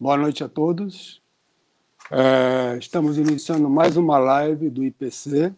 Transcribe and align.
Boa 0.00 0.16
noite 0.16 0.42
a 0.42 0.48
todos. 0.48 1.20
É, 2.10 2.78
estamos 2.78 3.18
iniciando 3.18 3.68
mais 3.68 3.98
uma 3.98 4.16
live 4.16 4.70
do 4.70 4.82
IPC 4.82 5.54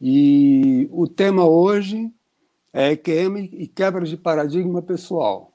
e 0.00 0.88
o 0.90 1.06
tema 1.06 1.44
hoje 1.44 2.10
é 2.72 2.92
EQM 2.92 3.50
e 3.52 3.66
quebra 3.66 4.06
de 4.06 4.16
paradigma 4.16 4.80
pessoal. 4.80 5.52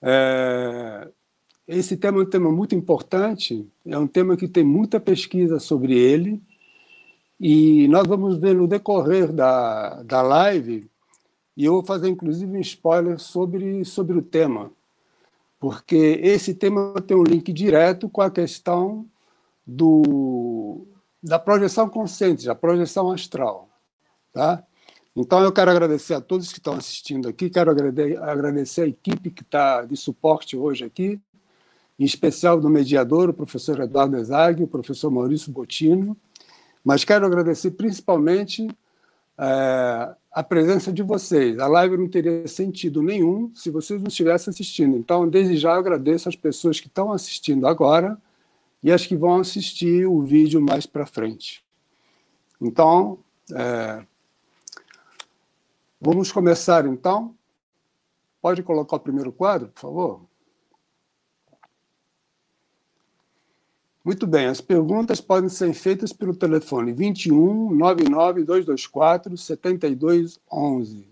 É, 0.00 1.08
esse 1.66 1.96
tema 1.96 2.20
é 2.20 2.22
um 2.22 2.30
tema 2.30 2.52
muito 2.52 2.76
importante, 2.76 3.66
é 3.84 3.98
um 3.98 4.06
tema 4.06 4.36
que 4.36 4.46
tem 4.46 4.62
muita 4.62 5.00
pesquisa 5.00 5.58
sobre 5.58 5.98
ele 5.98 6.40
e 7.40 7.88
nós 7.88 8.06
vamos 8.06 8.38
ver 8.38 8.54
no 8.54 8.68
decorrer 8.68 9.32
da, 9.32 10.00
da 10.04 10.22
live 10.22 10.88
e 11.56 11.64
eu 11.64 11.72
vou 11.72 11.84
fazer 11.84 12.08
inclusive 12.08 12.56
um 12.56 12.60
spoiler 12.60 13.18
sobre, 13.18 13.84
sobre 13.84 14.16
o 14.16 14.22
tema 14.22 14.70
porque 15.58 16.20
esse 16.22 16.54
tema 16.54 16.94
tem 17.06 17.16
um 17.16 17.24
link 17.24 17.52
direto 17.52 18.08
com 18.08 18.20
a 18.20 18.30
questão 18.30 19.06
do, 19.66 20.86
da 21.22 21.38
projeção 21.38 21.88
consciente, 21.88 22.46
da 22.46 22.54
projeção 22.54 23.10
astral. 23.10 23.68
Tá? 24.32 24.62
Então, 25.14 25.42
eu 25.42 25.52
quero 25.52 25.70
agradecer 25.70 26.14
a 26.14 26.20
todos 26.20 26.52
que 26.52 26.58
estão 26.58 26.74
assistindo 26.74 27.28
aqui, 27.28 27.50
quero 27.50 27.70
agradecer 27.70 28.82
a 28.82 28.86
equipe 28.86 29.30
que 29.30 29.42
está 29.42 29.84
de 29.84 29.96
suporte 29.96 30.56
hoje 30.56 30.84
aqui, 30.84 31.20
em 31.98 32.04
especial 32.04 32.60
do 32.60 32.70
mediador, 32.70 33.28
o 33.28 33.34
professor 33.34 33.80
Eduardo 33.80 34.16
Ezag, 34.16 34.62
o 34.62 34.68
professor 34.68 35.10
Maurício 35.10 35.50
Botino, 35.50 36.16
mas 36.84 37.04
quero 37.04 37.26
agradecer 37.26 37.72
principalmente 37.72 38.68
é, 39.38 40.14
a 40.32 40.42
presença 40.42 40.92
de 40.92 41.02
vocês. 41.02 41.58
A 41.58 41.66
live 41.68 41.96
não 41.96 42.08
teria 42.08 42.46
sentido 42.48 43.02
nenhum 43.02 43.52
se 43.54 43.70
vocês 43.70 44.00
não 44.00 44.08
estivessem 44.08 44.50
assistindo. 44.50 44.96
Então, 44.96 45.28
desde 45.28 45.56
já, 45.56 45.74
eu 45.74 45.78
agradeço 45.78 46.28
as 46.28 46.36
pessoas 46.36 46.80
que 46.80 46.88
estão 46.88 47.12
assistindo 47.12 47.66
agora 47.66 48.20
e 48.82 48.92
as 48.92 49.06
que 49.06 49.16
vão 49.16 49.40
assistir 49.40 50.06
o 50.06 50.20
vídeo 50.22 50.60
mais 50.60 50.86
para 50.86 51.06
frente. 51.06 51.64
Então, 52.60 53.18
é, 53.52 54.04
vamos 56.00 56.32
começar 56.32 56.86
então. 56.86 57.34
Pode 58.40 58.62
colocar 58.62 58.96
o 58.96 59.00
primeiro 59.00 59.32
quadro, 59.32 59.68
por 59.68 59.80
favor? 59.80 60.27
Muito 64.08 64.26
bem, 64.26 64.46
as 64.46 64.58
perguntas 64.58 65.20
podem 65.20 65.50
ser 65.50 65.74
feitas 65.74 66.14
pelo 66.14 66.34
telefone 66.34 66.94
21 66.94 67.74
99 67.74 68.42
224 68.42 69.36
7211. 69.36 71.06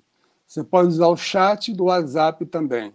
Você 0.46 0.64
pode 0.64 0.88
usar 0.88 1.08
o 1.08 1.14
chat 1.14 1.74
do 1.74 1.84
WhatsApp 1.84 2.46
também. 2.46 2.94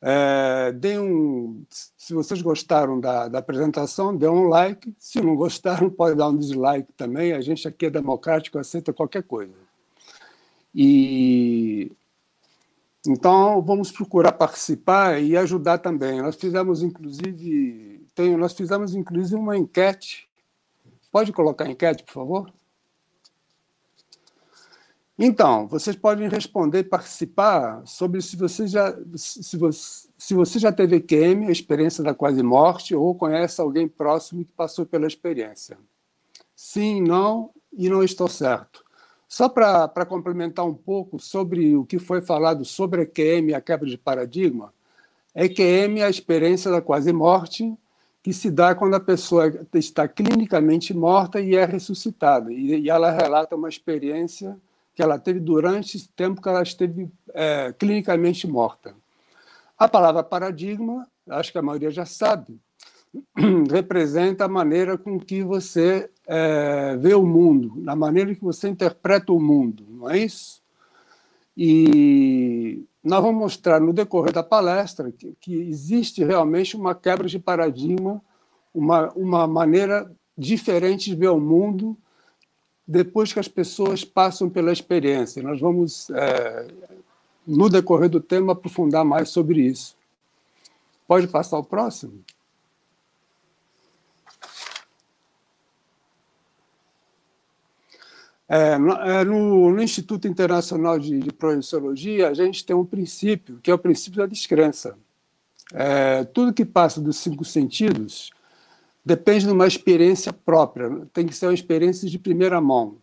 É, 0.00 0.72
um, 0.98 1.62
se 1.68 2.14
vocês 2.14 2.40
gostaram 2.40 2.98
da, 2.98 3.28
da, 3.28 3.38
apresentação, 3.40 4.16
dê 4.16 4.26
um 4.26 4.48
like. 4.48 4.94
Se 4.98 5.20
não 5.20 5.36
gostaram, 5.36 5.90
pode 5.92 6.16
dar 6.16 6.28
um 6.28 6.36
dislike 6.38 6.90
também. 6.94 7.34
A 7.34 7.42
gente 7.42 7.68
aqui 7.68 7.84
é 7.84 7.90
democrático, 7.90 8.58
aceita 8.58 8.94
qualquer 8.94 9.24
coisa. 9.24 9.52
E 10.74 11.92
então 13.06 13.60
vamos 13.60 13.92
procurar 13.92 14.32
participar 14.32 15.22
e 15.22 15.36
ajudar 15.36 15.76
também. 15.76 16.22
Nós 16.22 16.36
fizemos 16.36 16.82
inclusive 16.82 17.97
tenho, 18.18 18.36
nós 18.36 18.52
fizemos 18.52 18.96
inclusive 18.96 19.36
uma 19.36 19.56
enquete. 19.56 20.28
Pode 21.12 21.32
colocar 21.32 21.66
a 21.66 21.70
enquete, 21.70 22.02
por 22.02 22.12
favor? 22.12 22.52
Então, 25.16 25.68
vocês 25.68 25.94
podem 25.94 26.28
responder, 26.28 26.84
participar 26.84 27.86
sobre 27.86 28.20
se 28.20 28.36
você 28.36 28.66
já, 28.66 28.96
se 29.16 29.56
você, 29.56 30.08
se 30.18 30.34
você 30.34 30.58
já 30.58 30.72
teve 30.72 31.00
QM, 31.00 31.46
a 31.46 31.52
experiência 31.52 32.02
da 32.02 32.12
quase 32.12 32.42
morte, 32.42 32.94
ou 32.94 33.14
conhece 33.14 33.60
alguém 33.60 33.86
próximo 33.86 34.44
que 34.44 34.52
passou 34.52 34.84
pela 34.84 35.06
experiência. 35.06 35.78
Sim, 36.56 37.00
não 37.00 37.50
e 37.72 37.88
não 37.88 38.02
estou 38.02 38.28
certo. 38.28 38.84
Só 39.28 39.48
para 39.48 40.06
complementar 40.06 40.66
um 40.66 40.74
pouco 40.74 41.20
sobre 41.20 41.76
o 41.76 41.84
que 41.84 41.98
foi 41.98 42.20
falado 42.20 42.64
sobre 42.64 43.02
a 43.02 43.06
QM 43.06 43.50
e 43.50 43.54
a 43.54 43.60
quebra 43.60 43.88
de 43.88 43.98
paradigma, 43.98 44.72
EQM 45.34 46.00
é 46.00 46.04
a 46.04 46.10
experiência 46.10 46.70
da 46.70 46.80
quase 46.80 47.12
morte 47.12 47.76
que 48.28 48.32
se 48.34 48.50
dá 48.50 48.74
quando 48.74 48.92
a 48.92 49.00
pessoa 49.00 49.50
está 49.72 50.06
clinicamente 50.06 50.92
morta 50.92 51.40
e 51.40 51.56
é 51.56 51.64
ressuscitada. 51.64 52.52
E, 52.52 52.90
ela 52.90 53.10
relata 53.10 53.56
uma 53.56 53.70
experiência 53.70 54.54
que 54.94 55.02
ela 55.02 55.18
teve 55.18 55.40
durante 55.40 55.96
esse 55.96 56.10
tempo 56.10 56.42
que 56.42 56.46
ela 56.46 56.62
esteve 56.62 57.10
é, 57.32 57.72
clinicamente 57.72 58.46
morta. 58.46 58.94
A 59.78 59.88
palavra 59.88 60.22
paradigma, 60.22 61.08
acho 61.26 61.50
que 61.50 61.56
a 61.56 61.62
maioria 61.62 61.90
já 61.90 62.04
sabe, 62.04 62.60
representa 63.72 64.44
a 64.44 64.48
maneira 64.48 64.98
com 64.98 65.18
que 65.18 65.42
você 65.42 66.10
é, 66.26 66.98
vê 66.98 67.14
o 67.14 67.24
mundo, 67.24 67.72
na 67.78 67.96
maneira 67.96 68.34
que 68.34 68.44
você 68.44 68.68
interpreta 68.68 69.32
o 69.32 69.40
mundo, 69.40 69.86
não 69.88 70.10
é 70.10 70.18
isso? 70.18 70.60
E 71.56 72.84
nós 73.08 73.22
vamos 73.22 73.40
mostrar 73.40 73.80
no 73.80 73.92
decorrer 73.92 74.32
da 74.32 74.42
palestra 74.42 75.10
que, 75.10 75.34
que 75.40 75.54
existe 75.54 76.22
realmente 76.22 76.76
uma 76.76 76.94
quebra 76.94 77.26
de 77.26 77.38
paradigma, 77.38 78.22
uma, 78.74 79.10
uma 79.14 79.46
maneira 79.46 80.10
diferente 80.36 81.10
de 81.10 81.16
ver 81.16 81.28
o 81.28 81.40
mundo 81.40 81.96
depois 82.86 83.32
que 83.32 83.40
as 83.40 83.48
pessoas 83.48 84.04
passam 84.04 84.48
pela 84.48 84.72
experiência. 84.72 85.42
Nós 85.42 85.60
vamos, 85.60 86.10
é, 86.10 86.68
no 87.46 87.68
decorrer 87.68 88.10
do 88.10 88.20
tema, 88.20 88.52
aprofundar 88.52 89.04
mais 89.04 89.30
sobre 89.30 89.60
isso. 89.60 89.96
Pode 91.06 91.26
passar 91.28 91.58
o 91.58 91.64
próximo? 91.64 92.22
É, 98.48 98.78
no, 98.78 98.92
é, 98.92 99.24
no, 99.24 99.70
no, 99.70 99.82
Instituto 99.82 100.26
Internacional 100.26 100.98
de, 100.98 101.18
de 101.18 101.30
Projeciologia, 101.30 102.30
a 102.30 102.34
gente 102.34 102.64
tem 102.64 102.74
um 102.74 102.84
princípio, 102.84 103.58
que 103.62 103.70
é 103.70 103.74
o 103.74 103.78
princípio 103.78 104.18
da 104.18 104.26
descrença. 104.26 104.96
É, 105.74 106.24
tudo 106.24 106.54
que 106.54 106.64
passa 106.64 106.98
dos 106.98 107.18
cinco 107.18 107.44
sentidos 107.44 108.30
depende 109.04 109.44
de 109.44 109.52
uma 109.52 109.66
experiência 109.66 110.32
própria, 110.32 111.06
tem 111.12 111.26
que 111.26 111.34
ser 111.34 111.46
uma 111.46 111.54
experiência 111.54 112.08
de 112.08 112.18
primeira 112.18 112.58
mão. 112.58 112.96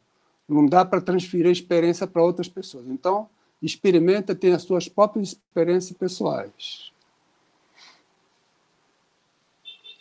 Não 0.50 0.66
dá 0.66 0.84
para 0.84 1.01
transferir 1.01 1.47
a 1.47 1.51
experiência 1.51 2.07
para 2.07 2.23
outras 2.23 2.47
pessoas. 2.47 2.88
Então, 2.88 3.29
experimenta 3.61 4.35
ter 4.35 4.51
as 4.51 4.63
suas 4.63 4.88
próprias 4.88 5.29
experiências 5.29 5.97
pessoais. 5.97 6.91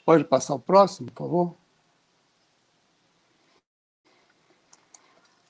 Pode 0.04 0.25
passar 0.25 0.54
o 0.54 0.59
próximo, 0.59 1.10
por 1.10 1.24
favor? 1.24 1.64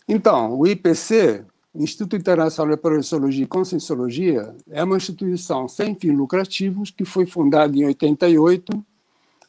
Então, 0.07 0.59
o 0.59 0.67
IPC, 0.67 1.47
Instituto 1.75 2.15
Internacional 2.15 2.77
de 2.77 2.81
Projeciologia 2.81 3.45
e 3.45 3.49
Conscienciologia, 3.49 4.55
é 4.69 4.85
uma 4.85 4.99
instituição 4.99 5.67
sem 5.67 5.95
fins 5.95 6.15
lucrativos 6.15 6.91
que 6.91 7.07
foi 7.07 7.25
fundada 7.25 7.75
em 7.75 7.87
88. 7.87 8.85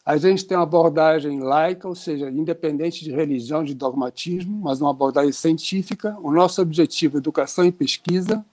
A 0.06 0.18
gente 0.18 0.46
tem 0.46 0.56
uma 0.56 0.64
abordagem 0.64 1.42
laica, 1.42 1.90
ou 1.90 1.96
seja, 1.96 2.30
independente 2.30 3.04
de 3.04 3.12
religião, 3.12 3.66
de 3.66 3.74
dogmatismo, 3.74 4.62
mas 4.64 4.80
uma 4.80 4.92
abordagem 4.92 5.34
científica. 5.34 6.18
O 6.22 6.32
nosso 6.32 6.62
objetivo 6.62 7.18
é 7.18 7.20
educação 7.20 7.66
e 7.66 7.72
pesquisa. 7.72 8.46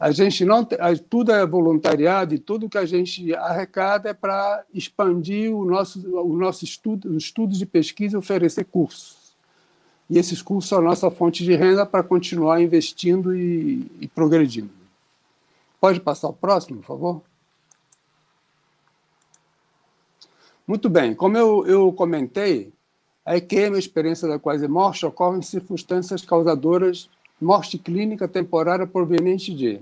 A 0.00 0.10
gente 0.10 0.44
não 0.44 0.66
tudo 1.08 1.30
é 1.30 1.46
voluntariado 1.46 2.34
e 2.34 2.38
tudo 2.38 2.68
que 2.68 2.78
a 2.78 2.84
gente 2.84 3.32
arrecada 3.36 4.10
é 4.10 4.14
para 4.14 4.64
expandir 4.74 5.54
o 5.54 5.64
nosso 5.64 6.00
o 6.18 6.36
nosso 6.36 6.64
estudo, 6.64 7.16
estudos 7.16 7.58
de 7.58 7.66
pesquisa 7.66 8.16
e 8.16 8.18
oferecer 8.18 8.64
cursos. 8.64 9.21
E 10.08 10.18
esses 10.18 10.42
cursos 10.42 10.68
são 10.68 10.78
a 10.78 10.82
nossa 10.82 11.10
fonte 11.10 11.44
de 11.44 11.54
renda 11.54 11.86
para 11.86 12.02
continuar 12.02 12.60
investindo 12.60 13.34
e, 13.34 13.90
e 14.00 14.08
progredindo. 14.08 14.70
Pode 15.80 16.00
passar 16.00 16.28
o 16.28 16.32
próximo, 16.32 16.78
por 16.78 16.86
favor? 16.86 17.22
Muito 20.66 20.88
bem, 20.88 21.14
como 21.14 21.36
eu, 21.36 21.66
eu 21.66 21.92
comentei, 21.92 22.72
a 23.24 23.36
EQM, 23.36 23.76
a 23.76 23.78
experiência 23.78 24.28
da 24.28 24.38
quase 24.38 24.66
morte, 24.68 25.04
ocorre 25.06 25.38
em 25.38 25.42
circunstâncias 25.42 26.22
causadoras 26.22 27.08
morte 27.42 27.76
clínica 27.76 28.28
temporária 28.28 28.86
proveniente 28.86 29.52
de 29.52 29.80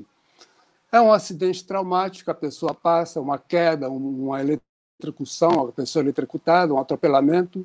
é 0.92 1.00
um 1.00 1.12
acidente 1.12 1.64
traumático, 1.64 2.30
a 2.32 2.34
pessoa 2.34 2.74
passa, 2.74 3.20
uma 3.20 3.38
queda, 3.38 3.88
uma 3.88 4.40
eletrocução, 4.40 5.68
a 5.68 5.72
pessoa 5.72 6.02
eletrocutada, 6.02 6.74
um 6.74 6.80
atropelamento, 6.80 7.64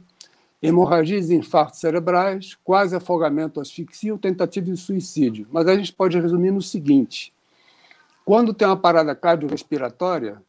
hemorragias 0.61 1.29
e 1.29 1.35
infartos 1.35 1.79
cerebrais, 1.79 2.57
quase 2.63 2.95
afogamento, 2.95 3.59
asfixia 3.59 4.13
ou 4.13 4.19
tentativa 4.19 4.65
de 4.65 4.77
suicídio. 4.77 5.47
Mas 5.51 5.67
a 5.67 5.75
gente 5.75 5.93
pode 5.93 6.19
resumir 6.19 6.51
no 6.51 6.61
seguinte: 6.61 7.33
quando 8.23 8.53
tem 8.53 8.67
uma 8.67 8.77
parada 8.77 9.15
cardiorrespiratória, 9.15 10.41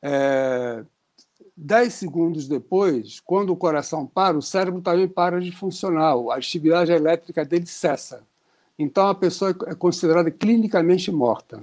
é, 0.00 0.84
10 1.56 1.92
segundos 1.92 2.48
depois, 2.48 3.20
quando 3.20 3.50
o 3.50 3.56
coração 3.56 4.06
para, 4.06 4.36
o 4.36 4.42
cérebro 4.42 4.80
também 4.80 5.06
para 5.06 5.40
de 5.40 5.52
funcionar, 5.52 6.14
a 6.14 6.36
atividade 6.36 6.90
elétrica 6.90 7.44
dele 7.44 7.66
cessa. 7.66 8.22
Então 8.78 9.08
a 9.08 9.14
pessoa 9.14 9.54
é 9.66 9.74
considerada 9.74 10.30
clinicamente 10.30 11.12
morta. 11.12 11.62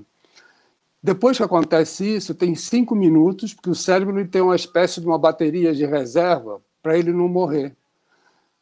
Depois 1.01 1.37
que 1.37 1.43
acontece 1.43 2.15
isso, 2.15 2.35
tem 2.35 2.55
cinco 2.55 2.93
minutos, 2.93 3.53
porque 3.53 3.69
o 3.69 3.75
cérebro 3.75 4.25
tem 4.27 4.41
uma 4.41 4.55
espécie 4.55 4.99
de 4.99 5.07
uma 5.07 5.17
bateria 5.17 5.73
de 5.73 5.85
reserva 5.85 6.61
para 6.81 6.97
ele 6.97 7.11
não 7.11 7.27
morrer. 7.27 7.75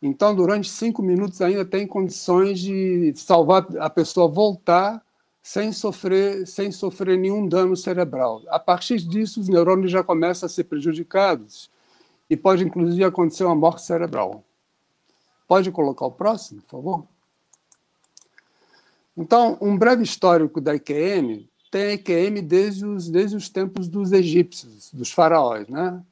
Então, 0.02 0.36
durante 0.36 0.69
cinco 0.69 1.02
minutos 1.02 1.42
ainda 1.42 1.66
tem 1.66 1.88
condições 1.88 2.60
de 2.60 3.14
salvar 3.16 3.66
a 3.80 3.90
pessoa 3.90 4.28
voltar 4.28 5.04
sem 5.42 5.72
sofrer, 5.72 6.46
sem 6.46 6.72
sofrer 6.72 7.18
nenhum 7.18 7.48
dano 7.48 7.75
cerebral. 7.75 8.42
A 8.50 8.60
partir 8.60 8.98
disso, 8.98 9.40
os 9.40 9.48
neurônios 9.48 9.92
já 9.92 10.04
começam 10.04 10.46
a 10.46 10.50
ser 10.50 10.66
prejudicados 10.66 11.72
e 12.30 12.36
pode, 12.36 12.64
inclusive, 12.64 13.04
acontecer 13.04 13.46
uma 13.46 13.56
morte 13.56 13.81
cerebral. 13.81 14.44
Pode 15.48 15.72
colocar 15.72 16.06
o 16.06 16.12
próximo, 16.12 16.62
por 16.62 16.70
favor? 16.70 17.08
Então, 19.16 19.58
um 19.62 19.78
breve 19.78 20.04
histórico 20.04 20.62
da 20.62 20.75
IQM 20.75 21.48
tem 21.72 21.84
a 21.84 21.94
IQM 21.94 22.42
desde 22.42 22.86
os, 22.86 23.10
desde 23.10 23.36
os 23.36 23.50
tempos 23.50 23.88
dos 23.88 24.12
egípcios, 24.12 24.92
dos 24.94 25.12
faraós. 25.12 25.68
Né? 25.68 26.04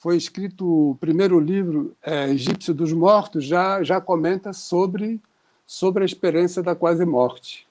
Foi 0.00 0.16
escrito 0.16 0.92
o 0.92 0.94
primeiro 0.94 1.38
livro, 1.38 1.94
é, 2.02 2.30
Egípcio 2.30 2.72
dos 2.72 2.90
Mortos, 2.90 3.44
já, 3.44 3.82
já 3.82 4.00
comenta 4.00 4.50
sobre, 4.50 5.20
sobre 5.66 6.02
a 6.02 6.06
experiência 6.06 6.62
da 6.62 6.74
quase-morte. 6.74 7.68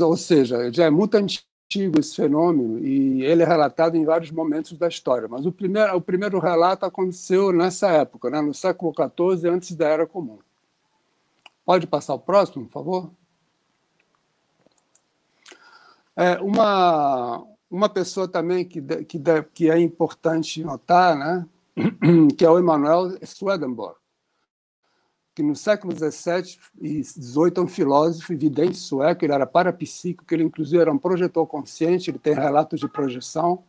Ou 0.00 0.16
seja, 0.16 0.72
já 0.72 0.84
é 0.84 0.90
muito 0.90 1.16
antigo 1.16 1.98
esse 1.98 2.14
fenômeno 2.14 2.78
e 2.78 3.24
ele 3.24 3.42
é 3.42 3.46
relatado 3.46 3.96
em 3.96 4.04
vários 4.04 4.30
momentos 4.30 4.78
da 4.78 4.86
história. 4.86 5.26
Mas 5.26 5.44
o 5.44 5.50
primeiro, 5.50 5.96
o 5.96 6.00
primeiro 6.00 6.38
relato 6.38 6.86
aconteceu 6.86 7.50
nessa 7.50 7.88
época, 7.90 8.30
né, 8.30 8.40
no 8.40 8.54
século 8.54 8.94
XIV, 8.94 9.48
antes 9.50 9.74
da 9.74 9.88
Era 9.88 10.06
Comum. 10.06 10.38
Pode 11.64 11.84
passar 11.88 12.14
o 12.14 12.20
próximo, 12.20 12.64
por 12.66 12.72
favor? 12.72 13.10
É, 16.14 16.40
uma, 16.40 17.44
uma 17.70 17.88
pessoa 17.88 18.28
também 18.28 18.64
que, 18.64 18.80
que, 19.04 19.20
que 19.52 19.70
é 19.70 19.78
importante 19.78 20.62
notar, 20.62 21.16
né, 21.16 21.46
que 22.36 22.44
é 22.44 22.50
o 22.50 22.58
Emanuel 22.58 23.18
Swedenborg, 23.22 23.96
que 25.34 25.42
no 25.42 25.54
século 25.54 25.94
XVII 25.94 26.58
e 26.80 27.04
XVIII 27.04 27.52
é 27.56 27.60
um 27.60 27.68
filósofo 27.68 28.32
e 28.32 28.36
vidente 28.36 28.78
sueco, 28.78 29.24
ele 29.24 29.34
era 29.34 29.46
parapsíquico, 29.46 30.32
ele 30.32 30.44
inclusive 30.44 30.80
era 30.80 30.92
um 30.92 30.98
projetor 30.98 31.46
consciente, 31.46 32.10
ele 32.10 32.18
tem 32.18 32.34
relatos 32.34 32.80
de 32.80 32.88
projeção, 32.88 33.62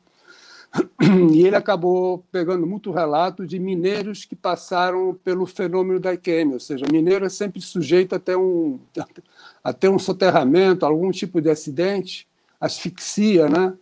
e 1.33 1.45
ele 1.45 1.55
acabou 1.55 2.23
pegando 2.31 2.65
muito 2.67 2.91
relato 2.91 3.45
de 3.45 3.59
mineiros 3.59 4.25
que 4.25 4.35
passaram 4.35 5.13
pelo 5.23 5.45
fenômeno 5.45 5.99
da 5.99 6.13
IQM, 6.13 6.53
ou 6.53 6.59
seja, 6.59 6.85
mineiro 6.91 7.25
é 7.25 7.29
sempre 7.29 7.61
sujeito 7.61 8.15
a 8.15 8.19
ter 8.19 8.37
um, 8.37 8.79
a 9.63 9.73
ter 9.73 9.89
um 9.89 9.99
soterramento, 9.99 10.85
algum 10.85 11.11
tipo 11.11 11.41
de 11.41 11.49
acidente, 11.49 12.27
asfixia, 12.59 13.49
né? 13.49 13.73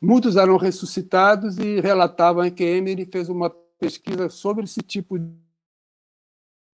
Muitos 0.00 0.36
eram 0.36 0.56
ressuscitados 0.56 1.58
e 1.58 1.80
relatavam 1.80 2.44
IQM, 2.44 2.90
ele 2.90 3.06
fez 3.06 3.28
uma 3.28 3.50
pesquisa 3.78 4.28
sobre 4.28 4.64
esse 4.64 4.80
tipo 4.80 5.18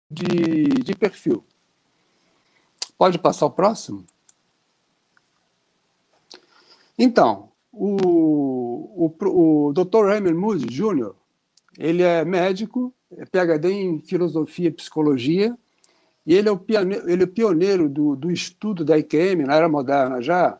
de, 0.09 0.63
de 0.83 0.95
perfil. 0.95 1.43
Pode 2.97 3.17
passar 3.17 3.45
o 3.45 3.51
próximo? 3.51 4.05
Então, 6.97 7.51
o, 7.71 9.07
o, 9.07 9.67
o 9.67 9.73
Dr. 9.73 10.05
Raymond 10.05 10.35
Moody 10.35 10.65
Jr., 10.67 11.13
ele 11.77 12.03
é 12.03 12.25
médico, 12.25 12.93
é 13.11 13.25
PhD 13.25 13.71
em 13.71 13.99
filosofia 14.01 14.67
e 14.67 14.71
psicologia, 14.71 15.57
e 16.25 16.35
ele 16.35 16.49
é 16.49 16.51
o 16.51 16.57
pioneiro, 16.57 17.09
ele 17.09 17.23
é 17.23 17.27
pioneiro 17.27 17.89
do, 17.89 18.15
do 18.15 18.31
estudo 18.31 18.85
da 18.85 18.97
IQM, 18.97 19.45
na 19.45 19.55
era 19.55 19.67
moderna 19.67 20.21
já, 20.21 20.59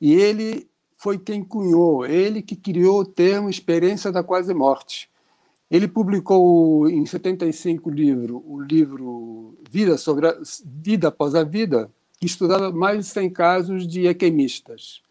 e 0.00 0.12
ele 0.12 0.68
foi 1.02 1.18
quem 1.18 1.42
cunhou, 1.42 2.06
ele 2.06 2.40
que 2.40 2.54
criou 2.54 3.00
o 3.00 3.04
termo 3.04 3.50
experiência 3.50 4.12
da 4.12 4.22
quase 4.22 4.54
morte. 4.54 5.10
Ele 5.68 5.88
publicou 5.88 6.88
em 6.88 7.04
75 7.04 7.90
o 7.90 7.92
livro, 7.92 8.44
o 8.46 8.60
livro 8.60 9.58
Vida 9.68 9.98
sobre 9.98 10.28
a, 10.28 10.38
Vida 10.64 11.08
após 11.08 11.34
a 11.34 11.42
Vida, 11.42 11.90
que 12.20 12.26
estudava 12.26 12.70
mais 12.70 12.98
de 12.98 13.04
100 13.06 13.30
casos 13.30 13.88
de 13.88 14.06
equemistas. 14.06 15.02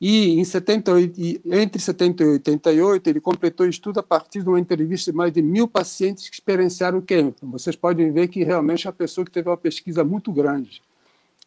E 0.00 0.40
em 0.40 0.44
78, 0.44 1.42
entre 1.52 1.82
70 1.82 2.22
e 2.22 2.26
88, 2.26 3.10
ele 3.10 3.20
completou 3.20 3.66
o 3.66 3.68
estudo 3.68 4.00
a 4.00 4.02
partir 4.02 4.42
de 4.42 4.48
uma 4.48 4.58
entrevista 4.58 5.12
de 5.12 5.16
mais 5.18 5.34
de 5.34 5.42
mil 5.42 5.68
pacientes 5.68 6.30
que 6.30 6.36
experienciaram 6.36 6.96
o 6.96 7.02
químico. 7.02 7.46
Vocês 7.46 7.76
podem 7.76 8.10
ver 8.10 8.28
que 8.28 8.42
realmente 8.42 8.86
é 8.86 8.88
uma 8.88 8.96
pessoa 8.96 9.26
que 9.26 9.30
teve 9.30 9.50
uma 9.50 9.56
pesquisa 9.58 10.02
muito 10.02 10.32
grande. 10.32 10.80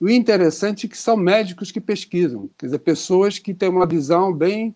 O 0.01 0.09
interessante 0.09 0.85
é 0.85 0.89
que 0.89 0.97
são 0.97 1.15
médicos 1.15 1.71
que 1.71 1.79
pesquisam, 1.79 2.49
quer 2.57 2.67
dizer, 2.67 2.79
pessoas 2.79 3.39
que 3.39 3.53
têm 3.53 3.69
uma 3.69 3.85
visão 3.85 4.33
bem 4.33 4.75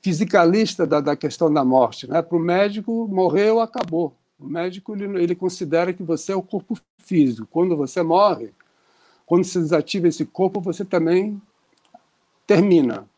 fisicalista 0.00 0.86
da, 0.86 1.00
da 1.00 1.16
questão 1.16 1.52
da 1.52 1.64
morte. 1.64 2.08
Né? 2.08 2.20
Para 2.20 2.36
o 2.36 2.40
médico, 2.40 3.08
morreu, 3.08 3.60
acabou. 3.60 4.14
O 4.38 4.46
médico 4.46 4.94
ele, 4.94 5.22
ele 5.22 5.34
considera 5.34 5.92
que 5.92 6.02
você 6.02 6.32
é 6.32 6.36
o 6.36 6.42
corpo 6.42 6.76
físico. 6.98 7.46
Quando 7.50 7.76
você 7.76 8.02
morre, 8.02 8.52
quando 9.24 9.44
se 9.44 9.58
desativa 9.58 10.08
esse 10.08 10.24
corpo, 10.24 10.60
você 10.60 10.84
também 10.84 11.40
termina. 12.46 13.08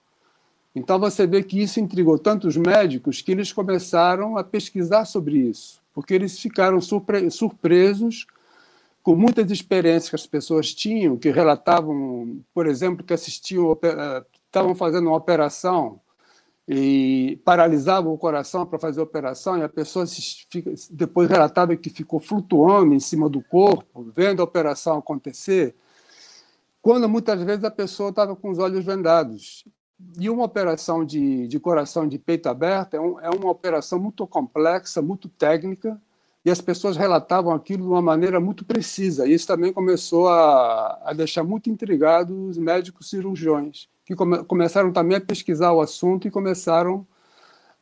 Então 0.75 0.99
você 0.99 1.27
vê 1.27 1.43
que 1.43 1.61
isso 1.61 1.81
intrigou 1.81 2.19
tantos 2.19 2.57
médicos 2.57 3.23
que 3.23 3.33
eles 3.33 3.53
começaram 3.53 4.37
a 4.37 4.45
pesquisar 4.45 5.05
sobre 5.05 5.39
isso, 5.39 5.81
porque 5.95 6.13
eles 6.13 6.39
ficaram 6.39 6.81
surpre 6.81 7.31
surpresos 7.31 8.27
com 9.05 9.15
muitas 9.15 9.51
experiências 9.51 10.09
que 10.09 10.17
as 10.17 10.27
pessoas 10.27 10.73
tinham, 10.73 11.19
que 11.19 11.31
relatavam, 11.31 12.43
por 12.55 12.67
exemplo, 12.67 13.05
que 13.05 13.13
assistiam, 13.13 13.79
eh, 13.83 14.25
estavam 14.47 14.75
fazendo 14.75 15.09
uma 15.09 15.17
operação 15.17 16.01
e 16.67 17.39
paralisavam 17.45 18.15
o 18.15 18.17
coração 18.17 18.65
para 18.65 18.79
fazer 18.79 19.01
a 19.01 19.05
operação, 19.05 19.59
e 19.59 19.63
a 19.63 19.69
pessoa 19.69 20.07
depois 20.91 21.29
relatava 21.29 21.77
que 21.77 21.91
ficou 21.91 22.19
flutuando 22.19 22.95
em 22.95 22.99
cima 22.99 23.29
do 23.29 23.43
corpo, 23.43 24.11
vendo 24.17 24.41
a 24.41 24.45
operação 24.45 24.97
acontecer, 24.97 25.77
quando 26.81 27.07
muitas 27.07 27.43
vezes 27.43 27.65
a 27.65 27.71
pessoa 27.71 28.09
estava 28.09 28.35
com 28.35 28.51
os 28.51 28.59
olhos 28.59 28.83
vendados. 28.87 29.67
E 30.19 30.31
uma 30.31 30.45
operação 30.45 31.05
de, 31.05 31.47
de 31.47 31.61
coração 31.61 32.09
de 32.09 32.19
peito 32.19 32.49
aberto 32.49 32.95
é, 32.95 33.01
um, 33.01 33.21
é 33.21 33.29
uma 33.29 33.51
operação 33.51 33.99
muito 33.99 34.27
complexa, 34.27 35.03
muito 35.03 35.29
técnica, 35.29 36.01
e 36.45 36.51
as 36.51 36.61
pessoas 36.61 36.97
relatavam 36.97 37.53
aquilo 37.55 37.85
de 37.85 37.89
uma 37.89 38.03
maneira 38.03 38.39
muito 38.39 38.65
precisa. 38.65 39.27
E 39.27 39.33
isso 39.33 39.47
também 39.47 39.73
começou 39.73 40.29
a, 40.29 41.01
a 41.03 41.13
deixar 41.15 41.43
muito 41.43 41.71
intrigados 41.71 42.37
os 42.51 42.59
médicos 42.59 43.09
cirurgiões, 43.09 43.89
que 44.05 44.15
come, 44.15 44.45
começaram 44.45 44.93
também 44.93 45.17
a 45.17 45.21
pesquisar 45.21 45.73
o 45.73 45.81
assunto 45.81 46.29
e 46.29 46.31
começaram 46.31 47.07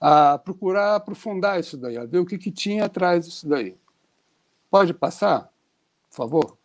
a 0.00 0.38
procurar 0.38 0.97
aprofundar 0.97 1.59
isso 1.59 1.76
daí, 1.76 1.97
a 1.97 2.04
ver 2.04 2.19
o 2.19 2.26
que, 2.26 2.38
que 2.38 2.50
tinha 2.50 2.85
atrás 2.85 3.26
disso 3.26 3.49
daí. 3.49 3.76
Pode 4.71 4.95
passar, 4.95 5.50
por 6.09 6.16
favor? 6.16 6.57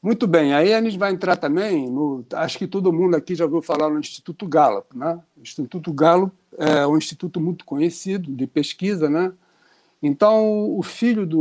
Muito 0.00 0.26
bem, 0.26 0.54
aí 0.54 0.72
a 0.72 0.80
gente 0.80 0.96
vai 0.96 1.12
entrar 1.12 1.36
também 1.36 1.90
no. 1.90 2.24
Acho 2.32 2.56
que 2.56 2.68
todo 2.68 2.92
mundo 2.92 3.16
aqui 3.16 3.34
já 3.34 3.44
ouviu 3.44 3.60
falar 3.60 3.90
no 3.90 3.98
Instituto 3.98 4.46
Gallup. 4.46 4.96
Né? 4.96 5.20
O 5.36 5.40
Instituto 5.40 5.92
Gallup 5.92 6.32
é 6.56 6.86
um 6.86 6.96
instituto 6.96 7.40
muito 7.40 7.64
conhecido 7.64 8.32
de 8.32 8.46
pesquisa, 8.46 9.10
né? 9.10 9.32
Então, 10.02 10.76
o 10.78 10.82
filho 10.82 11.26
do, 11.26 11.40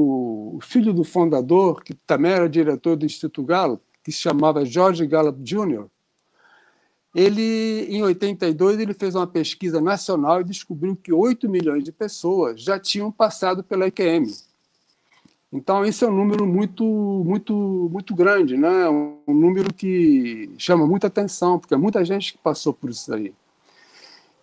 o 0.55 0.59
filho 0.61 0.91
do 0.91 1.03
fundador, 1.03 1.83
que 1.83 1.93
também 1.93 2.31
era 2.31 2.49
diretor 2.49 2.95
do 2.95 3.05
Instituto 3.05 3.43
Gallup, 3.43 3.83
que 4.03 4.11
se 4.11 4.19
chamava 4.19 4.65
George 4.65 5.05
Gallup 5.05 5.39
Jr., 5.41 5.85
ele, 7.15 7.87
em 7.89 8.03
82, 8.03 8.79
ele 8.79 8.93
fez 8.93 9.15
uma 9.15 9.25
pesquisa 9.25 9.81
nacional 9.81 10.41
e 10.41 10.43
descobriu 10.43 10.95
que 10.95 11.11
8 11.11 11.49
milhões 11.49 11.83
de 11.83 11.91
pessoas 11.91 12.61
já 12.61 12.79
tinham 12.79 13.11
passado 13.11 13.63
pela 13.63 13.87
IQM. 13.87 14.31
Então, 15.51 15.85
isso 15.85 16.05
é 16.05 16.07
um 16.07 16.15
número 16.15 16.45
muito, 16.45 16.83
muito, 17.25 17.89
muito 17.91 18.13
grande, 18.13 18.57
né? 18.57 18.87
um 18.89 19.33
número 19.33 19.73
que 19.73 20.51
chama 20.57 20.85
muita 20.85 21.07
atenção, 21.07 21.57
porque 21.57 21.73
é 21.73 21.77
muita 21.77 22.03
gente 22.03 22.33
que 22.33 22.37
passou 22.37 22.73
por 22.73 22.89
isso 22.89 23.13
aí. 23.13 23.33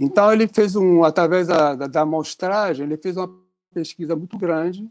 Então, 0.00 0.32
ele 0.32 0.48
fez 0.48 0.74
um, 0.74 1.04
através 1.04 1.46
da, 1.46 1.74
da, 1.74 1.86
da 1.86 2.00
amostragem, 2.00 2.86
ele 2.86 2.96
fez 2.96 3.16
uma 3.16 3.43
pesquisa 3.74 4.16
muito 4.16 4.38
grande 4.38 4.88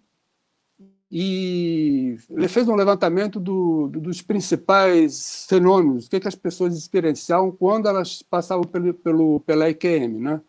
e 1.16 2.18
ele 2.32 2.48
fez 2.48 2.68
um 2.68 2.74
levantamento 2.74 3.40
do, 3.40 3.88
do, 3.88 4.00
dos 4.00 4.20
principais 4.20 5.46
fenômenos, 5.48 6.08
o 6.08 6.10
que, 6.10 6.20
que 6.20 6.28
as 6.28 6.34
pessoas 6.34 6.75
experienciavam 6.75 7.52
quando 7.52 7.88
elas 7.88 8.24
passavam 8.24 8.63
pelo, 8.63 8.96
pelo, 8.96 9.40
pela 9.42 9.70
IQM. 9.70 10.20
Né? 10.20 10.42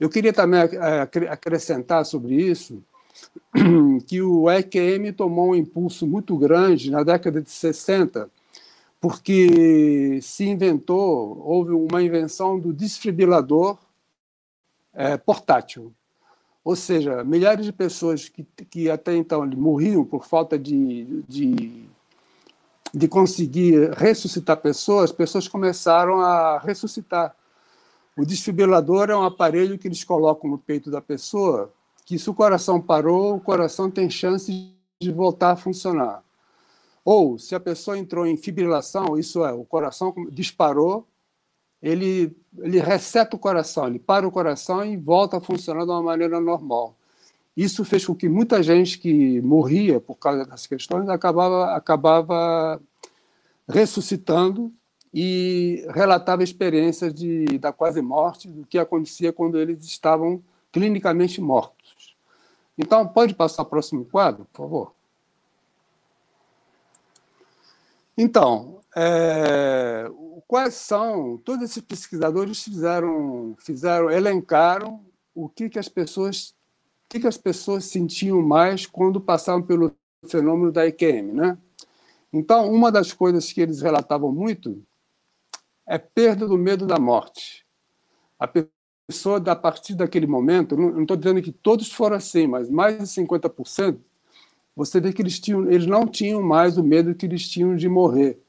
Eu 0.00 0.10
queria 0.10 0.32
também 0.32 0.60
é, 0.60 1.02
acrescentar 1.30 2.04
sobre 2.04 2.34
isso 2.34 2.82
que 4.08 4.20
o 4.20 4.50
EQM 4.50 5.12
tomou 5.12 5.50
um 5.50 5.54
impulso 5.54 6.04
muito 6.04 6.36
grande 6.36 6.90
na 6.90 7.04
década 7.04 7.40
de 7.40 7.50
60, 7.50 8.28
porque 9.00 10.18
se 10.20 10.48
inventou, 10.48 11.40
houve 11.46 11.70
uma 11.70 12.02
invenção 12.02 12.58
do 12.58 12.72
desfibrilador 12.72 13.78
é, 14.92 15.16
portátil. 15.16 15.94
Ou 16.64 16.76
seja, 16.76 17.24
milhares 17.24 17.66
de 17.66 17.72
pessoas 17.72 18.28
que, 18.28 18.44
que 18.70 18.88
até 18.88 19.16
então 19.16 19.44
morriam 19.46 20.04
por 20.04 20.24
falta 20.24 20.58
de, 20.58 21.22
de, 21.28 21.88
de 22.94 23.08
conseguir 23.08 23.90
ressuscitar 23.92 24.58
pessoas, 24.58 25.10
as 25.10 25.12
pessoas 25.12 25.48
começaram 25.48 26.20
a 26.20 26.58
ressuscitar. 26.58 27.34
O 28.16 28.24
desfibrilador 28.24 29.10
é 29.10 29.16
um 29.16 29.24
aparelho 29.24 29.78
que 29.78 29.88
eles 29.88 30.04
colocam 30.04 30.48
no 30.48 30.58
peito 30.58 30.90
da 30.90 31.00
pessoa, 31.00 31.72
que 32.04 32.18
se 32.18 32.30
o 32.30 32.34
coração 32.34 32.80
parou, 32.80 33.36
o 33.36 33.40
coração 33.40 33.90
tem 33.90 34.08
chance 34.08 34.72
de 35.00 35.10
voltar 35.10 35.52
a 35.52 35.56
funcionar. 35.56 36.22
Ou, 37.04 37.38
se 37.38 37.54
a 37.54 37.60
pessoa 37.60 37.98
entrou 37.98 38.24
em 38.26 38.36
fibrilação, 38.36 39.18
isso 39.18 39.44
é, 39.44 39.52
o 39.52 39.64
coração 39.64 40.14
disparou, 40.30 41.06
ele, 41.82 42.36
ele 42.58 42.78
reseta 42.78 43.34
o 43.34 43.38
coração, 43.38 43.88
ele 43.88 43.98
para 43.98 44.26
o 44.26 44.30
coração 44.30 44.84
e 44.84 44.96
volta 44.96 45.38
a 45.38 45.40
funcionar 45.40 45.84
de 45.84 45.90
uma 45.90 46.02
maneira 46.02 46.40
normal. 46.40 46.96
Isso 47.56 47.84
fez 47.84 48.06
com 48.06 48.14
que 48.14 48.28
muita 48.28 48.62
gente 48.62 48.98
que 48.98 49.40
morria 49.42 50.00
por 50.00 50.14
causa 50.16 50.44
dessas 50.44 50.66
questões 50.66 51.08
acabava, 51.08 51.74
acabava 51.74 52.80
ressuscitando 53.68 54.72
e 55.12 55.84
relatava 55.94 56.42
experiências 56.42 57.12
de, 57.12 57.44
da 57.58 57.72
quase 57.72 58.00
morte, 58.00 58.48
do 58.48 58.64
que 58.64 58.78
acontecia 58.78 59.32
quando 59.32 59.58
eles 59.58 59.84
estavam 59.84 60.42
clinicamente 60.70 61.40
mortos. 61.40 62.16
Então, 62.78 63.06
pode 63.06 63.34
passar 63.34 63.62
o 63.62 63.66
próximo 63.66 64.06
quadro, 64.06 64.46
por 64.50 64.62
favor? 64.62 64.94
Então, 68.16 68.80
é, 68.96 70.10
quais 70.46 70.74
são? 70.74 71.36
Todos 71.38 71.70
esses 71.70 71.82
pesquisadores 71.82 72.62
fizeram, 72.62 73.54
fizeram, 73.58 74.10
elencaram 74.10 75.04
o 75.34 75.48
que, 75.48 75.68
que 75.68 75.78
as 75.78 75.88
pessoas, 75.88 76.54
o 77.04 77.08
que, 77.08 77.20
que 77.20 77.26
as 77.26 77.36
pessoas 77.36 77.84
sentiam 77.84 78.40
mais 78.40 78.86
quando 78.86 79.20
passavam 79.20 79.62
pelo 79.62 79.94
fenômeno 80.26 80.70
da 80.70 80.86
IQM, 80.86 81.32
né? 81.32 81.58
Então, 82.32 82.72
uma 82.72 82.90
das 82.90 83.12
coisas 83.12 83.52
que 83.52 83.60
eles 83.60 83.82
relatavam 83.82 84.32
muito 84.32 84.82
é 85.86 85.98
perda 85.98 86.46
do 86.46 86.56
medo 86.56 86.86
da 86.86 86.98
morte. 86.98 87.66
A 88.38 88.48
pessoa, 88.48 89.42
a 89.44 89.56
partir 89.56 89.94
daquele 89.94 90.26
momento, 90.26 90.76
não 90.76 91.02
estou 91.02 91.16
dizendo 91.16 91.42
que 91.42 91.52
todos 91.52 91.92
foram 91.92 92.16
assim, 92.16 92.46
mas 92.46 92.70
mais 92.70 92.96
de 92.96 93.04
50%, 93.04 93.98
você 94.74 95.00
vê 95.00 95.12
que 95.12 95.20
eles, 95.20 95.38
tinham, 95.38 95.70
eles 95.70 95.86
não 95.86 96.06
tinham 96.06 96.42
mais 96.42 96.78
o 96.78 96.82
medo 96.82 97.14
que 97.14 97.26
eles 97.26 97.46
tinham 97.46 97.76
de 97.76 97.88
morrer, 97.88 98.40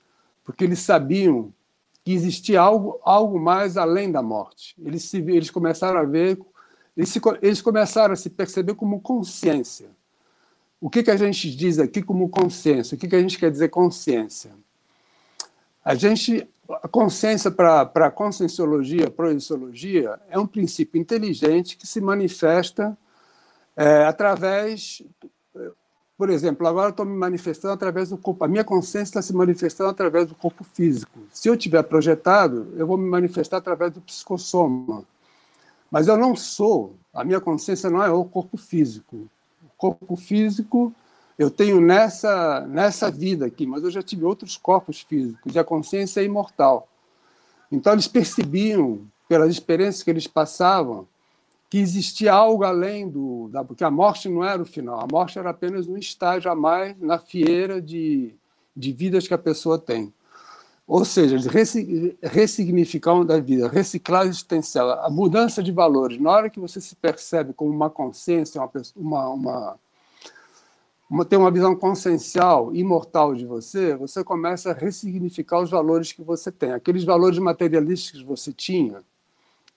porque 0.46 0.64
eles 0.64 0.80
sabiam 0.80 1.54
que 2.04 2.12
existia 2.12 2.60
algo, 2.60 3.00
algo 3.04 3.40
mais 3.40 3.78
além 3.78 4.12
da 4.12 4.22
morte. 4.22 4.76
Eles, 4.84 5.04
se, 5.04 5.18
eles 5.18 5.50
começaram 5.50 6.00
a 6.00 6.04
ver, 6.04 6.38
eles, 6.98 7.10
se, 7.10 7.22
eles 7.42 7.62
começaram 7.62 8.14
a 8.14 8.18
se 8.18 8.30
perceber 8.30 8.76
como 8.76 9.00
consciência. 9.00 9.90
O 10.82 10.90
que, 10.90 11.02
que 11.02 11.12
a 11.12 11.16
gente 11.16 11.56
diz 11.56 11.80
aqui 11.80 12.02
como 12.02 12.28
consciência? 12.28 12.96
O 12.96 12.98
que, 13.00 13.08
que 13.08 13.16
a 13.16 13.22
gente 13.22 13.38
quer 13.38 13.50
dizer 13.50 13.70
consciência? 13.70 14.52
A 15.84 15.96
gente, 15.96 16.46
a 16.70 16.88
consciência 16.90 17.50
para 17.50 17.82
a 17.82 18.12
conscienciologia, 18.12 19.10
projeciologia, 19.10 20.20
é 20.30 20.38
um 20.38 20.46
princípio 20.46 21.00
inteligente 21.00 21.78
que 21.78 21.88
se 21.88 22.02
manifesta 22.02 22.98
é, 23.78 24.04
através 24.04 25.02
por 26.18 26.30
exemplo, 26.30 26.68
agora 26.68 26.90
estou 26.90 27.06
me 27.06 27.18
manifestando 27.18 27.74
através 27.74 28.10
do 28.10 28.18
corpo. 28.18 28.44
A 28.44 28.48
minha 28.48 28.64
consciência 28.64 29.12
está 29.12 29.22
se 29.22 29.34
manifestando 29.34 29.90
através 29.90 30.28
do 30.28 30.36
corpo 30.36 30.64
físico. 30.64 31.20
Se 31.32 31.50
eu 31.50 31.58
tiver 31.58 31.82
projetado, 31.84 32.72
eu 32.78 32.86
vou 32.86 32.98
me 32.98 33.10
manifestar 33.10 33.58
através 33.58 33.92
do 33.92 34.02
psicossoma. 34.02 35.04
Mas 35.90 36.08
eu 36.08 36.18
não 36.18 36.36
sou. 36.36 36.96
A 37.14 37.24
minha 37.24 37.40
consciência 37.40 37.90
não 37.90 38.04
é 38.04 38.12
o 38.12 38.26
corpo 38.26 38.58
físico. 38.58 39.28
O 39.64 39.70
corpo 39.78 40.16
físico 40.16 40.94
eu 41.38 41.50
tenho 41.50 41.82
nessa 41.82 42.62
nessa 42.68 43.10
vida 43.10 43.46
aqui, 43.48 43.66
mas 43.66 43.84
eu 43.84 43.90
já 43.90 44.04
tive 44.04 44.24
outros 44.24 44.56
corpos 44.56 45.02
físicos. 45.02 45.56
E 45.56 45.60
a 45.60 45.64
consciência 45.64 46.22
é 46.22 46.24
imortal. 46.24 46.88
Então 47.72 47.94
eles 47.94 48.08
percebiam 48.08 49.02
pelas 49.28 49.50
experiências 49.50 50.04
que 50.04 50.12
eles 50.12 50.28
passavam 50.28 51.08
que 51.74 51.80
existia 51.80 52.32
algo 52.32 52.64
além 52.64 53.10
do. 53.10 53.50
Da, 53.52 53.64
porque 53.64 53.84
a 53.84 53.90
morte 53.90 54.30
não 54.30 54.44
era 54.44 54.62
o 54.62 54.66
final, 54.66 55.00
a 55.00 55.08
morte 55.12 55.40
era 55.40 55.50
apenas 55.50 55.88
um 55.88 55.98
estágio 55.98 56.52
a 56.52 56.54
mais 56.54 56.96
na 57.00 57.18
fieira 57.18 57.82
de, 57.82 58.36
de 58.78 58.92
vidas 58.92 59.28
que 59.28 59.34
a 59.34 59.40
pessoa 59.40 59.80
tem. 59.80 60.14
Ou 60.86 61.04
seja, 61.04 61.36
ressignificar 62.22 63.24
da 63.24 63.40
vida, 63.40 63.68
reciclar 63.68 64.28
existencial, 64.28 65.04
a 65.04 65.10
mudança 65.10 65.64
de 65.64 65.72
valores. 65.72 66.20
Na 66.22 66.30
hora 66.30 66.48
que 66.48 66.60
você 66.60 66.80
se 66.80 66.96
percebe 66.96 67.54
como 67.54 67.72
uma 67.72 67.90
consciência, 67.90 68.62
uma, 68.62 68.72
uma, 68.96 69.30
uma, 69.30 69.80
uma 71.10 71.26
tem 71.26 71.40
uma 71.40 71.50
visão 71.50 71.76
consciencial, 71.76 72.72
imortal 72.76 73.34
de 73.34 73.48
você, 73.48 73.96
você 73.96 74.24
começa 74.24 74.70
a 74.70 74.74
ressignificar 74.76 75.60
os 75.60 75.72
valores 75.72 76.12
que 76.12 76.22
você 76.22 76.52
tem. 76.52 76.72
Aqueles 76.72 77.04
valores 77.04 77.40
materialistas 77.40 78.22
que 78.22 78.28
você 78.28 78.54
tinha, 78.54 79.02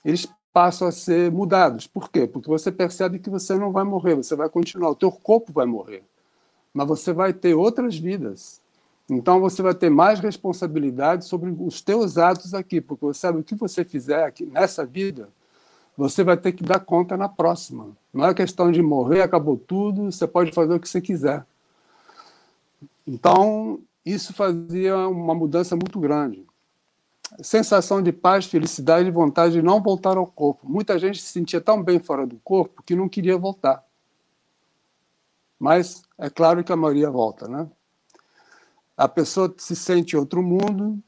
eles 0.04 0.28
passam 0.56 0.88
a 0.88 0.90
ser 0.90 1.30
mudados. 1.30 1.86
Por 1.86 2.10
quê? 2.10 2.26
Porque 2.26 2.48
você 2.48 2.72
percebe 2.72 3.18
que 3.18 3.28
você 3.28 3.54
não 3.56 3.72
vai 3.72 3.84
morrer, 3.84 4.14
você 4.14 4.34
vai 4.34 4.48
continuar, 4.48 4.88
o 4.88 4.94
teu 4.94 5.12
corpo 5.12 5.52
vai 5.52 5.66
morrer, 5.66 6.02
mas 6.72 6.88
você 6.88 7.12
vai 7.12 7.34
ter 7.34 7.52
outras 7.52 7.98
vidas. 7.98 8.62
Então 9.06 9.38
você 9.38 9.60
vai 9.60 9.74
ter 9.74 9.90
mais 9.90 10.18
responsabilidade 10.18 11.26
sobre 11.26 11.54
os 11.60 11.82
teus 11.82 12.16
atos 12.16 12.54
aqui, 12.54 12.80
porque 12.80 13.04
você 13.04 13.20
sabe 13.20 13.38
o 13.38 13.44
que 13.44 13.54
você 13.54 13.84
fizer 13.84 14.24
aqui 14.24 14.46
nessa 14.46 14.86
vida, 14.86 15.28
você 15.94 16.24
vai 16.24 16.38
ter 16.38 16.52
que 16.52 16.64
dar 16.64 16.80
conta 16.80 17.18
na 17.18 17.28
próxima. 17.28 17.88
Não 18.10 18.24
é 18.24 18.32
questão 18.32 18.72
de 18.72 18.80
morrer, 18.80 19.20
acabou 19.20 19.58
tudo, 19.58 20.10
você 20.10 20.26
pode 20.26 20.52
fazer 20.52 20.72
o 20.72 20.80
que 20.80 20.88
você 20.88 21.02
quiser. 21.02 21.44
Então, 23.06 23.78
isso 24.06 24.32
fazia 24.32 24.96
uma 25.06 25.34
mudança 25.34 25.76
muito 25.76 26.00
grande 26.00 26.45
sensação 27.42 28.02
de 28.02 28.12
paz, 28.12 28.46
felicidade 28.46 29.08
e 29.08 29.12
vontade 29.12 29.54
de 29.54 29.62
não 29.62 29.82
voltar 29.82 30.16
ao 30.16 30.26
corpo. 30.26 30.68
Muita 30.68 30.98
gente 30.98 31.20
se 31.20 31.32
sentia 31.32 31.60
tão 31.60 31.82
bem 31.82 31.98
fora 31.98 32.26
do 32.26 32.36
corpo 32.38 32.82
que 32.82 32.94
não 32.94 33.08
queria 33.08 33.36
voltar. 33.36 33.84
Mas 35.58 36.02
é 36.18 36.30
claro 36.30 36.62
que 36.62 36.72
a 36.72 36.76
maioria 36.76 37.10
volta, 37.10 37.48
né? 37.48 37.68
A 38.96 39.08
pessoa 39.08 39.52
se 39.58 39.76
sente 39.76 40.16
outro 40.16 40.42
mundo, 40.42 40.98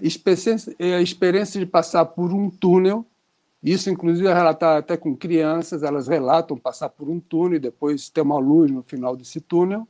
a 0.00 1.00
experiência 1.00 1.60
de 1.60 1.66
passar 1.66 2.04
por 2.04 2.32
um 2.32 2.50
túnel, 2.50 3.06
isso 3.62 3.88
inclusive 3.88 4.28
é 4.28 4.34
relatado 4.34 4.78
até 4.78 4.96
com 4.96 5.16
crianças, 5.16 5.82
elas 5.82 6.06
relatam 6.06 6.56
passar 6.56 6.90
por 6.90 7.08
um 7.08 7.18
túnel 7.18 7.56
e 7.56 7.60
depois 7.60 8.10
ter 8.10 8.20
uma 8.20 8.38
luz 8.38 8.70
no 8.70 8.82
final 8.82 9.16
desse 9.16 9.40
túnel. 9.40 9.88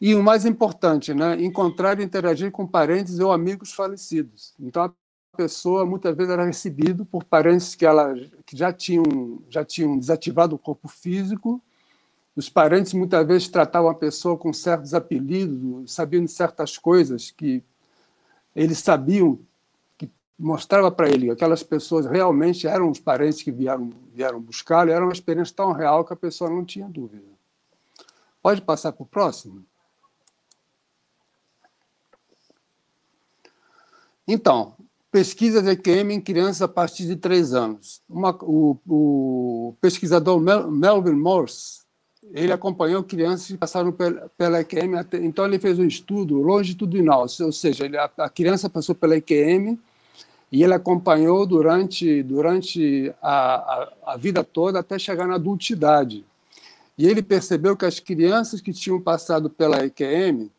E 0.00 0.14
o 0.14 0.22
mais 0.22 0.46
importante, 0.46 1.12
né, 1.12 1.42
encontrar 1.42 1.98
e 1.98 2.04
interagir 2.04 2.52
com 2.52 2.66
parentes 2.66 3.18
ou 3.18 3.32
amigos 3.32 3.72
falecidos. 3.72 4.54
Então, 4.60 4.84
a 4.84 4.92
pessoa 5.36 5.84
muitas 5.84 6.16
vezes 6.16 6.32
era 6.32 6.44
recebida 6.44 7.04
por 7.04 7.24
parentes 7.24 7.74
que, 7.74 7.84
ela, 7.84 8.14
que 8.46 8.56
já, 8.56 8.72
tinham, 8.72 9.42
já 9.48 9.64
tinham 9.64 9.98
desativado 9.98 10.54
o 10.54 10.58
corpo 10.58 10.86
físico. 10.86 11.60
Os 12.36 12.48
parentes 12.48 12.92
muitas 12.92 13.26
vezes 13.26 13.48
tratavam 13.48 13.90
a 13.90 13.94
pessoa 13.94 14.36
com 14.36 14.52
certos 14.52 14.94
apelidos, 14.94 15.92
sabiam 15.92 16.24
de 16.24 16.30
certas 16.30 16.78
coisas 16.78 17.32
que 17.32 17.64
eles 18.54 18.78
sabiam, 18.78 19.40
que 19.96 20.08
mostrava 20.38 20.92
para 20.92 21.08
ele 21.08 21.26
que 21.26 21.32
aquelas 21.32 21.64
pessoas 21.64 22.06
realmente 22.06 22.68
eram 22.68 22.88
os 22.88 23.00
parentes 23.00 23.42
que 23.42 23.50
vieram, 23.50 23.90
vieram 24.14 24.40
buscá-lo, 24.40 24.92
era 24.92 25.04
uma 25.04 25.12
experiência 25.12 25.56
tão 25.56 25.72
real 25.72 26.04
que 26.04 26.12
a 26.12 26.16
pessoa 26.16 26.48
não 26.48 26.64
tinha 26.64 26.88
dúvida. 26.88 27.26
Pode 28.40 28.62
passar 28.62 28.92
para 28.92 29.02
o 29.02 29.06
próximo? 29.06 29.64
Então, 34.28 34.74
pesquisas 35.10 35.66
EQM 35.66 36.12
em 36.12 36.20
crianças 36.20 36.60
a 36.60 36.68
partir 36.68 37.06
de 37.06 37.16
três 37.16 37.54
anos. 37.54 38.02
Uma, 38.06 38.36
o, 38.42 38.76
o, 38.86 39.74
pesquisador 39.80 40.38
Mel, 40.38 40.70
Melvin 40.70 41.12
Morse, 41.12 41.80
ele 42.34 42.52
acompanhou 42.52 43.02
crianças 43.02 43.46
que 43.46 43.56
passaram 43.56 43.90
pela, 43.90 44.60
EQM, 44.60 44.96
então 45.22 45.46
ele 45.46 45.58
fez 45.58 45.78
um 45.78 45.86
estudo 45.86 46.42
longitudinal, 46.42 47.22
ou 47.40 47.52
seja, 47.52 47.86
ele, 47.86 47.96
a, 47.96 48.10
a, 48.18 48.28
criança 48.28 48.68
passou 48.68 48.94
pela 48.94 49.16
EQM 49.16 49.78
e 50.52 50.62
ele 50.62 50.74
acompanhou 50.74 51.46
durante, 51.46 52.22
durante 52.22 53.14
a, 53.22 53.54
a, 53.54 53.92
a 54.12 54.16
vida 54.18 54.44
toda 54.44 54.80
até 54.80 54.98
chegar 54.98 55.26
na 55.26 55.36
adultidade. 55.36 56.22
E 56.98 57.06
ele 57.06 57.22
percebeu 57.22 57.74
que 57.74 57.86
as 57.86 57.98
crianças 57.98 58.60
que 58.60 58.74
tinham 58.74 59.00
passado 59.00 59.48
pela 59.48 59.86
EQM, 59.86 60.50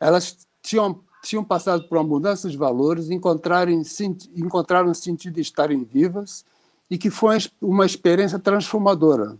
elas 0.00 0.46
tinham 0.62 1.02
tinham 1.22 1.44
passado 1.44 1.88
por 1.88 1.98
uma 1.98 2.04
mudança 2.04 2.48
de 2.48 2.56
valores, 2.56 3.10
encontraram, 3.10 3.72
encontraram 4.36 4.92
sentido 4.94 5.34
de 5.34 5.40
estarem 5.40 5.84
vivas 5.84 6.44
e 6.90 6.96
que 6.96 7.10
foi 7.10 7.38
uma 7.60 7.84
experiência 7.84 8.38
transformadora. 8.38 9.38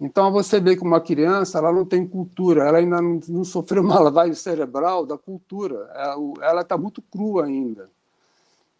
Então, 0.00 0.32
você 0.32 0.58
vê 0.58 0.76
que 0.76 0.82
uma 0.82 1.00
criança 1.00 1.58
ela 1.58 1.72
não 1.72 1.84
tem 1.84 2.06
cultura, 2.06 2.64
ela 2.64 2.78
ainda 2.78 3.02
não, 3.02 3.20
não 3.28 3.44
sofreu 3.44 3.82
uma 3.82 3.98
lavagem 4.00 4.34
cerebral 4.34 5.04
da 5.04 5.18
cultura, 5.18 5.90
ela 6.40 6.62
está 6.62 6.78
muito 6.78 7.02
crua 7.02 7.44
ainda. 7.44 7.90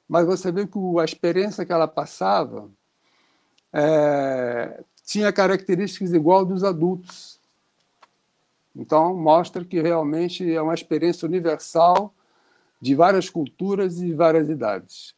Mas 0.08 0.26
você 0.26 0.50
vê 0.50 0.66
que 0.66 0.78
a 0.98 1.04
experiência 1.04 1.64
que 1.64 1.72
ela 1.72 1.86
passava 1.86 2.68
é, 3.72 4.82
tinha 5.04 5.32
características 5.32 6.12
igual 6.12 6.44
dos 6.44 6.62
adultos. 6.64 7.39
Então, 8.74 9.16
mostra 9.16 9.64
que 9.64 9.80
realmente 9.80 10.50
é 10.52 10.62
uma 10.62 10.74
experiência 10.74 11.26
universal 11.26 12.14
de 12.80 12.94
várias 12.94 13.28
culturas 13.28 14.00
e 14.00 14.14
várias 14.14 14.48
idades. 14.48 15.14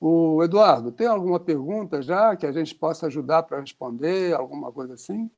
O 0.00 0.42
Eduardo, 0.42 0.90
tem 0.90 1.06
alguma 1.06 1.38
pergunta 1.40 2.02
já 2.02 2.34
que 2.36 2.46
a 2.46 2.52
gente 2.52 2.74
possa 2.74 3.06
ajudar 3.06 3.44
para 3.44 3.60
responder, 3.60 4.34
alguma 4.34 4.72
coisa 4.72 4.94
assim? 4.94 5.30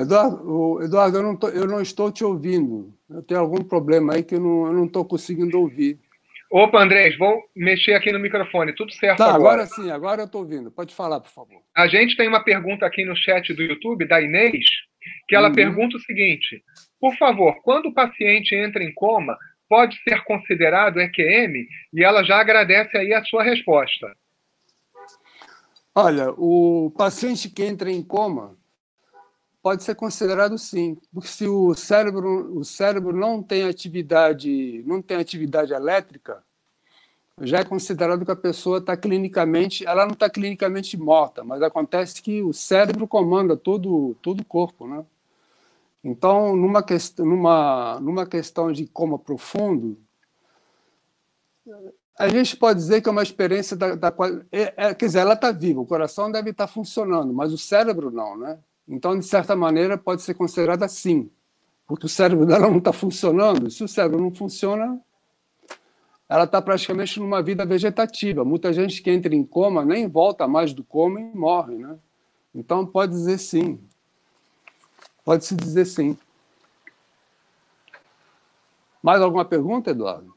Eduardo, 0.00 0.82
Eduardo 0.82 1.18
eu, 1.18 1.22
não 1.22 1.36
tô, 1.36 1.48
eu 1.48 1.66
não 1.66 1.80
estou 1.80 2.10
te 2.10 2.24
ouvindo. 2.24 2.94
Eu 3.08 3.22
tenho 3.22 3.40
algum 3.40 3.62
problema 3.62 4.14
aí 4.14 4.22
que 4.22 4.34
eu 4.34 4.40
não 4.40 4.84
estou 4.84 5.04
conseguindo 5.04 5.58
ouvir. 5.58 5.98
Opa, 6.50 6.82
Andrés, 6.82 7.16
vou 7.16 7.40
mexer 7.54 7.94
aqui 7.94 8.10
no 8.10 8.18
microfone. 8.18 8.74
Tudo 8.74 8.92
certo 8.92 9.18
tá, 9.18 9.26
agora? 9.26 9.62
agora 9.62 9.66
sim, 9.66 9.90
agora 9.90 10.22
eu 10.22 10.26
estou 10.26 10.40
ouvindo. 10.40 10.70
Pode 10.70 10.92
falar, 10.92 11.20
por 11.20 11.30
favor. 11.30 11.62
A 11.76 11.86
gente 11.86 12.16
tem 12.16 12.28
uma 12.28 12.42
pergunta 12.42 12.84
aqui 12.84 13.04
no 13.04 13.14
chat 13.14 13.54
do 13.54 13.62
YouTube, 13.62 14.08
da 14.08 14.20
Inês, 14.20 14.64
que 15.28 15.36
ela 15.36 15.48
uhum. 15.48 15.54
pergunta 15.54 15.96
o 15.96 16.00
seguinte: 16.00 16.62
Por 17.00 17.16
favor, 17.16 17.54
quando 17.62 17.86
o 17.86 17.94
paciente 17.94 18.54
entra 18.56 18.82
em 18.82 18.92
coma, 18.92 19.38
pode 19.68 19.96
ser 20.02 20.24
considerado 20.24 21.00
EQM? 21.00 21.68
E 21.94 22.02
ela 22.02 22.24
já 22.24 22.40
agradece 22.40 22.96
aí 22.96 23.14
a 23.14 23.22
sua 23.24 23.44
resposta. 23.44 24.12
Olha, 25.94 26.30
o 26.36 26.92
paciente 26.96 27.48
que 27.48 27.62
entra 27.62 27.90
em 27.90 28.02
coma, 28.02 28.56
pode 29.62 29.82
ser 29.82 29.94
considerado 29.94 30.56
sim, 30.58 30.96
porque 31.12 31.28
se 31.28 31.46
o 31.46 31.74
cérebro, 31.74 32.58
o 32.58 32.64
cérebro 32.64 33.14
não 33.14 33.42
tem 33.42 33.64
atividade, 33.64 34.82
não 34.86 35.02
tem 35.02 35.18
atividade 35.18 35.72
elétrica, 35.72 36.42
já 37.40 37.60
é 37.60 37.64
considerado 37.64 38.24
que 38.24 38.30
a 38.30 38.36
pessoa 38.36 38.78
está 38.78 38.96
clinicamente, 38.96 39.86
ela 39.86 40.04
não 40.04 40.12
está 40.12 40.28
clinicamente 40.28 40.96
morta, 40.96 41.42
mas 41.44 41.62
acontece 41.62 42.22
que 42.22 42.42
o 42.42 42.52
cérebro 42.52 43.06
comanda 43.08 43.56
todo 43.56 44.14
todo 44.22 44.40
o 44.40 44.44
corpo, 44.44 44.86
né? 44.86 45.04
Então, 46.04 46.56
numa 46.56 46.84
numa 47.18 48.00
numa 48.00 48.26
questão 48.26 48.72
de 48.72 48.86
coma 48.86 49.18
profundo, 49.18 49.98
a 52.18 52.28
gente 52.28 52.56
pode 52.56 52.78
dizer 52.78 53.00
que 53.00 53.08
é 53.08 53.12
uma 53.12 53.22
experiência 53.22 53.76
da, 53.76 53.94
da 53.94 54.14
é, 54.52 54.74
é, 54.76 54.94
quer 54.94 55.06
dizer, 55.06 55.20
ela 55.20 55.34
está 55.34 55.50
viva, 55.52 55.80
o 55.80 55.86
coração 55.86 56.30
deve 56.30 56.50
estar 56.50 56.66
tá 56.66 56.72
funcionando, 56.72 57.32
mas 57.32 57.52
o 57.52 57.58
cérebro 57.58 58.10
não, 58.10 58.36
né? 58.36 58.58
Então, 58.90 59.16
de 59.16 59.24
certa 59.24 59.54
maneira, 59.54 59.96
pode 59.96 60.20
ser 60.20 60.34
considerada 60.34 60.84
assim, 60.84 61.30
porque 61.86 62.06
o 62.06 62.08
cérebro 62.08 62.44
dela 62.44 62.68
não 62.68 62.78
está 62.78 62.92
funcionando. 62.92 63.70
Se 63.70 63.84
o 63.84 63.88
cérebro 63.88 64.20
não 64.20 64.34
funciona, 64.34 65.00
ela 66.28 66.42
está 66.42 66.60
praticamente 66.60 67.20
numa 67.20 67.40
vida 67.40 67.64
vegetativa. 67.64 68.44
Muita 68.44 68.72
gente 68.72 69.00
que 69.00 69.08
entra 69.08 69.32
em 69.32 69.44
coma 69.44 69.84
nem 69.84 70.08
volta 70.08 70.48
mais 70.48 70.74
do 70.74 70.82
coma 70.82 71.20
e 71.20 71.24
morre, 71.36 71.76
né? 71.76 71.96
Então, 72.52 72.84
pode 72.84 73.12
dizer 73.12 73.38
sim. 73.38 73.80
Pode-se 75.24 75.54
dizer 75.54 75.84
sim. 75.84 76.18
Mais 79.00 79.22
alguma 79.22 79.44
pergunta, 79.44 79.92
Eduardo? 79.92 80.34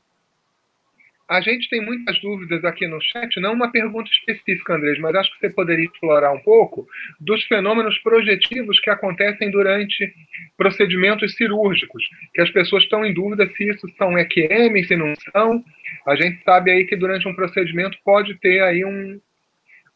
A 1.30 1.40
gente 1.40 1.70
tem 1.70 1.80
muitas 1.80 2.20
dúvidas 2.20 2.66
aqui 2.66 2.86
no 2.86 3.00
chat, 3.02 3.40
não 3.40 3.54
uma 3.54 3.72
pergunta 3.72 4.10
específica, 4.10 4.76
Andrés, 4.76 5.00
mas 5.00 5.16
acho 5.16 5.32
que 5.34 5.40
você 5.40 5.50
poderia 5.50 5.86
explorar 5.86 6.34
um 6.34 6.40
pouco 6.40 6.86
dos 7.20 7.42
fenômenos 7.46 7.98
projetivos 8.00 8.80
que 8.82 8.90
acontecem 8.90 9.50
durante 9.50 10.14
procedimentos 10.58 11.34
cirúrgicos, 11.36 12.04
que 12.34 12.42
as 12.42 12.52
pessoas 12.52 12.84
estão 12.84 13.06
em 13.06 13.14
dúvida 13.14 13.50
se 13.56 13.70
isso 13.70 13.88
são 13.98 14.18
EQM, 14.18 14.84
se 14.84 14.98
não 14.98 15.14
são. 15.32 15.64
A 16.06 16.16
gente 16.16 16.44
sabe 16.44 16.72
aí 16.72 16.86
que 16.86 16.96
durante 16.96 17.28
um 17.28 17.36
procedimento 17.36 17.98
pode 18.04 18.38
ter 18.40 18.62
aí 18.62 18.84
um, 18.84 19.20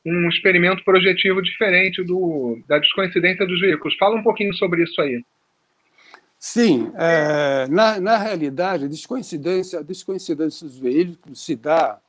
um 0.05 0.29
experimento 0.29 0.81
projetivo 0.85 1.41
diferente 1.41 2.01
do, 2.03 2.63
da 2.69 2.79
descoincidência 2.79 3.45
dos 3.45 3.59
veículos. 3.59 3.97
Fala 3.97 4.15
um 4.15 4.23
pouquinho 4.23 4.53
sobre 4.53 4.83
isso 4.83 5.01
aí. 5.01 5.21
Sim, 6.49 6.93
é, 6.95 7.67
na, 7.67 7.99
na 7.99 8.17
realidade, 8.17 8.85
a 8.85 8.87
descoincidência, 8.87 9.79
a 9.79 9.83
descoincidência 9.83 10.65
dos 10.65 10.77
veículos 10.79 11.43
se 11.43 11.57
dá 11.57 11.99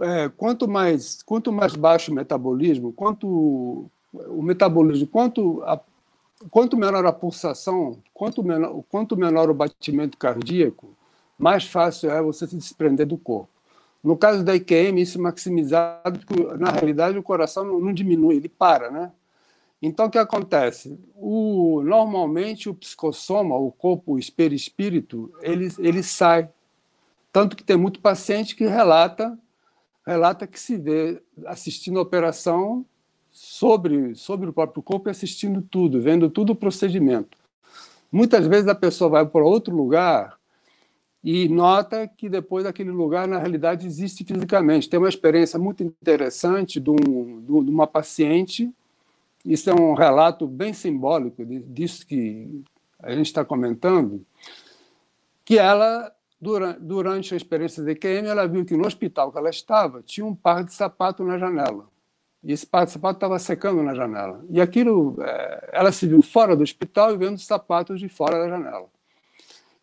é, 0.00 0.28
quanto 0.28 0.66
mais 0.66 1.22
quanto 1.22 1.52
mais 1.52 1.76
baixo 1.76 2.10
o 2.10 2.14
metabolismo, 2.16 2.92
quanto 2.92 3.88
o 4.12 4.42
metabolismo, 4.42 5.06
quanto 5.06 5.62
a, 5.62 5.80
quanto 6.50 6.76
menor 6.76 7.06
a 7.06 7.12
pulsação, 7.12 8.02
quanto 8.12 8.42
menor, 8.42 8.82
quanto 8.88 9.16
menor 9.16 9.48
o 9.48 9.54
batimento 9.54 10.18
cardíaco, 10.18 10.92
mais 11.38 11.64
fácil 11.64 12.10
é 12.10 12.20
você 12.20 12.48
se 12.48 12.56
desprender 12.56 13.06
do 13.06 13.16
corpo. 13.16 13.50
No 14.02 14.16
caso 14.16 14.42
da 14.42 14.56
IQM, 14.56 15.00
isso 15.00 15.16
é 15.16 15.20
maximizado, 15.22 16.18
na 16.58 16.72
realidade 16.72 17.16
o 17.16 17.22
coração 17.22 17.64
não, 17.64 17.78
não 17.78 17.92
diminui, 17.92 18.34
ele 18.34 18.48
para, 18.48 18.90
né? 18.90 19.12
Então, 19.86 20.06
o 20.06 20.10
que 20.10 20.16
acontece? 20.16 20.98
O, 21.14 21.82
normalmente, 21.84 22.70
o 22.70 22.74
psicossoma, 22.74 23.54
o 23.54 23.70
corpo, 23.70 24.14
o 24.14 24.18
espírito, 24.18 25.30
ele, 25.42 25.68
ele 25.78 26.02
sai. 26.02 26.48
Tanto 27.30 27.54
que 27.54 27.62
tem 27.62 27.76
muito 27.76 28.00
paciente 28.00 28.56
que 28.56 28.64
relata 28.66 29.38
relata 30.06 30.46
que 30.46 30.60
se 30.60 30.76
vê 30.76 31.22
assistindo 31.46 31.98
a 31.98 32.02
operação 32.02 32.84
sobre, 33.30 34.14
sobre 34.14 34.48
o 34.48 34.52
próprio 34.52 34.82
corpo 34.82 35.08
e 35.08 35.10
assistindo 35.10 35.62
tudo, 35.62 36.00
vendo 36.00 36.30
tudo 36.30 36.52
o 36.52 36.56
procedimento. 36.56 37.36
Muitas 38.12 38.46
vezes 38.46 38.68
a 38.68 38.74
pessoa 38.74 39.10
vai 39.10 39.26
para 39.26 39.44
outro 39.44 39.74
lugar 39.74 40.38
e 41.22 41.48
nota 41.48 42.06
que 42.06 42.28
depois 42.28 42.66
aquele 42.66 42.90
lugar, 42.90 43.26
na 43.26 43.38
realidade, 43.38 43.86
existe 43.86 44.24
fisicamente. 44.24 44.88
Tem 44.88 44.98
uma 44.98 45.08
experiência 45.08 45.58
muito 45.58 45.82
interessante 45.82 46.78
de, 46.78 46.90
um, 46.90 47.40
de 47.64 47.70
uma 47.70 47.86
paciente 47.86 48.70
isso 49.44 49.68
é 49.68 49.74
um 49.74 49.92
relato 49.92 50.46
bem 50.46 50.72
simbólico 50.72 51.44
disso 51.44 52.06
que 52.06 52.64
a 52.98 53.12
gente 53.14 53.26
está 53.26 53.44
comentando, 53.44 54.24
que 55.44 55.58
ela, 55.58 56.10
durante 56.80 57.34
a 57.34 57.36
experiência 57.36 57.82
de 57.82 57.94
QM, 57.94 58.26
ela 58.26 58.48
viu 58.48 58.64
que 58.64 58.76
no 58.76 58.86
hospital 58.86 59.30
que 59.30 59.38
ela 59.38 59.50
estava 59.50 60.02
tinha 60.02 60.24
um 60.24 60.34
par 60.34 60.64
de 60.64 60.72
sapato 60.72 61.22
na 61.22 61.36
janela. 61.36 61.86
E 62.42 62.52
esse 62.52 62.66
par 62.66 62.86
de 62.86 62.92
sapato 62.92 63.18
estava 63.18 63.38
secando 63.38 63.82
na 63.82 63.94
janela. 63.94 64.44
E 64.50 64.60
aquilo, 64.60 65.16
é, 65.22 65.70
ela 65.72 65.92
se 65.92 66.06
viu 66.06 66.22
fora 66.22 66.56
do 66.56 66.62
hospital 66.62 67.12
e 67.12 67.16
vendo 67.16 67.36
os 67.36 67.46
sapatos 67.46 68.00
de 68.00 68.08
fora 68.08 68.38
da 68.38 68.48
janela. 68.48 68.86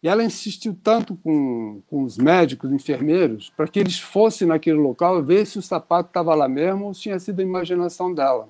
E 0.02 0.08
ela 0.08 0.24
insistiu 0.24 0.76
tanto 0.82 1.16
com, 1.16 1.82
com 1.88 2.04
os 2.04 2.18
médicos, 2.18 2.72
enfermeiros, 2.72 3.52
para 3.56 3.68
que 3.68 3.80
eles 3.80 4.00
fossem 4.00 4.48
naquele 4.48 4.78
local 4.78 5.22
ver 5.24 5.46
se 5.46 5.60
o 5.60 5.62
sapato 5.62 6.10
estava 6.10 6.34
lá 6.34 6.48
mesmo 6.48 6.86
ou 6.86 6.94
se 6.94 7.02
tinha 7.02 7.20
sido 7.20 7.40
a 7.40 7.44
imaginação 7.44 8.12
dela. 8.12 8.50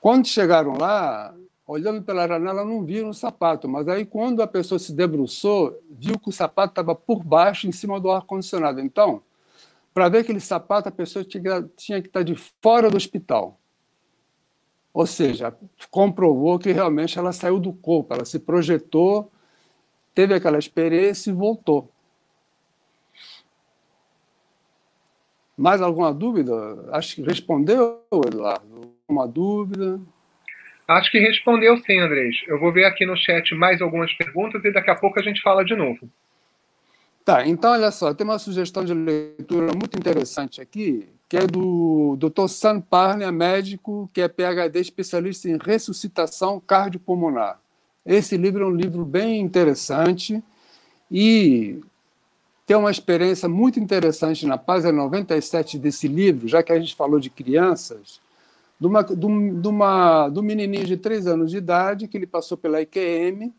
Quando 0.00 0.26
chegaram 0.26 0.78
lá, 0.78 1.34
olhando 1.66 2.02
pela 2.02 2.26
janela, 2.26 2.64
não 2.64 2.84
viram 2.84 3.10
o 3.10 3.14
sapato, 3.14 3.68
mas 3.68 3.86
aí 3.86 4.06
quando 4.06 4.42
a 4.42 4.46
pessoa 4.46 4.78
se 4.78 4.92
debruçou, 4.94 5.78
viu 5.90 6.18
que 6.18 6.30
o 6.30 6.32
sapato 6.32 6.72
estava 6.72 6.94
por 6.94 7.22
baixo, 7.22 7.68
em 7.68 7.72
cima 7.72 8.00
do 8.00 8.10
ar-condicionado. 8.10 8.80
Então, 8.80 9.22
para 9.92 10.08
ver 10.08 10.18
aquele 10.18 10.40
sapato, 10.40 10.88
a 10.88 10.92
pessoa 10.92 11.24
tinha, 11.24 11.62
tinha 11.76 12.00
que 12.00 12.08
estar 12.08 12.22
de 12.22 12.34
fora 12.34 12.90
do 12.90 12.96
hospital. 12.96 13.58
Ou 14.92 15.06
seja, 15.06 15.54
comprovou 15.90 16.58
que 16.58 16.72
realmente 16.72 17.18
ela 17.18 17.32
saiu 17.32 17.60
do 17.60 17.72
corpo, 17.72 18.14
ela 18.14 18.24
se 18.24 18.38
projetou, 18.38 19.30
teve 20.14 20.34
aquela 20.34 20.58
experiência 20.58 21.30
e 21.30 21.34
voltou. 21.34 21.88
Mais 25.56 25.82
alguma 25.82 26.12
dúvida? 26.12 26.54
Acho 26.90 27.16
que 27.16 27.22
respondeu, 27.22 28.02
Eduardo 28.10 28.99
uma 29.10 29.26
dúvida? 29.26 30.00
Acho 30.86 31.10
que 31.10 31.18
respondeu 31.18 31.76
sim, 31.78 31.98
Andrés. 31.98 32.36
Eu 32.48 32.58
vou 32.58 32.72
ver 32.72 32.84
aqui 32.84 33.06
no 33.06 33.16
chat 33.16 33.54
mais 33.54 33.80
algumas 33.80 34.12
perguntas 34.14 34.64
e 34.64 34.72
daqui 34.72 34.90
a 34.90 34.96
pouco 34.96 35.20
a 35.20 35.22
gente 35.22 35.40
fala 35.40 35.64
de 35.64 35.76
novo. 35.76 36.08
Tá, 37.24 37.46
então 37.46 37.72
olha 37.72 37.90
só, 37.90 38.12
tem 38.12 38.26
uma 38.26 38.38
sugestão 38.38 38.84
de 38.84 38.94
leitura 38.94 39.72
muito 39.72 39.96
interessante 39.96 40.60
aqui, 40.60 41.06
que 41.28 41.36
é 41.36 41.46
do 41.46 42.16
Dr. 42.16 42.48
Sam 42.48 42.80
Parnia, 42.80 43.30
médico, 43.30 44.10
que 44.12 44.20
é 44.20 44.26
PhD 44.26 44.80
especialista 44.80 45.48
em 45.48 45.58
ressuscitação 45.58 46.58
cardiopulmonar. 46.58 47.60
Esse 48.04 48.36
livro 48.36 48.64
é 48.64 48.66
um 48.66 48.74
livro 48.74 49.04
bem 49.04 49.38
interessante 49.40 50.42
e 51.08 51.80
tem 52.66 52.76
uma 52.76 52.90
experiência 52.90 53.48
muito 53.48 53.78
interessante 53.78 54.46
na 54.46 54.56
página 54.56 54.92
97 54.92 55.78
desse 55.78 56.08
livro, 56.08 56.48
já 56.48 56.62
que 56.62 56.72
a 56.72 56.80
gente 56.80 56.96
falou 56.96 57.20
de 57.20 57.28
crianças, 57.28 58.20
de 58.80 58.86
uma, 58.86 59.02
de, 59.02 59.68
uma, 59.68 60.28
de 60.30 60.38
um 60.38 60.42
menininho 60.42 60.86
de 60.86 60.96
três 60.96 61.26
anos 61.26 61.50
de 61.50 61.58
idade 61.58 62.08
que 62.08 62.16
ele 62.16 62.26
passou 62.26 62.56
pela 62.56 62.80
IQM 62.80 63.52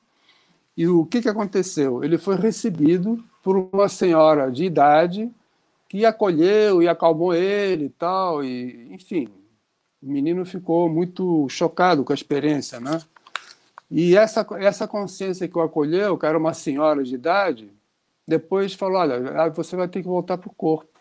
e 0.75 0.87
o 0.87 1.05
que, 1.05 1.21
que 1.21 1.29
aconteceu? 1.29 2.03
Ele 2.03 2.17
foi 2.17 2.35
recebido 2.35 3.23
por 3.43 3.55
uma 3.55 3.87
senhora 3.87 4.51
de 4.51 4.63
idade 4.63 5.31
que 5.87 6.05
acolheu 6.05 6.81
e 6.81 6.87
acalmou 6.87 7.33
ele 7.33 7.85
e 7.85 7.89
tal, 7.89 8.43
e 8.43 8.93
enfim, 8.93 9.27
o 10.01 10.09
menino 10.09 10.45
ficou 10.45 10.89
muito 10.89 11.47
chocado 11.49 12.03
com 12.03 12.13
a 12.13 12.15
experiência, 12.15 12.79
né? 12.79 13.01
E 13.89 14.15
essa, 14.15 14.47
essa 14.57 14.87
consciência 14.87 15.47
que 15.49 15.57
o 15.57 15.61
acolheu, 15.61 16.17
que 16.17 16.25
era 16.25 16.37
uma 16.37 16.53
senhora 16.53 17.03
de 17.03 17.13
idade, 17.13 17.69
depois 18.25 18.73
falou: 18.73 18.99
olha, 18.99 19.49
você 19.49 19.75
vai 19.75 19.87
ter 19.89 20.01
que 20.01 20.07
voltar 20.07 20.37
para 20.37 20.49
o 20.49 20.53
corpo. 20.53 20.97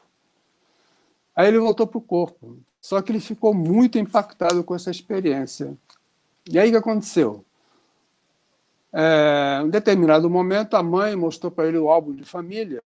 Aí 1.36 1.46
ele 1.46 1.60
voltou 1.60 1.86
para 1.86 1.98
o 1.98 2.02
corpo. 2.02 2.58
Só 2.80 3.00
que 3.02 3.12
ele 3.12 3.20
ficou 3.20 3.52
muito 3.52 3.98
impactado 3.98 4.64
com 4.64 4.74
essa 4.74 4.90
experiência. 4.90 5.76
E 6.50 6.58
aí 6.58 6.68
o 6.68 6.72
que 6.72 6.78
aconteceu? 6.78 7.44
É, 8.92 9.60
em 9.62 9.70
determinado 9.70 10.28
momento, 10.28 10.74
a 10.74 10.82
mãe 10.82 11.14
mostrou 11.14 11.50
para 11.52 11.68
ele 11.68 11.78
o 11.78 11.90
álbum 11.90 12.12
de 12.12 12.24
família 12.24 12.82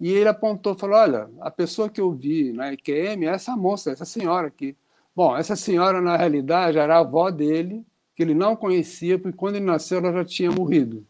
e 0.00 0.10
ele 0.10 0.28
apontou, 0.28 0.74
falou: 0.74 0.96
Olha, 0.96 1.30
a 1.40 1.50
pessoa 1.50 1.88
que 1.88 2.00
eu 2.00 2.10
vi 2.10 2.52
na 2.52 2.72
EQM 2.72 3.24
é 3.24 3.26
essa 3.26 3.56
moça, 3.56 3.92
essa 3.92 4.04
senhora 4.04 4.48
aqui. 4.48 4.76
Bom, 5.14 5.36
essa 5.36 5.54
senhora, 5.54 6.00
na 6.00 6.16
realidade, 6.16 6.78
era 6.78 6.96
a 6.96 7.00
avó 7.00 7.30
dele, 7.30 7.86
que 8.16 8.22
ele 8.22 8.34
não 8.34 8.56
conhecia, 8.56 9.18
porque 9.18 9.36
quando 9.36 9.56
ele 9.56 9.64
nasceu 9.64 9.98
ela 9.98 10.12
já 10.12 10.24
tinha 10.24 10.50
morrido. 10.50 11.06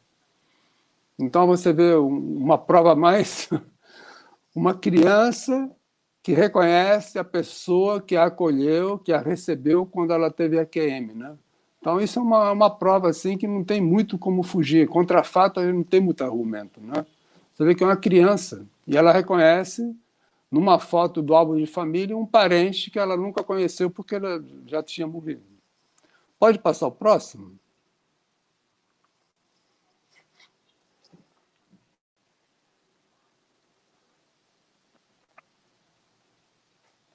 Então 1.18 1.46
você 1.46 1.72
vê 1.72 1.94
uma 1.94 2.58
prova 2.58 2.94
mais: 2.94 3.48
uma 4.54 4.74
criança 4.74 5.70
que 6.22 6.32
reconhece 6.32 7.18
a 7.18 7.24
pessoa 7.24 8.00
que 8.00 8.16
a 8.16 8.26
acolheu, 8.26 8.98
que 8.98 9.12
a 9.12 9.18
recebeu 9.18 9.84
quando 9.84 10.12
ela 10.12 10.30
teve 10.30 10.58
a 10.58 10.64
QM, 10.64 11.12
né? 11.14 11.36
Então 11.80 12.00
isso 12.00 12.20
é 12.20 12.22
uma, 12.22 12.52
uma 12.52 12.70
prova 12.70 13.10
assim 13.10 13.36
que 13.36 13.48
não 13.48 13.64
tem 13.64 13.80
muito 13.80 14.16
como 14.16 14.44
fugir. 14.44 14.86
Contra 14.86 15.24
fato, 15.24 15.60
não 15.60 15.82
tem 15.82 16.00
muito 16.00 16.22
argumento, 16.22 16.80
né? 16.80 17.04
Você 17.52 17.64
vê 17.64 17.74
que 17.74 17.82
é 17.82 17.86
uma 17.86 17.96
criança 17.96 18.64
e 18.86 18.96
ela 18.96 19.12
reconhece 19.12 19.94
numa 20.50 20.78
foto 20.78 21.20
do 21.20 21.34
álbum 21.34 21.56
de 21.56 21.66
família 21.66 22.16
um 22.16 22.26
parente 22.26 22.90
que 22.90 22.98
ela 22.98 23.16
nunca 23.16 23.42
conheceu 23.42 23.90
porque 23.90 24.14
ela 24.14 24.42
já 24.66 24.80
tinha 24.82 25.06
morrido. 25.06 25.42
Pode 26.38 26.58
passar 26.60 26.86
o 26.86 26.92
próximo? 26.92 27.58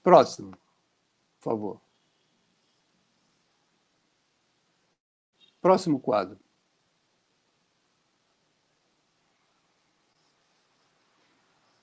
Próximo, 0.07 0.51
por 0.51 1.49
favor. 1.51 1.81
Próximo 5.59 5.99
quadro. 5.99 6.39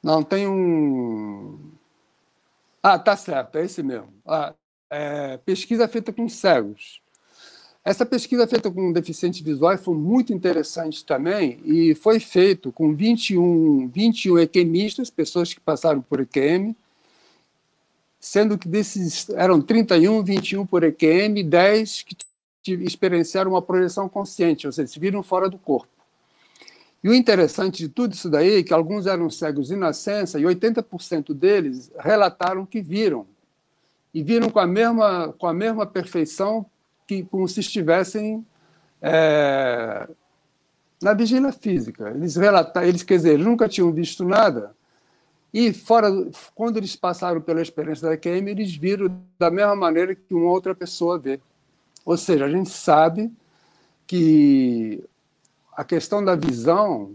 Não, 0.03 0.23
tem 0.23 0.49
um. 0.49 1.71
Ah, 2.83 2.99
tá 2.99 3.15
certo, 3.15 3.59
é 3.59 3.67
esse 3.67 3.83
mesmo. 3.83 4.09
Ah, 4.27 4.55
é, 4.89 5.37
pesquisa 5.37 5.87
feita 5.87 6.11
com 6.11 6.27
cegos. 6.27 7.03
Essa 7.85 8.07
pesquisa 8.07 8.47
feita 8.49 8.71
com 8.71 8.91
deficientes 8.91 9.41
visuais 9.41 9.85
foi 9.85 9.95
muito 9.95 10.33
interessante 10.33 11.05
também 11.05 11.61
e 11.63 11.95
foi 11.95 12.19
feito 12.19 12.73
com 12.73 12.95
21, 12.95 13.87
21 13.89 14.39
equemistas, 14.39 15.11
pessoas 15.11 15.53
que 15.53 15.61
passaram 15.61 16.01
por 16.01 16.21
EQM, 16.21 16.75
sendo 18.25 18.57
que 18.57 18.67
desses 18.67 19.29
eram 19.29 19.61
31, 19.61 20.25
21 20.25 20.65
por 20.65 20.83
EQM, 20.83 21.43
10 21.43 22.07
que 22.63 22.73
experienciaram 22.73 23.51
uma 23.51 23.61
projeção 23.61 24.09
consciente, 24.09 24.67
ou 24.67 24.73
seja, 24.73 24.89
se 24.89 24.99
viram 24.99 25.23
fora 25.23 25.47
do 25.47 25.59
corpo. 25.59 25.93
E 27.03 27.09
o 27.11 27.15
interessante 27.15 27.83
de 27.83 27.89
tudo 27.91 28.15
isso 28.15 28.31
daí 28.31 28.61
é 28.61 28.63
que 28.63 28.73
alguns 28.73 29.07
eram 29.07 29.29
cegos 29.29 29.67
de 29.67 29.77
nascença 29.77 30.41
e 30.41 30.43
80% 30.45 31.35
deles 31.35 31.93
relataram 31.99 32.65
que 32.65 32.81
viram. 32.81 33.27
E 34.15 34.23
viram 34.23 34.49
com 34.49 34.59
a 34.59 34.67
mesma, 34.67 35.35
com 35.37 35.47
a 35.47 35.53
mesma 35.53 35.85
perfeição 35.85 36.65
que 37.07 37.25
como 37.25 37.47
se 37.47 37.61
estivessem 37.61 38.43
é, 39.03 40.09
na 41.03 41.13
vigília 41.13 41.53
física. 41.53 42.09
Eles 42.09 42.37
relataram, 42.37 42.89
eles, 42.89 43.03
quer 43.03 43.17
dizer, 43.17 43.35
eles 43.35 43.45
nunca 43.45 43.69
tinham 43.69 43.93
visto 43.93 44.25
nada, 44.25 44.75
e 45.57 45.73
fora, 45.73 46.11
quando 46.53 46.79
eles 46.79 46.97
passaram 46.97 47.41
pela 47.41 47.63
experiência 47.63 48.09
da 48.09 48.17
QM, 48.17 48.51
eles 48.51 48.75
viram 48.75 49.23
da 49.39 49.53
mesma 49.53 49.77
maneira 49.77 50.13
que 50.13 50.35
uma 50.35 50.51
outra 50.51 50.75
pessoa 50.75 51.17
vê. 51.17 51.39
Ou 52.05 52.17
seja, 52.17 52.47
a 52.47 52.51
gente 52.51 52.71
sabe 52.71 53.33
que 54.05 55.05
a 55.77 55.85
questão 55.85 56.25
da 56.25 56.35
visão 56.35 57.15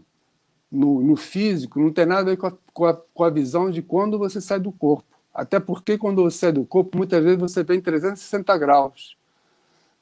no, 0.72 1.02
no 1.02 1.18
físico 1.18 1.82
não 1.82 1.92
tem 1.92 2.06
nada 2.06 2.22
a 2.22 2.24
ver 2.24 2.38
com 2.38 2.48
a, 2.48 2.54
com, 2.74 2.86
a, 2.86 2.94
com 2.94 3.24
a, 3.26 3.30
visão 3.30 3.70
de 3.70 3.82
quando 3.82 4.18
você 4.18 4.40
sai 4.40 4.58
do 4.58 4.72
corpo. 4.72 5.04
Até 5.34 5.60
porque 5.60 5.98
quando 5.98 6.24
você 6.24 6.38
sai 6.38 6.52
do 6.54 6.66
corpo, 6.66 6.98
muitas 6.98 7.22
vezes 7.22 7.40
você 7.40 7.62
vê 7.62 7.76
em 7.76 7.82
360 7.82 8.58
graus. 8.58 9.18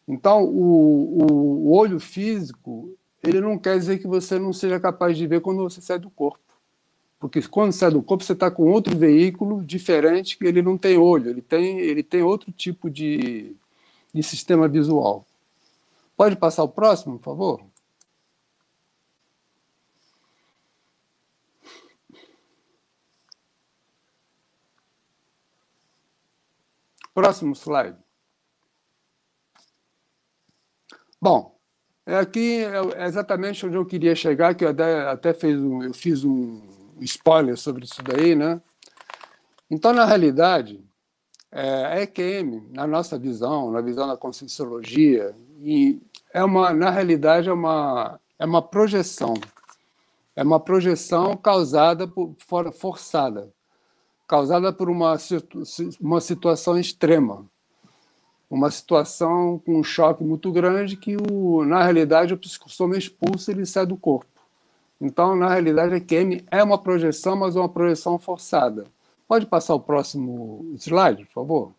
Então, 0.07 0.43
o, 0.43 1.23
o, 1.23 1.69
o 1.69 1.71
olho 1.71 1.99
físico, 1.99 2.95
ele 3.23 3.41
não 3.41 3.57
quer 3.57 3.79
dizer 3.79 3.97
que 3.97 4.05
você 4.05 4.37
não 4.37 4.53
seja 4.53 4.79
capaz 4.79 5.17
de 5.17 5.25
ver 5.25 5.41
quando 5.41 5.63
você 5.63 5.81
sai 5.81 5.97
do 5.97 6.11
corpo. 6.11 6.46
Porque 7.19 7.41
quando 7.47 7.71
sai 7.71 7.91
do 7.91 8.01
corpo, 8.03 8.23
você 8.23 8.33
está 8.33 8.51
com 8.51 8.71
outro 8.71 8.95
veículo 8.97 9.63
diferente, 9.63 10.37
que 10.37 10.45
ele 10.45 10.61
não 10.61 10.77
tem 10.77 10.97
olho, 10.97 11.29
ele 11.29 11.41
tem, 11.41 11.79
ele 11.79 12.03
tem 12.03 12.21
outro 12.21 12.51
tipo 12.51 12.89
de, 12.89 13.55
de 14.13 14.21
sistema 14.23 14.67
visual. 14.67 15.25
Pode 16.15 16.35
passar 16.35 16.63
o 16.63 16.69
próximo, 16.69 17.17
por 17.17 17.25
favor? 17.25 17.61
Próximo 27.13 27.55
slide. 27.55 27.97
Bom, 31.19 31.57
é 32.05 32.15
aqui 32.15 32.63
é 32.95 33.05
exatamente 33.05 33.65
onde 33.65 33.75
eu 33.75 33.85
queria 33.85 34.15
chegar, 34.15 34.53
que 34.53 34.63
eu 34.63 34.69
até, 34.69 35.01
até 35.09 35.33
fez 35.33 35.59
um, 35.59 35.81
eu 35.81 35.93
fiz 35.95 36.23
um, 36.23 36.76
spoiler 37.01 37.57
sobre 37.57 37.85
isso 37.85 38.01
daí, 38.03 38.35
né? 38.35 38.61
Então, 39.69 39.93
na 39.93 40.05
realidade, 40.05 40.83
é, 41.51 41.85
a 41.85 42.01
EQM, 42.01 42.69
na 42.71 42.87
nossa 42.87 43.17
visão, 43.17 43.71
na 43.71 43.81
visão 43.81 44.07
da 44.07 44.17
conscienciologia, 44.17 45.35
e 45.59 45.99
é 46.33 46.43
uma, 46.43 46.73
na 46.73 46.89
realidade, 46.89 47.49
é 47.49 47.53
uma, 47.53 48.19
é 48.39 48.45
uma 48.45 48.61
projeção. 48.61 49.33
É 50.35 50.43
uma 50.43 50.59
projeção 50.59 51.35
causada 51.35 52.07
por, 52.07 52.35
forçada, 52.73 53.51
causada 54.27 54.71
por 54.71 54.87
uma, 54.87 55.17
uma 55.99 56.21
situação 56.21 56.77
extrema, 56.77 57.45
uma 58.49 58.69
situação 58.69 59.59
com 59.65 59.79
um 59.79 59.83
choque 59.83 60.23
muito 60.23 60.51
grande 60.51 60.95
que, 60.95 61.17
o, 61.17 61.65
na 61.65 61.83
realidade, 61.83 62.33
o 62.33 62.37
psicossoma 62.37 62.97
expulsa 62.97 63.51
ele 63.51 63.65
sai 63.65 63.85
do 63.85 63.97
corpo. 63.97 64.36
Então, 64.99 65.35
na 65.35 65.49
realidade, 65.49 65.93
a 65.93 66.01
QM 66.01 66.43
é 66.49 66.63
uma 66.63 66.77
projeção, 66.77 67.35
mas 67.35 67.55
uma 67.55 67.69
projeção 67.69 68.17
forçada. 68.17 68.85
Pode 69.27 69.45
passar 69.45 69.75
o 69.75 69.79
próximo 69.79 70.73
slide, 70.75 71.25
por 71.25 71.33
favor? 71.33 71.73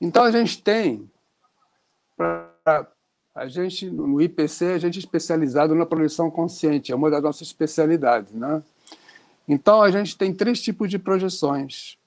Então, 0.00 0.24
a 0.24 0.30
gente 0.30 0.62
tem, 0.62 1.10
pra, 2.16 2.86
a 3.34 3.48
gente, 3.48 3.90
no 3.90 4.20
IPC, 4.20 4.66
a 4.66 4.78
gente 4.78 4.96
é 4.96 4.98
especializado 5.00 5.74
na 5.74 5.86
projeção 5.86 6.30
consciente, 6.30 6.92
é 6.92 6.94
uma 6.94 7.10
das 7.10 7.22
nossas 7.22 7.48
especialidades. 7.48 8.32
Né? 8.32 8.62
Então, 9.48 9.82
a 9.82 9.90
gente 9.90 10.16
tem 10.16 10.32
três 10.32 10.60
tipos 10.60 10.90
de 10.90 10.98
projeções. 10.98 11.98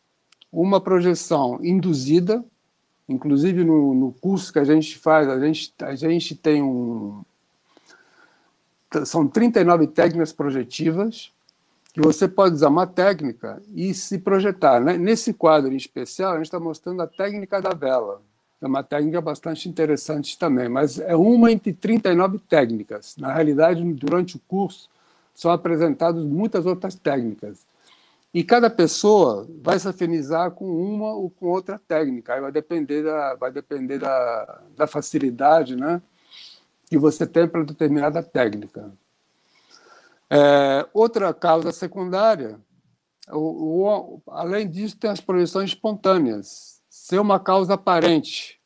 Uma 0.51 0.79
projeção 0.79 1.59
induzida, 1.61 2.43
inclusive 3.09 3.65
no, 3.65 3.93
no 3.93 4.13
curso 4.13 4.53
que 4.53 4.59
a 4.59 4.63
gente 4.63 4.97
faz, 4.97 5.27
a 5.27 5.39
gente, 5.39 5.73
a 5.81 5.95
gente 5.95 6.35
tem 6.35 6.61
um, 6.61 7.23
são 9.03 9.27
39 9.27 9.87
técnicas 9.87 10.31
projetivas 10.31 11.33
que 11.91 12.01
você 12.01 12.27
pode 12.27 12.55
usar 12.55 12.67
uma 12.67 12.85
técnica 12.85 13.61
e 13.73 13.93
se 13.93 14.19
projetar. 14.19 14.81
Né? 14.81 14.97
Nesse 14.97 15.33
quadro 15.33 15.71
em 15.71 15.77
especial, 15.77 16.33
a 16.33 16.35
gente 16.35 16.45
está 16.45 16.59
mostrando 16.59 17.01
a 17.01 17.07
técnica 17.07 17.61
da 17.61 17.73
vela. 17.73 18.21
É 18.61 18.67
uma 18.67 18.83
técnica 18.83 19.21
bastante 19.21 19.69
interessante 19.69 20.37
também, 20.37 20.67
mas 20.67 20.99
é 20.99 21.15
uma 21.15 21.51
entre 21.51 21.71
39 21.71 22.39
técnicas. 22.39 23.15
Na 23.17 23.33
realidade, 23.33 23.81
durante 23.93 24.35
o 24.35 24.41
curso, 24.47 24.89
são 25.33 25.51
apresentadas 25.51 26.23
muitas 26.23 26.65
outras 26.65 26.95
técnicas. 26.95 27.65
E 28.33 28.43
cada 28.43 28.69
pessoa 28.69 29.47
vai 29.61 29.79
se 29.79 29.87
afinizar 29.87 30.51
com 30.51 30.65
uma 30.65 31.13
ou 31.13 31.29
com 31.29 31.45
outra 31.45 31.79
técnica. 31.87 32.33
Aí 32.33 32.41
vai 32.41 32.51
depender 32.51 33.03
da, 33.03 33.35
vai 33.35 33.51
depender 33.51 33.99
da, 33.99 34.61
da 34.75 34.85
facilidade, 34.85 35.77
né? 35.77 36.01
Que 36.89 36.97
você 36.97 37.25
tem 37.25 37.47
para 37.47 37.63
determinada 37.63 38.21
técnica. 38.21 38.91
É, 40.29 40.87
outra 40.93 41.33
causa 41.33 41.71
secundária, 41.71 42.59
o, 43.29 43.37
o, 43.37 44.21
além 44.27 44.69
disso, 44.69 44.97
tem 44.97 45.09
as 45.09 45.21
projeções 45.21 45.71
espontâneas. 45.71 46.81
Ser 46.89 47.19
uma 47.19 47.39
causa 47.39 47.73
aparente. 47.73 48.59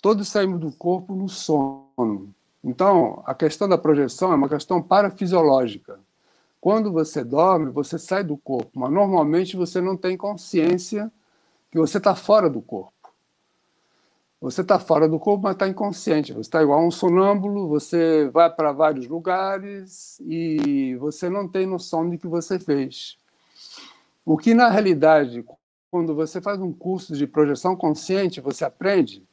Todos 0.00 0.28
saímos 0.28 0.60
do 0.60 0.72
corpo 0.72 1.14
no 1.14 1.28
sono. 1.28 2.34
Então, 2.64 3.22
a 3.26 3.34
questão 3.34 3.68
da 3.68 3.78
projeção 3.78 4.32
é 4.32 4.36
uma 4.36 4.48
questão 4.48 4.80
parafisiológica. 4.82 5.98
quando 6.60 6.92
você 6.92 7.24
dorme, 7.24 7.72
você 7.72 7.98
sai 7.98 8.22
do 8.22 8.36
corpo, 8.36 8.70
mas 8.78 8.92
normalmente 8.92 9.56
você 9.56 9.80
não 9.80 9.96
tem 9.96 10.16
consciência 10.16 11.10
que 11.72 11.78
você 11.78 11.98
está 11.98 12.14
fora 12.14 12.48
do 12.48 12.62
corpo. 12.62 13.01
Você 14.42 14.60
está 14.60 14.76
fora 14.76 15.08
do 15.08 15.20
corpo, 15.20 15.44
mas 15.44 15.52
está 15.52 15.68
inconsciente. 15.68 16.32
Você 16.32 16.40
está 16.40 16.60
igual 16.60 16.80
a 16.80 16.84
um 16.84 16.90
sonâmbulo, 16.90 17.68
você 17.68 18.28
vai 18.30 18.50
para 18.52 18.72
vários 18.72 19.06
lugares 19.06 20.20
e 20.20 20.96
você 20.96 21.30
não 21.30 21.46
tem 21.46 21.64
noção 21.64 22.10
de 22.10 22.18
que 22.18 22.26
você 22.26 22.58
fez. 22.58 23.16
O 24.24 24.36
que, 24.36 24.52
na 24.52 24.68
realidade, 24.68 25.44
quando 25.92 26.12
você 26.12 26.40
faz 26.40 26.60
um 26.60 26.72
curso 26.72 27.14
de 27.14 27.24
projeção 27.24 27.76
consciente, 27.76 28.40
você 28.40 28.64
aprende 28.64 29.24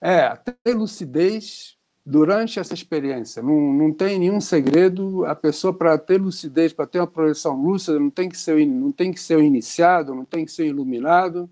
é 0.00 0.34
ter 0.64 0.72
lucidez 0.72 1.76
durante 2.06 2.58
essa 2.58 2.72
experiência. 2.72 3.42
Não, 3.42 3.74
não 3.74 3.92
tem 3.92 4.18
nenhum 4.18 4.40
segredo. 4.40 5.26
A 5.26 5.34
pessoa, 5.34 5.74
para 5.74 5.98
ter 5.98 6.18
lucidez, 6.18 6.72
para 6.72 6.86
ter 6.86 7.00
uma 7.00 7.06
projeção 7.06 7.62
lúcida, 7.62 8.00
não 8.00 8.08
tem 8.08 8.26
que 8.26 8.38
ser, 8.38 8.66
não 8.66 8.90
tem 8.90 9.12
que 9.12 9.20
ser 9.20 9.38
iniciado, 9.40 10.14
não 10.14 10.24
tem 10.24 10.46
que 10.46 10.50
ser 10.50 10.64
iluminado 10.64 11.50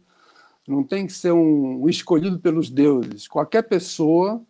não 0.69 0.85
tem 0.85 1.07
que 1.07 1.13
ser 1.13 1.33
um, 1.33 1.89
escolhido 1.89 2.39
pelos 2.39 2.69
deuses. 2.69 3.27
Qualquer 3.27 3.63
pessoa, 3.63 4.43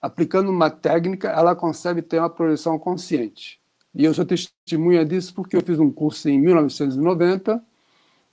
aplicando 0.00 0.50
uma 0.50 0.70
técnica, 0.70 1.28
ela 1.28 1.56
consegue 1.56 2.00
ter 2.00 2.20
uma 2.20 2.30
projeção 2.30 2.78
consciente. 2.78 3.60
E 3.94 4.04
eu 4.04 4.14
sou 4.14 4.24
testemunha 4.24 5.04
disso 5.04 5.34
porque 5.34 5.56
eu 5.56 5.62
fiz 5.62 5.78
um 5.78 5.90
curso 5.90 6.28
em 6.28 6.40
1990 6.40 7.62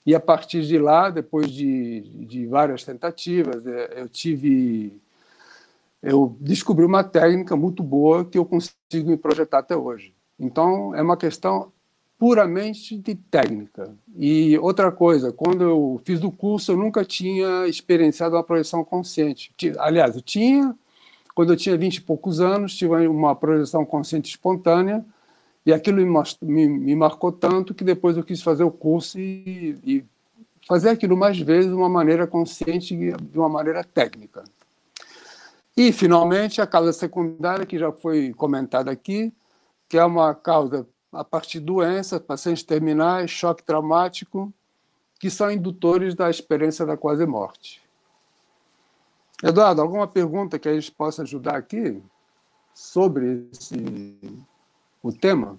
e 0.04 0.14
a 0.14 0.20
partir 0.20 0.62
de 0.62 0.78
lá, 0.78 1.10
depois 1.10 1.50
de, 1.50 2.00
de 2.26 2.46
várias 2.46 2.84
tentativas, 2.84 3.64
é, 3.66 4.00
eu 4.00 4.08
tive, 4.08 5.00
eu 6.02 6.36
descobri 6.40 6.84
uma 6.84 7.04
técnica 7.04 7.56
muito 7.56 7.82
boa 7.82 8.24
que 8.24 8.38
eu 8.38 8.44
consigo 8.44 9.10
me 9.10 9.16
projetar 9.16 9.58
até 9.58 9.76
hoje. 9.76 10.14
Então 10.38 10.94
é 10.94 11.02
uma 11.02 11.16
questão 11.16 11.72
puramente 12.22 12.96
de 12.96 13.16
técnica. 13.16 13.96
E 14.14 14.56
outra 14.58 14.92
coisa, 14.92 15.32
quando 15.32 15.64
eu 15.64 16.00
fiz 16.04 16.22
o 16.22 16.30
curso, 16.30 16.70
eu 16.70 16.76
nunca 16.76 17.04
tinha 17.04 17.66
experienciado 17.66 18.36
uma 18.36 18.44
projeção 18.44 18.84
consciente. 18.84 19.52
Aliás, 19.76 20.14
eu 20.14 20.22
tinha, 20.22 20.72
quando 21.34 21.52
eu 21.52 21.56
tinha 21.56 21.76
20 21.76 21.96
e 21.96 22.00
poucos 22.00 22.40
anos, 22.40 22.76
tive 22.76 23.08
uma 23.08 23.34
projeção 23.34 23.84
consciente 23.84 24.30
espontânea, 24.30 25.04
e 25.66 25.72
aquilo 25.72 25.96
me, 25.96 26.22
me, 26.42 26.68
me 26.68 26.94
marcou 26.94 27.32
tanto 27.32 27.74
que 27.74 27.82
depois 27.82 28.16
eu 28.16 28.22
quis 28.22 28.40
fazer 28.40 28.62
o 28.62 28.70
curso 28.70 29.18
e, 29.18 29.76
e 29.84 30.04
fazer 30.68 30.90
aquilo 30.90 31.16
mais 31.16 31.36
vezes 31.40 31.70
de 31.70 31.76
uma 31.76 31.88
maneira 31.88 32.24
consciente, 32.24 32.94
de 32.94 33.36
uma 33.36 33.48
maneira 33.48 33.82
técnica. 33.82 34.44
E, 35.76 35.90
finalmente, 35.90 36.60
a 36.60 36.68
causa 36.68 36.92
secundária, 36.92 37.66
que 37.66 37.76
já 37.76 37.90
foi 37.90 38.32
comentada 38.32 38.92
aqui, 38.92 39.32
que 39.88 39.98
é 39.98 40.04
uma 40.04 40.36
causa 40.36 40.86
a 41.12 41.22
partir 41.22 41.58
de 41.58 41.66
doenças, 41.66 42.20
pacientes 42.20 42.62
terminais, 42.62 43.30
choque 43.30 43.62
traumático, 43.62 44.52
que 45.20 45.28
são 45.28 45.50
indutores 45.50 46.14
da 46.14 46.30
experiência 46.30 46.86
da 46.86 46.96
quase 46.96 47.26
morte. 47.26 47.82
Eduardo, 49.42 49.82
alguma 49.82 50.08
pergunta 50.08 50.58
que 50.58 50.68
a 50.68 50.74
gente 50.74 50.90
possa 50.90 51.22
ajudar 51.22 51.56
aqui 51.56 52.00
sobre 52.72 53.48
esse, 53.52 53.76
o 55.02 55.12
tema? 55.12 55.58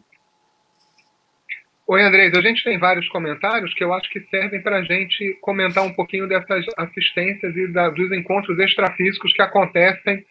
Oi, 1.86 2.02
Andrés. 2.02 2.34
A 2.34 2.42
gente 2.42 2.64
tem 2.64 2.80
vários 2.80 3.08
comentários 3.10 3.74
que 3.74 3.84
eu 3.84 3.94
acho 3.94 4.10
que 4.10 4.22
servem 4.30 4.62
para 4.62 4.78
a 4.78 4.84
gente 4.84 5.38
comentar 5.42 5.84
um 5.84 5.94
pouquinho 5.94 6.28
dessas 6.28 6.66
assistências 6.78 7.56
e 7.56 7.68
da, 7.68 7.90
dos 7.90 8.12
encontros 8.14 8.58
extrafísicos 8.58 9.34
que 9.34 9.42
acontecem 9.42 10.26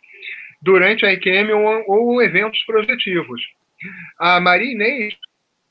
durante 0.63 1.05
a 1.05 1.13
IQM 1.13 1.53
ou, 1.53 1.85
ou 1.87 2.23
eventos 2.23 2.63
projetivos. 2.65 3.43
A 4.19 4.41
Maria 4.41 4.73
Inês 4.73 5.15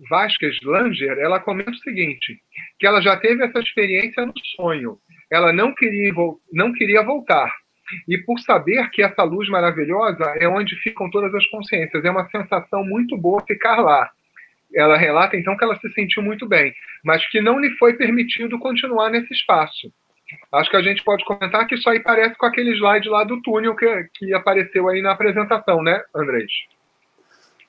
Vasquez 0.09 0.57
Langer, 0.63 1.17
ela 1.19 1.39
comenta 1.39 1.71
o 1.71 1.77
seguinte, 1.77 2.39
que 2.79 2.87
ela 2.87 3.01
já 3.01 3.17
teve 3.17 3.43
essa 3.43 3.59
experiência 3.59 4.25
no 4.25 4.33
sonho. 4.55 4.97
Ela 5.31 5.53
não 5.53 5.73
queria, 5.73 6.11
não 6.51 6.73
queria 6.73 7.03
voltar. 7.03 7.53
E 8.07 8.17
por 8.17 8.39
saber 8.39 8.89
que 8.91 9.03
essa 9.03 9.23
luz 9.23 9.49
maravilhosa 9.49 10.23
é 10.39 10.47
onde 10.47 10.75
ficam 10.77 11.09
todas 11.09 11.33
as 11.35 11.45
consciências, 11.47 12.03
é 12.03 12.09
uma 12.09 12.29
sensação 12.29 12.83
muito 12.83 13.17
boa 13.17 13.43
ficar 13.45 13.81
lá. 13.81 14.09
Ela 14.73 14.97
relata 14.97 15.35
então 15.35 15.57
que 15.57 15.63
ela 15.63 15.77
se 15.77 15.91
sentiu 15.91 16.23
muito 16.23 16.47
bem, 16.47 16.73
mas 17.03 17.27
que 17.29 17.41
não 17.41 17.59
lhe 17.59 17.69
foi 17.71 17.93
permitido 17.93 18.57
continuar 18.57 19.09
nesse 19.09 19.33
espaço. 19.33 19.91
Acho 20.53 20.69
que 20.69 20.77
a 20.77 20.81
gente 20.81 21.03
pode 21.03 21.25
comentar 21.25 21.67
que 21.67 21.75
isso 21.75 21.89
aí 21.89 21.99
parece 21.99 22.35
com 22.37 22.45
aquele 22.45 22.71
slide 22.71 23.09
lá 23.09 23.25
do 23.25 23.41
túnel 23.41 23.75
que, 23.75 24.09
que 24.15 24.33
apareceu 24.33 24.87
aí 24.87 25.01
na 25.01 25.11
apresentação, 25.11 25.83
né, 25.83 26.01
Andrés? 26.15 26.49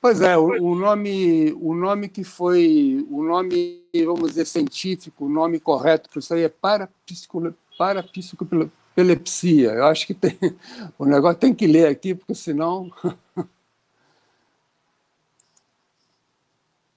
Pois 0.02 0.20
é, 0.20 0.36
o, 0.36 0.48
o, 0.60 0.74
nome, 0.74 1.52
o 1.60 1.74
nome 1.76 2.08
que 2.08 2.24
foi, 2.24 3.06
o 3.08 3.22
nome, 3.22 3.84
vamos 4.04 4.30
dizer, 4.30 4.44
científico, 4.48 5.26
o 5.26 5.28
nome 5.28 5.60
correto 5.60 6.10
para 6.10 6.18
isso 6.18 6.34
aí 6.34 6.42
é 6.42 6.52
parapsicopelepsia. 7.78 9.70
Eu 9.70 9.86
acho 9.86 10.04
que 10.04 10.12
tem, 10.12 10.36
o 10.98 11.04
negócio 11.04 11.38
tem 11.38 11.54
que 11.54 11.68
ler 11.68 11.86
aqui, 11.86 12.16
porque 12.16 12.34
senão. 12.34 12.90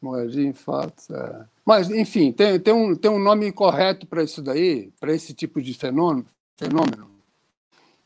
Moedinha, 0.02 0.52
fatos. 0.56 1.08
É. 1.12 1.46
Mas, 1.64 1.92
enfim, 1.92 2.32
tem, 2.32 2.60
tem, 2.60 2.74
um, 2.74 2.96
tem 2.96 3.12
um 3.12 3.20
nome 3.20 3.52
correto 3.52 4.08
para 4.08 4.24
isso 4.24 4.42
daí, 4.42 4.92
para 5.00 5.14
esse 5.14 5.32
tipo 5.32 5.62
de 5.62 5.76
fenômeno. 5.76 6.26
fenômeno. 6.58 7.12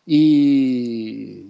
E, 0.05 1.47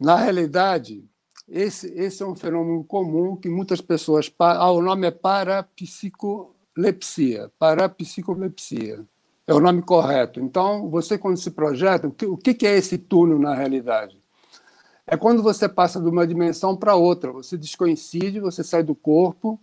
na 0.00 0.16
realidade, 0.16 1.04
esse, 1.48 1.86
esse 1.94 2.22
é 2.22 2.26
um 2.26 2.34
fenômeno 2.34 2.84
comum 2.84 3.36
que 3.36 3.48
muitas 3.48 3.80
pessoas. 3.80 4.30
Ah, 4.38 4.70
o 4.70 4.82
nome 4.82 5.06
é 5.06 5.10
parapsicolepsia. 5.10 7.50
Parapsicolepsia. 7.58 9.02
É 9.46 9.54
o 9.54 9.60
nome 9.60 9.80
correto. 9.82 10.40
Então, 10.40 10.90
você, 10.90 11.16
quando 11.16 11.36
se 11.36 11.52
projeta, 11.52 12.08
o 12.08 12.12
que, 12.12 12.26
o 12.26 12.36
que 12.36 12.66
é 12.66 12.76
esse 12.76 12.98
túnel 12.98 13.38
na 13.38 13.54
realidade? 13.54 14.20
É 15.06 15.16
quando 15.16 15.40
você 15.40 15.68
passa 15.68 16.00
de 16.00 16.08
uma 16.08 16.26
dimensão 16.26 16.76
para 16.76 16.96
outra. 16.96 17.30
Você 17.30 17.56
descoincide, 17.56 18.40
você 18.40 18.64
sai 18.64 18.82
do 18.82 18.94
corpo 18.94 19.60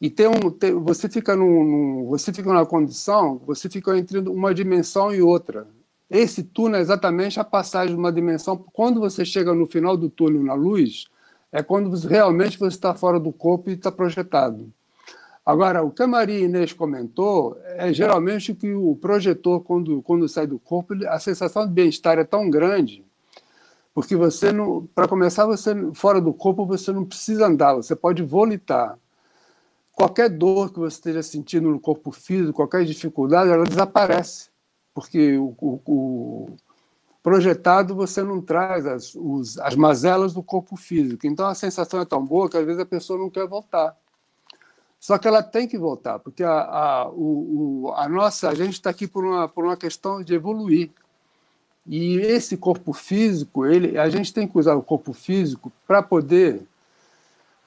e 0.00 0.10
tem 0.10 0.26
um, 0.26 0.50
tem, 0.50 0.74
você 0.74 1.08
fica 1.08 1.36
num, 1.36 1.64
num, 1.64 2.06
você 2.06 2.32
fica 2.32 2.52
numa 2.52 2.66
condição, 2.66 3.40
você 3.46 3.70
fica 3.70 3.96
entre 3.96 4.18
uma 4.18 4.52
dimensão 4.52 5.14
e 5.14 5.22
outra. 5.22 5.68
Esse 6.10 6.42
túnel 6.42 6.78
é 6.78 6.82
exatamente 6.82 7.40
a 7.40 7.44
passagem 7.44 7.94
de 7.94 7.98
uma 7.98 8.12
dimensão. 8.12 8.56
Quando 8.72 9.00
você 9.00 9.24
chega 9.24 9.54
no 9.54 9.66
final 9.66 9.96
do 9.96 10.10
túnel 10.10 10.42
na 10.42 10.54
luz, 10.54 11.06
é 11.50 11.62
quando 11.62 11.90
você, 11.90 12.06
realmente 12.06 12.58
você 12.58 12.76
está 12.76 12.94
fora 12.94 13.18
do 13.18 13.32
corpo 13.32 13.70
e 13.70 13.74
está 13.74 13.90
projetado. 13.90 14.72
Agora, 15.46 15.82
o 15.82 15.90
que 15.90 16.02
a 16.02 16.06
Maria 16.06 16.40
Inês 16.40 16.72
comentou 16.72 17.56
é 17.64 17.92
geralmente 17.92 18.54
que 18.54 18.72
o 18.72 18.96
projetor, 18.96 19.60
quando, 19.60 20.00
quando 20.02 20.28
sai 20.28 20.46
do 20.46 20.58
corpo, 20.58 20.94
a 21.06 21.18
sensação 21.18 21.66
de 21.66 21.72
bem-estar 21.72 22.18
é 22.18 22.24
tão 22.24 22.48
grande, 22.48 23.04
porque 23.94 24.16
você 24.16 24.52
não, 24.52 24.88
para 24.94 25.06
começar, 25.06 25.44
você 25.46 25.74
fora 25.92 26.20
do 26.20 26.32
corpo 26.32 26.64
você 26.64 26.92
não 26.92 27.04
precisa 27.04 27.46
andar, 27.46 27.74
você 27.74 27.94
pode 27.94 28.22
volitar. 28.22 28.98
Qualquer 29.92 30.30
dor 30.30 30.72
que 30.72 30.78
você 30.78 30.96
esteja 30.96 31.22
sentindo 31.22 31.70
no 31.70 31.78
corpo 31.78 32.10
físico, 32.10 32.54
qualquer 32.54 32.84
dificuldade, 32.84 33.50
ela 33.50 33.64
desaparece 33.64 34.53
porque 34.94 35.36
o, 35.36 35.54
o, 35.60 35.80
o 35.86 36.56
projetado 37.22 37.94
você 37.94 38.22
não 38.22 38.40
traz 38.40 38.86
as, 38.86 39.14
os, 39.14 39.58
as 39.58 39.74
mazelas 39.74 40.32
do 40.32 40.42
corpo 40.42 40.76
físico. 40.76 41.26
Então 41.26 41.46
a 41.46 41.54
sensação 41.54 42.00
é 42.00 42.04
tão 42.04 42.24
boa 42.24 42.48
que 42.48 42.56
às 42.56 42.64
vezes 42.64 42.80
a 42.80 42.86
pessoa 42.86 43.18
não 43.18 43.28
quer 43.28 43.46
voltar. 43.46 43.96
Só 45.00 45.18
que 45.18 45.28
ela 45.28 45.42
tem 45.42 45.68
que 45.68 45.76
voltar, 45.76 46.18
porque 46.18 46.42
a, 46.42 46.60
a, 46.60 47.08
o, 47.10 47.92
a 47.94 48.08
nossa, 48.08 48.48
a 48.48 48.54
gente 48.54 48.74
está 48.74 48.88
aqui 48.88 49.06
por 49.06 49.22
uma, 49.22 49.46
por 49.46 49.64
uma 49.64 49.76
questão 49.76 50.22
de 50.22 50.32
evoluir. 50.32 50.90
E 51.86 52.16
esse 52.16 52.56
corpo 52.56 52.94
físico, 52.94 53.66
ele, 53.66 53.98
a 53.98 54.08
gente 54.08 54.32
tem 54.32 54.48
que 54.48 54.58
usar 54.58 54.74
o 54.74 54.82
corpo 54.82 55.12
físico 55.12 55.70
para 55.86 56.02
poder 56.02 56.62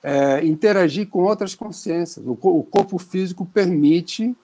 é, 0.02 0.44
interagir 0.44 1.08
com 1.10 1.24
outras 1.24 1.54
consciências. 1.54 2.26
O, 2.26 2.32
o 2.32 2.64
corpo 2.64 2.98
físico 2.98 3.46
permite 3.46 4.36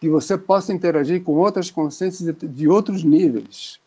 que 0.00 0.08
você 0.08 0.38
possa 0.38 0.72
interagir 0.72 1.22
com 1.22 1.36
outras 1.36 1.70
consciências 1.70 2.34
de 2.42 2.66
outros 2.66 3.04
níveis. 3.04 3.78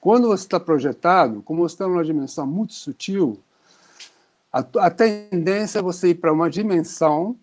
Quando 0.00 0.28
você 0.28 0.44
está 0.44 0.58
projetado, 0.58 1.42
como 1.42 1.60
você 1.62 1.74
está 1.74 1.86
numa 1.86 2.04
dimensão 2.04 2.46
muito 2.46 2.74
sutil, 2.74 3.38
a, 4.52 4.64
a 4.78 4.90
tendência 4.90 5.78
é 5.78 5.82
você 5.82 6.08
ir 6.08 6.16
para 6.16 6.32
uma 6.32 6.50
dimensão 6.50 7.36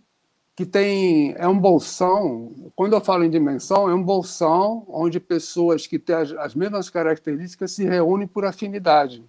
que 0.55 0.65
tem 0.65 1.35
é 1.37 1.47
um 1.47 1.57
bolsão. 1.57 2.51
Quando 2.75 2.93
eu 2.93 3.01
falo 3.01 3.23
em 3.23 3.29
dimensão, 3.29 3.87
é 3.87 3.93
um 3.93 4.03
bolsão 4.03 4.83
onde 4.89 5.19
pessoas 5.19 5.85
que 5.85 5.99
têm 5.99 6.15
as, 6.15 6.31
as 6.31 6.55
mesmas 6.55 6.89
características 6.89 7.71
se 7.71 7.85
reúnem 7.85 8.27
por 8.27 8.43
afinidade. 8.43 9.23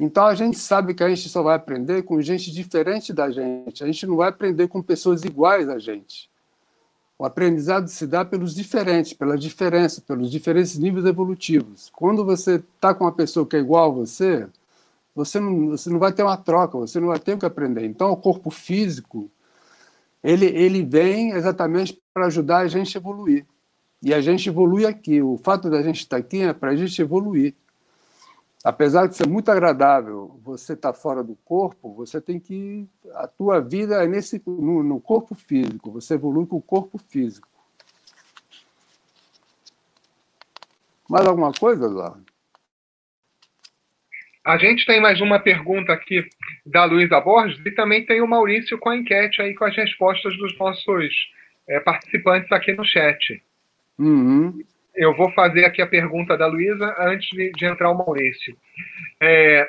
Então 0.00 0.24
a 0.24 0.34
gente 0.34 0.58
sabe 0.58 0.94
que 0.94 1.02
a 1.02 1.08
gente 1.08 1.28
só 1.28 1.42
vai 1.42 1.56
aprender 1.56 2.04
com 2.04 2.20
gente 2.22 2.52
diferente 2.52 3.12
da 3.12 3.30
gente. 3.30 3.82
A 3.82 3.86
gente 3.86 4.06
não 4.06 4.16
vai 4.16 4.28
aprender 4.28 4.68
com 4.68 4.80
pessoas 4.80 5.24
iguais 5.24 5.68
a 5.68 5.78
gente. 5.78 6.30
O 7.18 7.24
aprendizado 7.24 7.88
se 7.88 8.06
dá 8.06 8.24
pelos 8.24 8.54
diferentes, 8.54 9.14
pela 9.14 9.38
diferença, 9.38 10.02
pelos 10.02 10.30
diferentes 10.30 10.76
níveis 10.76 11.06
evolutivos. 11.06 11.90
Quando 11.94 12.24
você 12.24 12.56
está 12.56 12.94
com 12.94 13.04
uma 13.04 13.12
pessoa 13.12 13.46
que 13.46 13.56
é 13.56 13.58
igual 13.58 13.90
a 13.90 13.94
você, 13.94 14.46
você 15.14 15.40
não, 15.40 15.68
você 15.68 15.88
não 15.88 15.98
vai 15.98 16.12
ter 16.12 16.22
uma 16.22 16.36
troca, 16.36 16.76
você 16.76 17.00
não 17.00 17.08
vai 17.08 17.18
ter 17.18 17.32
o 17.32 17.38
que 17.38 17.46
aprender. 17.46 17.86
Então, 17.86 18.10
o 18.10 18.16
corpo 18.16 18.50
físico, 18.50 19.30
ele, 20.22 20.44
ele 20.44 20.82
vem 20.82 21.30
exatamente 21.30 21.98
para 22.12 22.26
ajudar 22.26 22.58
a 22.58 22.68
gente 22.68 22.96
a 22.96 23.00
evoluir. 23.00 23.46
E 24.02 24.12
a 24.12 24.20
gente 24.20 24.50
evolui 24.50 24.84
aqui. 24.84 25.22
O 25.22 25.38
fato 25.38 25.70
da 25.70 25.82
gente 25.82 26.00
estar 26.00 26.18
aqui 26.18 26.42
é 26.42 26.52
para 26.52 26.72
a 26.72 26.76
gente 26.76 27.00
evoluir. 27.00 27.54
Apesar 28.66 29.06
de 29.06 29.14
ser 29.14 29.28
muito 29.28 29.48
agradável 29.48 30.40
você 30.42 30.72
estar 30.72 30.92
fora 30.92 31.22
do 31.22 31.36
corpo, 31.36 31.94
você 31.94 32.20
tem 32.20 32.40
que. 32.40 32.84
A 33.14 33.28
tua 33.28 33.60
vida 33.60 34.02
é 34.02 34.08
nesse, 34.08 34.42
no, 34.44 34.82
no 34.82 35.00
corpo 35.00 35.36
físico. 35.36 35.92
Você 35.92 36.14
evolui 36.14 36.46
com 36.46 36.56
o 36.56 36.60
corpo 36.60 36.98
físico. 36.98 37.46
Mais 41.08 41.24
alguma 41.24 41.52
coisa, 41.52 41.86
Eduardo? 41.86 42.26
A 44.44 44.58
gente 44.58 44.84
tem 44.84 45.00
mais 45.00 45.20
uma 45.20 45.38
pergunta 45.38 45.92
aqui 45.92 46.28
da 46.66 46.86
Luísa 46.86 47.20
Borges 47.20 47.64
e 47.64 47.70
também 47.70 48.04
tem 48.04 48.20
o 48.20 48.26
Maurício 48.26 48.76
com 48.80 48.88
a 48.88 48.96
enquete 48.96 49.40
aí 49.42 49.54
com 49.54 49.64
as 49.64 49.76
respostas 49.76 50.36
dos 50.38 50.58
nossos 50.58 51.06
é, 51.68 51.78
participantes 51.78 52.50
aqui 52.50 52.72
no 52.72 52.84
chat. 52.84 53.40
Uhum. 53.96 54.58
Eu 54.96 55.14
vou 55.14 55.30
fazer 55.32 55.64
aqui 55.64 55.82
a 55.82 55.86
pergunta 55.86 56.36
da 56.36 56.46
Luísa 56.46 56.94
antes 56.98 57.28
de, 57.30 57.52
de, 57.52 57.66
entrar 57.66 57.90
o 57.90 57.98
Maurício. 57.98 58.56
É, 59.20 59.68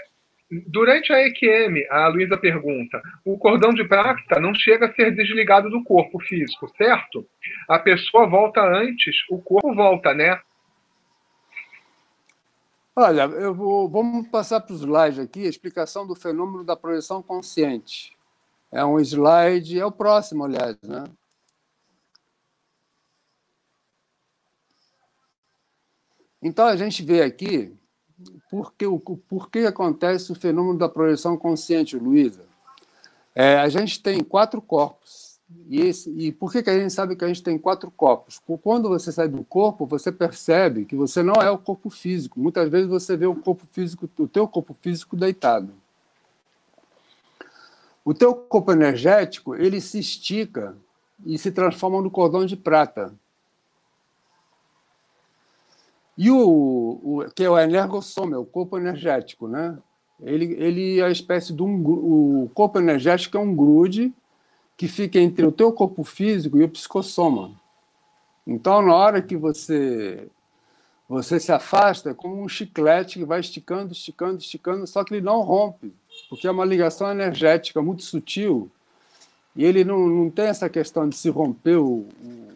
durante 0.68 1.12
a 1.12 1.20
EQM, 1.28 1.86
a 1.90 2.08
Luísa 2.08 2.38
pergunta: 2.38 3.02
o 3.26 3.38
cordão 3.38 3.74
de 3.74 3.84
prata 3.84 4.40
não 4.40 4.54
chega 4.56 4.88
a 4.88 4.94
ser 4.94 5.13
desligado 5.13 5.70
do 5.70 5.84
corpo 5.84 6.20
físico, 6.20 6.72
certo? 6.78 7.28
A 7.68 7.78
pessoa 7.78 8.28
volta 8.28 8.62
antes, 8.62 9.16
o 9.30 9.42
corpo 9.42 9.76
volta, 9.76 10.13
né? 10.13 10.40
Olha, 12.96 13.24
eu 13.24 13.54
vou, 13.54 13.88
vamos 13.88 14.28
passar 14.30 14.60
para 14.62 14.74
o 14.74 14.78
slide 14.78 15.22
aqui, 15.22 15.46
a 15.46 15.50
explicação 15.50 16.08
do 16.08 16.16
fenômeno 16.16 16.63
da 16.63 16.76
projeção 16.76 17.22
consciente. 17.22 18.18
É 18.72 18.84
um 18.84 19.00
slide, 19.00 19.80
é 19.80 19.86
o 19.86 19.92
próximo, 19.92 20.46
aliás, 20.46 20.76
né? 20.82 21.04
Então 26.47 26.65
a 26.65 26.75
gente 26.75 27.03
vê 27.03 27.21
aqui 27.21 27.73
por 28.49 28.73
que, 28.73 28.86
por 29.27 29.49
que 29.49 29.60
acontece 29.60 30.31
o 30.31 30.36
fenômeno 30.36 30.77
da 30.77 30.89
projeção 30.89 31.38
consciente, 31.38 31.97
Luísa. 31.97 32.45
É, 33.36 33.57
a 33.57 33.69
gente 33.69 34.01
tem 34.01 34.23
quatro 34.23 34.62
corpos 34.62 35.27
e, 35.69 35.81
esse, 35.81 36.10
e 36.10 36.31
por 36.31 36.51
que, 36.51 36.62
que 36.62 36.69
a 36.69 36.77
gente 36.77 36.93
sabe 36.93 37.15
que 37.15 37.23
a 37.23 37.27
gente 37.27 37.43
tem 37.43 37.57
quatro 37.57 37.89
corpos? 37.91 38.41
Quando 38.62 38.89
você 38.89 39.12
sai 39.12 39.27
do 39.27 39.43
corpo, 39.43 39.86
você 39.86 40.12
percebe 40.12 40.86
que 40.86 40.95
você 40.95 41.23
não 41.23 41.36
é 41.36 41.49
o 41.49 41.57
corpo 41.57 41.89
físico. 41.89 42.39
Muitas 42.39 42.69
vezes 42.69 42.88
você 42.88 43.15
vê 43.15 43.25
o 43.25 43.36
corpo 43.36 43.65
físico, 43.71 44.10
o 44.17 44.27
teu 44.27 44.47
corpo 44.47 44.73
físico 44.73 45.15
deitado. 45.15 45.73
O 48.03 48.13
teu 48.13 48.33
corpo 48.33 48.71
energético 48.71 49.55
ele 49.55 49.79
se 49.79 49.99
estica 49.99 50.75
e 51.25 51.38
se 51.38 51.51
transforma 51.51 52.01
no 52.01 52.12
cordão 52.12 52.45
de 52.45 52.55
prata. 52.55 53.13
E 56.17 56.32
o, 56.32 56.39
o 56.39 57.32
que 57.36 57.43
é 57.43 57.49
o 57.49 57.60
energossoma, 57.60 58.36
é 58.36 58.39
o 58.39 58.45
corpo 58.45 58.77
energético, 58.77 59.47
né? 59.47 59.77
Ele, 60.19 60.56
ele 60.56 60.99
é 60.99 61.03
a 61.03 61.12
espécie 61.12 61.53
de 61.53 61.62
um 61.62 61.75
o 61.86 62.49
corpo 62.53 62.80
energético 62.80 63.38
é 63.38 63.39
um 63.39 63.56
grude 63.56 64.12
que 64.75 64.88
fica 64.88 65.19
entre 65.19 65.45
o 65.45 65.51
teu 65.51 65.71
corpo 65.71 66.03
físico 66.03 66.58
e 66.58 66.63
o 66.63 66.69
psicossoma. 66.69 67.51
Então, 68.45 68.82
na 68.82 68.95
hora 68.95 69.21
que 69.21 69.38
você 69.38 70.27
você 71.10 71.39
se 71.39 71.51
afasta, 71.53 72.10
é 72.10 72.13
como 72.13 72.41
um 72.41 72.49
chiclete 72.49 73.19
que 73.19 73.25
vai 73.25 73.39
esticando, 73.39 73.93
esticando, 73.93 74.39
esticando, 74.39 74.86
só 74.86 75.06
que 75.06 75.13
ele 75.13 75.25
não 75.25 75.41
rompe, 75.41 75.93
porque 76.30 76.47
é 76.47 76.51
uma 76.51 76.65
ligação 76.65 77.10
energética 77.10 77.82
muito 77.82 78.03
sutil 78.03 78.69
e 79.56 79.63
ele 79.63 79.86
não, 79.86 80.08
não 80.08 80.30
tem 80.30 80.47
essa 80.47 80.69
questão 80.69 81.08
de 81.08 81.15
se 81.15 81.30
romper 81.30 81.77
o, 81.77 82.08
o, 82.21 82.46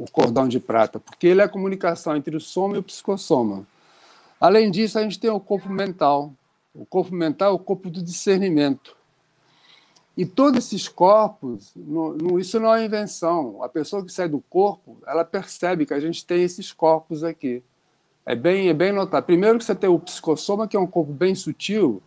o 0.00 0.10
cordão 0.10 0.48
de 0.48 0.58
prata, 0.58 0.98
porque 0.98 1.26
ele 1.26 1.42
é 1.42 1.44
a 1.44 1.48
comunicação 1.48 2.16
entre 2.16 2.34
o 2.34 2.40
soma 2.40 2.76
e 2.76 2.78
o 2.78 2.82
psicossoma. 2.82 3.66
Além 4.40 4.70
disso, 4.70 4.98
a 4.98 5.02
gente 5.02 5.20
tem 5.20 5.28
o 5.28 5.38
corpo 5.38 5.68
mental. 5.68 6.32
O 6.74 6.86
corpo 6.86 7.14
mental 7.14 7.50
é 7.50 7.54
o 7.54 7.58
corpo 7.58 7.90
do 7.90 8.02
discernimento. 8.02 8.96
E 10.16 10.24
todos 10.24 10.64
esses 10.64 10.88
corpos, 10.88 11.72
no, 11.76 12.16
no, 12.16 12.40
isso 12.40 12.58
não 12.58 12.74
é 12.74 12.82
invenção. 12.82 13.62
A 13.62 13.68
pessoa 13.68 14.02
que 14.02 14.10
sai 14.10 14.26
do 14.26 14.40
corpo, 14.40 14.96
ela 15.06 15.22
percebe 15.22 15.84
que 15.84 15.92
a 15.92 16.00
gente 16.00 16.24
tem 16.24 16.42
esses 16.42 16.72
corpos 16.72 17.22
aqui. 17.22 17.62
É 18.24 18.34
bem, 18.34 18.70
é 18.70 18.74
bem 18.74 18.92
notado. 18.92 19.24
Primeiro 19.24 19.58
que 19.58 19.64
você 19.64 19.74
tem 19.74 19.90
o 19.90 19.98
psicossoma, 19.98 20.66
que 20.66 20.76
é 20.78 20.80
um 20.80 20.86
corpo 20.86 21.12
bem 21.12 21.34
sutil, 21.34 22.02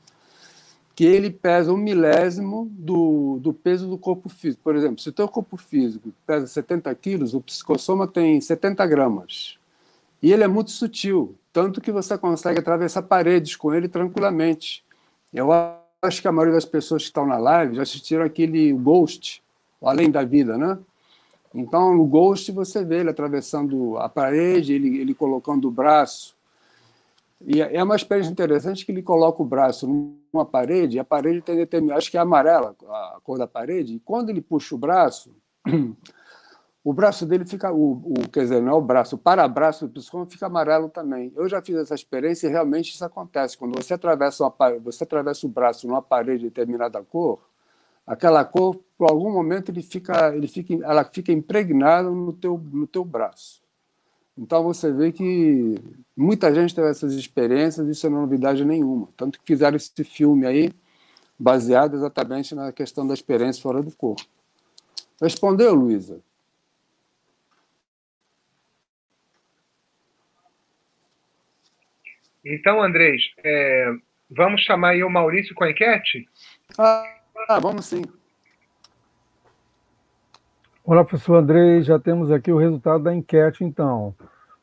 que 0.95 1.03
ele 1.03 1.31
pesa 1.31 1.73
um 1.73 1.77
milésimo 1.77 2.69
do, 2.71 3.39
do 3.39 3.53
peso 3.53 3.87
do 3.87 3.97
corpo 3.97 4.29
físico. 4.29 4.61
Por 4.63 4.75
exemplo, 4.75 4.99
se 4.99 5.09
o 5.09 5.13
teu 5.13 5.27
corpo 5.27 5.57
físico 5.57 6.13
pesa 6.25 6.45
70 6.45 6.93
quilos, 6.95 7.33
o 7.33 7.41
psicossoma 7.41 8.07
tem 8.07 8.39
70 8.39 8.85
gramas. 8.85 9.57
E 10.21 10.31
ele 10.31 10.43
é 10.43 10.47
muito 10.47 10.71
sutil, 10.71 11.35
tanto 11.51 11.81
que 11.81 11.91
você 11.91 12.17
consegue 12.17 12.59
atravessar 12.59 13.01
paredes 13.01 13.55
com 13.55 13.73
ele 13.73 13.87
tranquilamente. 13.87 14.83
Eu 15.33 15.49
acho 16.01 16.21
que 16.21 16.27
a 16.27 16.31
maioria 16.31 16.53
das 16.53 16.65
pessoas 16.65 17.01
que 17.01 17.07
estão 17.07 17.25
na 17.25 17.37
live 17.37 17.75
já 17.75 17.81
assistiram 17.81 18.23
aquele 18.23 18.71
Ghost, 18.71 19.41
Além 19.81 20.09
da 20.09 20.23
Vida, 20.23 20.57
né? 20.57 20.77
Então, 21.53 21.93
no 21.93 22.05
Ghost, 22.05 22.51
você 22.51 22.85
vê 22.85 22.99
ele 22.99 23.09
atravessando 23.09 23.97
a 23.97 24.07
parede, 24.07 24.73
ele, 24.73 24.99
ele 24.99 25.13
colocando 25.13 25.67
o 25.67 25.71
braço. 25.71 26.35
E 27.45 27.61
é, 27.61 27.75
é 27.75 27.83
uma 27.83 27.95
experiência 27.95 28.31
interessante 28.31 28.85
que 28.85 28.91
ele 28.91 29.03
coloca 29.03 29.41
o 29.41 29.45
braço 29.45 30.15
numa 30.33 30.45
parede, 30.45 30.97
a 30.97 31.03
parede 31.03 31.41
tem 31.41 31.55
determinado, 31.55 31.99
acho 31.99 32.09
que 32.09 32.17
é 32.17 32.19
amarela 32.19 32.75
a 32.89 33.19
cor 33.23 33.37
da 33.37 33.47
parede, 33.47 33.95
e 33.95 33.99
quando 33.99 34.31
ele 34.31 34.41
puxa 34.41 34.73
o 34.73 34.77
braço, 34.77 35.35
o 36.83 36.91
braço 36.91 37.25
dele 37.25 37.45
fica, 37.45 37.71
o, 37.71 37.91
o, 37.93 38.29
quer 38.29 38.41
dizer, 38.41 38.61
não 38.61 38.73
é 38.73 38.75
o 38.75 38.81
braço, 38.81 39.15
o 39.15 39.19
para-braço 39.19 39.87
do 39.87 39.93
psicólogo 39.93 40.31
fica 40.31 40.47
amarelo 40.47 40.89
também. 40.89 41.31
Eu 41.35 41.47
já 41.47 41.61
fiz 41.61 41.75
essa 41.77 41.95
experiência 41.95 42.47
e 42.47 42.49
realmente 42.49 42.93
isso 42.93 43.05
acontece. 43.05 43.57
Quando 43.57 43.81
você 43.81 43.93
atravessa, 43.93 44.43
uma, 44.43 44.79
você 44.79 45.03
atravessa 45.03 45.45
o 45.45 45.49
braço 45.49 45.87
numa 45.87 46.01
parede 46.01 46.39
de 46.39 46.49
determinada 46.49 47.01
cor, 47.03 47.39
aquela 48.05 48.43
cor, 48.43 48.75
por 48.97 49.09
algum 49.09 49.31
momento, 49.31 49.69
ele 49.71 49.81
fica, 49.81 50.35
ele 50.35 50.47
fica, 50.47 50.73
ela 50.83 51.05
fica 51.05 51.31
impregnada 51.31 52.09
no 52.09 52.33
teu, 52.33 52.57
no 52.57 52.85
teu 52.85 53.05
braço. 53.05 53.62
Então 54.37 54.63
você 54.63 54.91
vê 54.91 55.11
que 55.11 55.75
muita 56.17 56.53
gente 56.53 56.73
teve 56.73 56.89
essas 56.89 57.13
experiências, 57.13 57.87
isso 57.87 58.09
não 58.09 58.17
é 58.17 58.21
novidade 58.21 58.65
nenhuma. 58.65 59.07
Tanto 59.15 59.39
que 59.39 59.45
fizeram 59.45 59.77
esse 59.77 60.03
filme 60.03 60.45
aí, 60.45 60.71
baseado 61.37 61.95
exatamente 61.95 62.55
na 62.55 62.71
questão 62.71 63.05
da 63.05 63.13
experiência 63.13 63.61
fora 63.61 63.81
do 63.81 63.95
corpo. 63.95 64.25
Respondeu, 65.21 65.73
Luísa? 65.75 66.19
Então, 72.43 72.81
Andrés, 72.81 73.21
é, 73.43 73.93
vamos 74.29 74.61
chamar 74.61 74.89
aí 74.89 75.03
o 75.03 75.09
Maurício 75.09 75.55
com 75.55 75.63
a 75.63 75.71
enquete? 75.71 76.27
Ah, 76.77 77.03
ah, 77.47 77.59
vamos 77.59 77.85
sim. 77.85 78.03
Olá, 80.85 81.05
professor 81.05 81.37
Andrés, 81.37 81.85
já 81.85 81.97
temos 81.97 82.29
aqui 82.29 82.51
o 82.51 82.57
resultado 82.57 83.05
da 83.05 83.15
enquete, 83.15 83.63
então. 83.63 84.13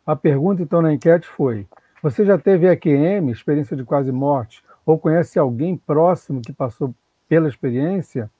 A 0.04 0.14
pergunta, 0.14 0.62
então, 0.62 0.82
na 0.82 0.92
enquete 0.92 1.26
foi: 1.26 1.66
Você 2.02 2.26
já 2.26 2.36
teve 2.36 2.70
EQM, 2.70 3.30
experiência 3.30 3.74
de 3.74 3.84
quase 3.84 4.12
morte, 4.12 4.62
ou 4.84 4.98
conhece 4.98 5.38
alguém 5.38 5.78
próximo 5.78 6.42
que 6.42 6.52
passou 6.52 6.94
pela 7.26 7.48
experiência? 7.48 8.30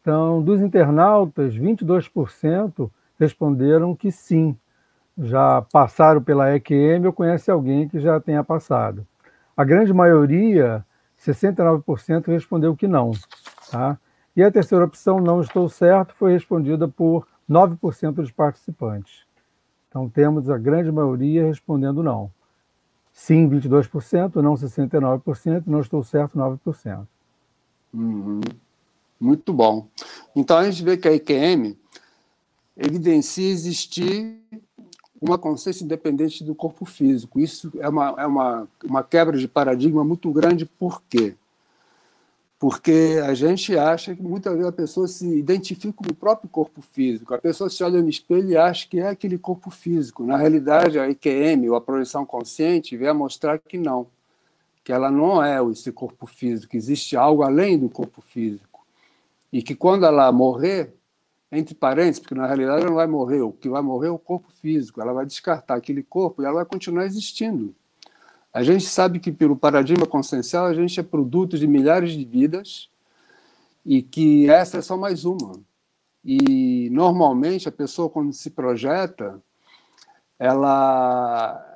Então, 0.00 0.42
dos 0.42 0.60
internautas, 0.60 1.54
22% 1.54 2.90
responderam 3.20 3.94
que 3.94 4.10
sim, 4.10 4.58
já 5.16 5.62
passaram 5.72 6.20
pela 6.20 6.56
EQM 6.56 7.06
ou 7.06 7.12
conhece 7.12 7.52
alguém 7.52 7.88
que 7.88 8.00
já 8.00 8.18
tenha 8.18 8.42
passado. 8.42 9.06
A 9.56 9.62
grande 9.62 9.92
maioria, 9.92 10.84
69%, 11.16 12.26
respondeu 12.26 12.74
que 12.74 12.88
não. 12.88 13.12
Tá? 13.70 13.96
E 14.36 14.42
a 14.42 14.50
terceira 14.50 14.84
opção, 14.84 15.18
não 15.18 15.40
estou 15.40 15.68
certo, 15.68 16.14
foi 16.14 16.32
respondida 16.32 16.86
por 16.86 17.26
9% 17.48 18.12
dos 18.12 18.30
participantes. 18.30 19.24
Então 19.88 20.08
temos 20.10 20.50
a 20.50 20.58
grande 20.58 20.92
maioria 20.92 21.46
respondendo 21.46 22.02
não. 22.02 22.30
Sim, 23.12 23.48
22%, 23.48 24.36
não 24.36 24.54
69%, 24.54 25.62
não 25.66 25.80
estou 25.80 26.02
certo, 26.04 26.36
9%. 26.36 27.06
Uhum. 27.94 28.40
Muito 29.18 29.54
bom. 29.54 29.88
Então 30.34 30.58
a 30.58 30.70
gente 30.70 30.84
vê 30.84 30.98
que 30.98 31.08
a 31.08 31.14
EQM 31.14 31.74
evidencia 32.76 33.48
existir 33.48 34.38
uma 35.18 35.38
consciência 35.38 35.82
independente 35.82 36.44
do 36.44 36.54
corpo 36.54 36.84
físico. 36.84 37.40
Isso 37.40 37.72
é 37.78 37.88
uma, 37.88 38.14
é 38.18 38.26
uma, 38.26 38.68
uma 38.84 39.02
quebra 39.02 39.38
de 39.38 39.48
paradigma 39.48 40.04
muito 40.04 40.30
grande, 40.30 40.66
por 40.66 41.02
quê? 41.08 41.28
Porque 41.28 41.45
a 43.26 43.34
gente 43.34 43.76
acha 43.76 44.16
que 44.16 44.22
muitas 44.22 44.54
vezes 44.54 44.68
a 44.68 44.72
pessoa 44.72 45.06
se 45.06 45.26
identifica 45.26 45.92
com 45.92 46.10
o 46.10 46.14
próprio 46.14 46.48
corpo 46.48 46.80
físico. 46.80 47.34
A 47.34 47.38
pessoa 47.38 47.68
se 47.68 47.84
olha 47.84 48.00
no 48.00 48.08
espelho 48.08 48.48
e 48.48 48.56
acha 48.56 48.88
que 48.88 48.98
é 48.98 49.08
aquele 49.08 49.36
corpo 49.36 49.70
físico. 49.70 50.24
Na 50.24 50.38
realidade, 50.38 50.98
a 50.98 51.08
IQM, 51.08 51.68
ou 51.68 51.76
a 51.76 51.80
projeção 51.80 52.24
consciente, 52.24 52.96
vem 52.96 53.08
a 53.08 53.14
mostrar 53.14 53.58
que 53.58 53.76
não, 53.76 54.06
que 54.82 54.90
ela 54.90 55.10
não 55.10 55.42
é 55.42 55.62
esse 55.70 55.92
corpo 55.92 56.26
físico, 56.26 56.76
existe 56.76 57.14
algo 57.14 57.42
além 57.42 57.78
do 57.78 57.90
corpo 57.90 58.22
físico. 58.22 58.86
E 59.52 59.62
que 59.62 59.74
quando 59.74 60.06
ela 60.06 60.32
morrer, 60.32 60.94
entre 61.52 61.74
parênteses, 61.74 62.20
porque 62.20 62.34
na 62.34 62.46
realidade 62.46 62.80
ela 62.80 62.88
não 62.88 62.96
vai 62.96 63.06
morrer, 63.06 63.42
o 63.42 63.52
que 63.52 63.68
vai 63.68 63.82
morrer 63.82 64.08
é 64.08 64.10
o 64.10 64.18
corpo 64.18 64.50
físico, 64.50 65.00
ela 65.00 65.12
vai 65.12 65.26
descartar 65.26 65.74
aquele 65.74 66.02
corpo 66.02 66.40
e 66.40 66.44
ela 66.46 66.54
vai 66.54 66.64
continuar 66.64 67.04
existindo. 67.04 67.74
A 68.56 68.62
gente 68.62 68.86
sabe 68.86 69.20
que, 69.20 69.30
pelo 69.30 69.54
paradigma 69.54 70.06
consciencial, 70.06 70.64
a 70.64 70.72
gente 70.72 70.98
é 70.98 71.02
produto 71.02 71.58
de 71.58 71.66
milhares 71.66 72.12
de 72.12 72.24
vidas 72.24 72.88
e 73.84 74.00
que 74.00 74.48
essa 74.48 74.78
é 74.78 74.80
só 74.80 74.96
mais 74.96 75.26
uma. 75.26 75.60
E, 76.24 76.88
normalmente, 76.90 77.68
a 77.68 77.70
pessoa, 77.70 78.08
quando 78.08 78.32
se 78.32 78.48
projeta, 78.48 79.42
ela 80.38 81.74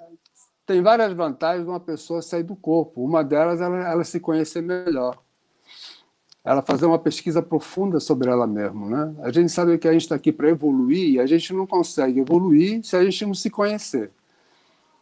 tem 0.65 0.81
várias 0.81 1.13
vantagens 1.13 1.65
de 1.65 1.71
uma 1.71 1.81
pessoa 1.81 2.23
sair 2.23 2.45
do 2.45 2.57
corpo. 2.57 3.05
Uma 3.05 3.23
delas 3.23 3.61
é 3.61 3.65
ela, 3.65 3.87
ela 3.87 4.05
se 4.05 4.19
conhecer 4.19 4.63
melhor 4.63 5.19
ela 6.43 6.63
fazer 6.63 6.87
uma 6.87 6.99
pesquisa 6.99 7.43
profunda 7.43 8.01
sobre 8.01 8.31
ela 8.31 8.47
mesma. 8.47 8.89
Né? 8.89 9.15
A 9.21 9.31
gente 9.31 9.53
sabe 9.53 9.77
que 9.77 9.87
a 9.87 9.93
gente 9.93 10.01
está 10.01 10.15
aqui 10.15 10.33
para 10.33 10.49
evoluir 10.49 11.11
e 11.11 11.21
a 11.21 11.27
gente 11.27 11.53
não 11.53 11.67
consegue 11.67 12.21
evoluir 12.21 12.83
se 12.83 12.97
a 12.97 13.05
gente 13.05 13.27
não 13.27 13.35
se 13.35 13.51
conhecer. 13.51 14.11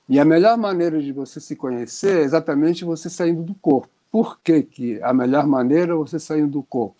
E 0.08 0.18
a 0.18 0.24
melhor 0.24 0.56
maneira 0.56 1.02
de 1.02 1.12
você 1.12 1.38
se 1.38 1.54
conhecer 1.54 2.20
é 2.20 2.22
exatamente 2.22 2.84
você 2.84 3.10
saindo 3.10 3.42
do 3.42 3.54
corpo. 3.54 3.90
Por 4.10 4.40
que, 4.40 4.62
que 4.62 5.02
a 5.02 5.12
melhor 5.12 5.46
maneira 5.46 5.92
é 5.92 5.96
você 5.96 6.18
saindo 6.18 6.52
do 6.52 6.62
corpo? 6.62 6.96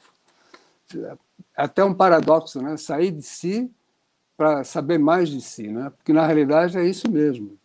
Até 1.57 1.83
um 1.83 1.95
paradoxo, 1.95 2.61
né? 2.61 2.77
Sair 2.77 3.11
de 3.11 3.23
si 3.23 3.71
para 4.37 4.63
saber 4.63 4.99
mais 4.99 5.29
de 5.29 5.41
si, 5.41 5.69
né? 5.69 5.91
Porque 5.97 6.13
na 6.13 6.27
realidade 6.27 6.77
é 6.77 6.87
isso 6.87 7.11
mesmo. 7.11 7.59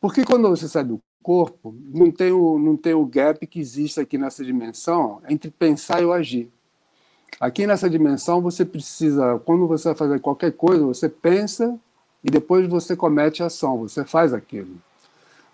Porque 0.00 0.24
quando 0.24 0.48
você 0.48 0.68
sai 0.68 0.84
do 0.84 1.00
corpo, 1.22 1.74
não 1.92 2.10
tem 2.10 2.32
o, 2.32 2.58
não 2.58 2.76
tem 2.76 2.92
o 2.92 3.06
gap 3.06 3.46
que 3.46 3.60
existe 3.60 4.00
aqui 4.00 4.18
nessa 4.18 4.44
dimensão 4.44 5.22
entre 5.28 5.50
pensar 5.50 6.02
e 6.02 6.04
o 6.04 6.12
agir. 6.12 6.50
Aqui 7.40 7.66
nessa 7.66 7.88
dimensão, 7.88 8.42
você 8.42 8.64
precisa, 8.64 9.38
quando 9.44 9.66
você 9.66 9.88
vai 9.88 9.96
fazer 9.96 10.20
qualquer 10.20 10.52
coisa, 10.52 10.84
você 10.84 11.08
pensa 11.08 11.78
e 12.24 12.30
depois 12.30 12.66
você 12.66 12.96
comete 12.96 13.42
a 13.42 13.46
ação, 13.46 13.78
você 13.78 14.02
faz 14.02 14.32
aquilo. 14.32 14.76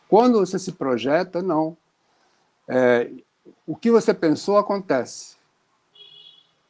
Quando 0.08 0.38
você 0.38 0.56
se 0.56 0.70
projeta, 0.70 1.42
não. 1.42 1.76
É, 2.68 3.10
o 3.66 3.74
que 3.74 3.90
você 3.90 4.14
pensou 4.14 4.56
acontece. 4.56 5.36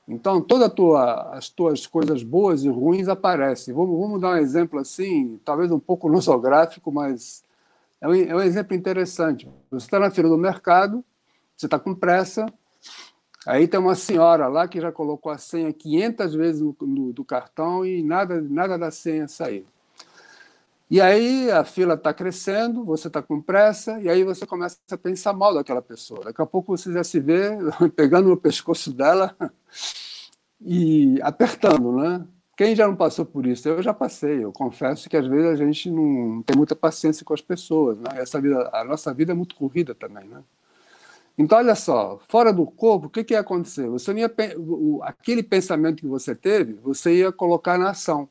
Então, 0.08 0.40
todas 0.40 0.72
tua, 0.72 1.36
as 1.36 1.50
tuas 1.50 1.86
coisas 1.86 2.22
boas 2.22 2.64
e 2.64 2.68
ruins 2.68 3.08
aparecem. 3.08 3.74
Vamos, 3.74 3.98
vamos 4.00 4.20
dar 4.20 4.30
um 4.30 4.36
exemplo 4.36 4.80
assim, 4.80 5.38
talvez 5.44 5.70
um 5.70 5.78
pouco 5.78 6.08
nosográfico, 6.10 6.90
mas 6.90 7.44
é 8.00 8.08
um, 8.08 8.14
é 8.14 8.34
um 8.34 8.40
exemplo 8.40 8.74
interessante. 8.74 9.48
Você 9.70 9.86
está 9.86 9.98
na 9.98 10.10
fila 10.10 10.30
do 10.30 10.38
mercado, 10.38 11.04
você 11.56 11.66
está 11.66 11.78
com 11.78 11.94
pressa, 11.94 12.46
aí 13.46 13.68
tem 13.68 13.78
uma 13.78 13.94
senhora 13.94 14.48
lá 14.48 14.66
que 14.66 14.80
já 14.80 14.90
colocou 14.90 15.30
a 15.30 15.38
senha 15.38 15.72
500 15.72 16.34
vezes 16.34 16.62
no, 16.62 16.74
no 16.80 17.12
do 17.12 17.24
cartão 17.24 17.84
e 17.84 18.02
nada, 18.02 18.40
nada 18.40 18.78
da 18.78 18.90
senha 18.90 19.28
sair. 19.28 19.66
E 20.90 21.00
aí 21.00 21.48
a 21.52 21.62
fila 21.64 21.94
está 21.94 22.12
crescendo, 22.12 22.84
você 22.84 23.06
está 23.06 23.22
com 23.22 23.40
pressa, 23.40 24.00
e 24.00 24.08
aí 24.08 24.24
você 24.24 24.44
começa 24.44 24.76
a 24.90 24.98
pensar 24.98 25.32
mal 25.32 25.54
daquela 25.54 25.80
pessoa. 25.80 26.24
Daqui 26.24 26.42
a 26.42 26.46
pouco 26.46 26.76
você 26.76 26.92
já 26.92 27.04
se 27.04 27.20
vê 27.20 27.50
pegando 27.94 28.28
no 28.28 28.36
pescoço 28.36 28.92
dela 28.92 29.36
e 30.60 31.20
apertando, 31.22 31.92
né? 31.92 32.26
Quem 32.56 32.74
já 32.74 32.88
não 32.88 32.96
passou 32.96 33.24
por 33.24 33.46
isso? 33.46 33.68
Eu 33.68 33.80
já 33.80 33.94
passei. 33.94 34.44
Eu 34.44 34.52
confesso 34.52 35.08
que 35.08 35.16
às 35.16 35.26
vezes 35.26 35.46
a 35.46 35.64
gente 35.64 35.88
não 35.90 36.42
tem 36.42 36.56
muita 36.56 36.74
paciência 36.74 37.24
com 37.24 37.32
as 37.32 37.40
pessoas. 37.40 37.96
Né? 37.98 38.10
Essa 38.16 38.40
vida, 38.40 38.68
a 38.72 38.84
nossa 38.84 39.14
vida 39.14 39.32
é 39.32 39.34
muito 39.34 39.54
corrida 39.54 39.94
também, 39.94 40.28
né? 40.28 40.42
Então, 41.38 41.56
olha 41.56 41.74
só, 41.74 42.20
fora 42.28 42.52
do 42.52 42.66
corpo, 42.66 43.06
o 43.06 43.10
que, 43.10 43.24
que 43.24 43.32
ia 43.32 43.40
acontecer? 43.40 43.88
Você 43.88 44.12
ia, 44.12 44.30
aquele 45.02 45.42
pensamento 45.42 46.00
que 46.00 46.06
você 46.06 46.34
teve, 46.34 46.74
você 46.74 47.14
ia 47.14 47.32
colocar 47.32 47.78
na 47.78 47.90
ação. 47.90 48.28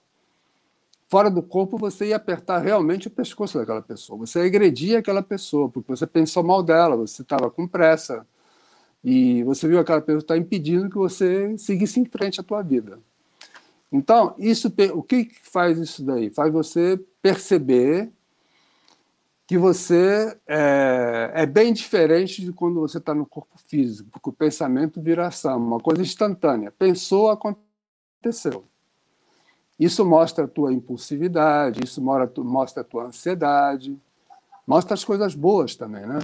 Fora 1.09 1.27
do 1.31 1.41
corpo, 1.41 1.75
você 1.75 2.09
ia 2.09 2.17
apertar 2.17 2.59
realmente 2.59 3.07
o 3.07 3.11
pescoço 3.11 3.57
daquela 3.57 3.81
pessoa. 3.81 4.19
Você 4.19 4.41
ia 4.41 4.45
agredir 4.45 4.95
aquela 4.95 5.23
pessoa, 5.23 5.67
porque 5.67 5.89
você 5.89 6.05
pensou 6.05 6.43
mal 6.43 6.61
dela, 6.61 6.95
você 6.95 7.23
estava 7.23 7.49
com 7.49 7.67
pressa. 7.67 8.27
E 9.03 9.43
você 9.43 9.67
viu 9.67 9.79
aquela 9.79 10.01
pessoa 10.01 10.19
estar 10.19 10.35
tá 10.35 10.39
impedindo 10.39 10.87
que 10.87 10.97
você 10.97 11.57
seguisse 11.57 11.99
em 11.99 12.05
frente 12.05 12.39
à 12.39 12.43
tua 12.43 12.61
vida. 12.61 12.99
Então, 13.91 14.35
isso, 14.37 14.71
o 14.93 15.01
que 15.01 15.31
faz 15.41 15.79
isso 15.79 16.03
daí? 16.03 16.29
Faz 16.29 16.53
você 16.53 17.03
perceber 17.23 18.11
que 19.47 19.57
você 19.57 20.37
é, 20.45 21.31
é 21.33 21.45
bem 21.47 21.73
diferente 21.73 22.45
de 22.45 22.53
quando 22.53 22.79
você 22.81 22.99
está 22.99 23.15
no 23.15 23.25
corpo 23.25 23.57
físico, 23.65 24.11
porque 24.11 24.29
o 24.29 24.33
pensamento 24.33 25.01
vira 25.01 25.25
ação, 25.25 25.57
uma 25.57 25.79
coisa 25.79 26.03
instantânea. 26.03 26.71
Pensou, 26.71 27.31
aconteceu. 27.31 28.68
Isso 29.79 30.05
mostra 30.05 30.43
a 30.43 30.47
tua 30.47 30.73
impulsividade, 30.73 31.83
isso 31.83 32.01
mostra 32.01 32.81
a 32.81 32.83
tua 32.83 33.05
ansiedade, 33.05 33.97
mostra 34.67 34.93
as 34.93 35.05
coisas 35.05 35.33
boas 35.33 35.75
também, 35.75 36.05
né? 36.05 36.19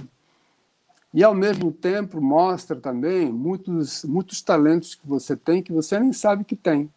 E, 1.14 1.24
ao 1.24 1.34
mesmo 1.34 1.72
tempo, 1.72 2.20
mostra 2.20 2.76
também 2.76 3.32
muitos, 3.32 4.04
muitos 4.04 4.42
talentos 4.42 4.94
que 4.94 5.06
você 5.06 5.34
tem 5.34 5.62
que 5.62 5.72
você 5.72 5.98
nem 5.98 6.12
sabe 6.12 6.44
que 6.44 6.54
tem. 6.54 6.92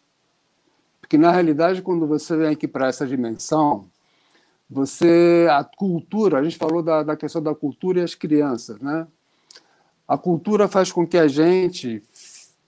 Porque, 1.00 1.16
na 1.16 1.30
realidade, 1.30 1.80
quando 1.80 2.06
você 2.06 2.36
vem 2.36 2.48
aqui 2.48 2.68
para 2.68 2.88
essa 2.88 3.06
dimensão, 3.06 3.86
você. 4.68 5.48
A 5.50 5.64
cultura, 5.64 6.38
a 6.38 6.44
gente 6.44 6.58
falou 6.58 6.82
da, 6.82 7.02
da 7.02 7.16
questão 7.16 7.42
da 7.42 7.54
cultura 7.54 8.00
e 8.00 8.02
as 8.04 8.14
crianças, 8.14 8.78
né? 8.80 9.06
A 10.06 10.18
cultura 10.18 10.68
faz 10.68 10.92
com 10.92 11.06
que 11.06 11.16
a 11.16 11.26
gente 11.26 12.02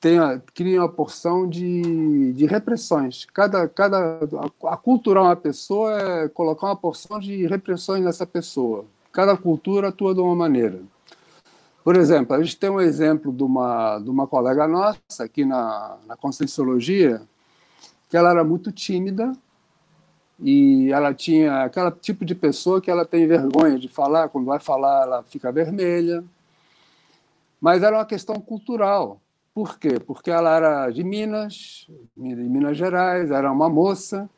tenha, 0.02 0.42
crie 0.52 0.76
uma 0.76 0.88
porção 0.88 1.48
de, 1.48 2.32
de 2.32 2.44
repressões. 2.44 3.24
Cada, 3.32 3.68
cada, 3.68 4.18
a, 4.64 4.72
a 4.74 4.76
culturar 4.76 5.22
uma 5.22 5.36
pessoa 5.36 5.96
é 5.96 6.28
colocar 6.28 6.66
uma 6.66 6.76
porção 6.76 7.20
de 7.20 7.46
repressões 7.46 8.02
nessa 8.02 8.26
pessoa. 8.26 8.84
Cada 9.12 9.36
cultura 9.36 9.88
atua 9.88 10.12
de 10.12 10.20
uma 10.20 10.34
maneira. 10.34 10.80
Por 11.84 11.94
exemplo, 11.94 12.34
a 12.34 12.42
gente 12.42 12.56
tem 12.56 12.68
um 12.68 12.80
exemplo 12.80 13.32
de 13.32 13.44
uma, 13.44 14.00
de 14.00 14.10
uma 14.10 14.26
colega 14.26 14.66
nossa 14.66 14.98
aqui 15.20 15.44
na, 15.44 15.96
na 16.04 16.16
Conscienciologia, 16.16 17.22
que 18.10 18.16
ela 18.16 18.30
era 18.30 18.42
muito 18.42 18.72
tímida 18.72 19.32
e 20.40 20.90
ela 20.90 21.14
tinha 21.14 21.62
aquele 21.62 21.92
tipo 21.92 22.24
de 22.24 22.34
pessoa 22.34 22.80
que 22.80 22.90
ela 22.90 23.04
tem 23.04 23.28
vergonha 23.28 23.78
de 23.78 23.86
falar, 23.86 24.28
quando 24.30 24.46
vai 24.46 24.58
falar 24.58 25.02
ela 25.02 25.22
fica 25.22 25.52
vermelha. 25.52 26.24
Mas 27.60 27.84
era 27.84 27.98
uma 27.98 28.04
questão 28.04 28.40
cultural. 28.40 29.20
Por 29.54 29.78
quê? 29.78 30.00
Porque 30.00 30.30
ela 30.30 30.56
era 30.56 30.90
de 30.90 31.04
Minas, 31.04 31.86
de 32.16 32.34
Minas 32.34 32.76
Gerais, 32.76 33.30
era 33.30 33.52
uma 33.52 33.68
moça, 33.68 34.28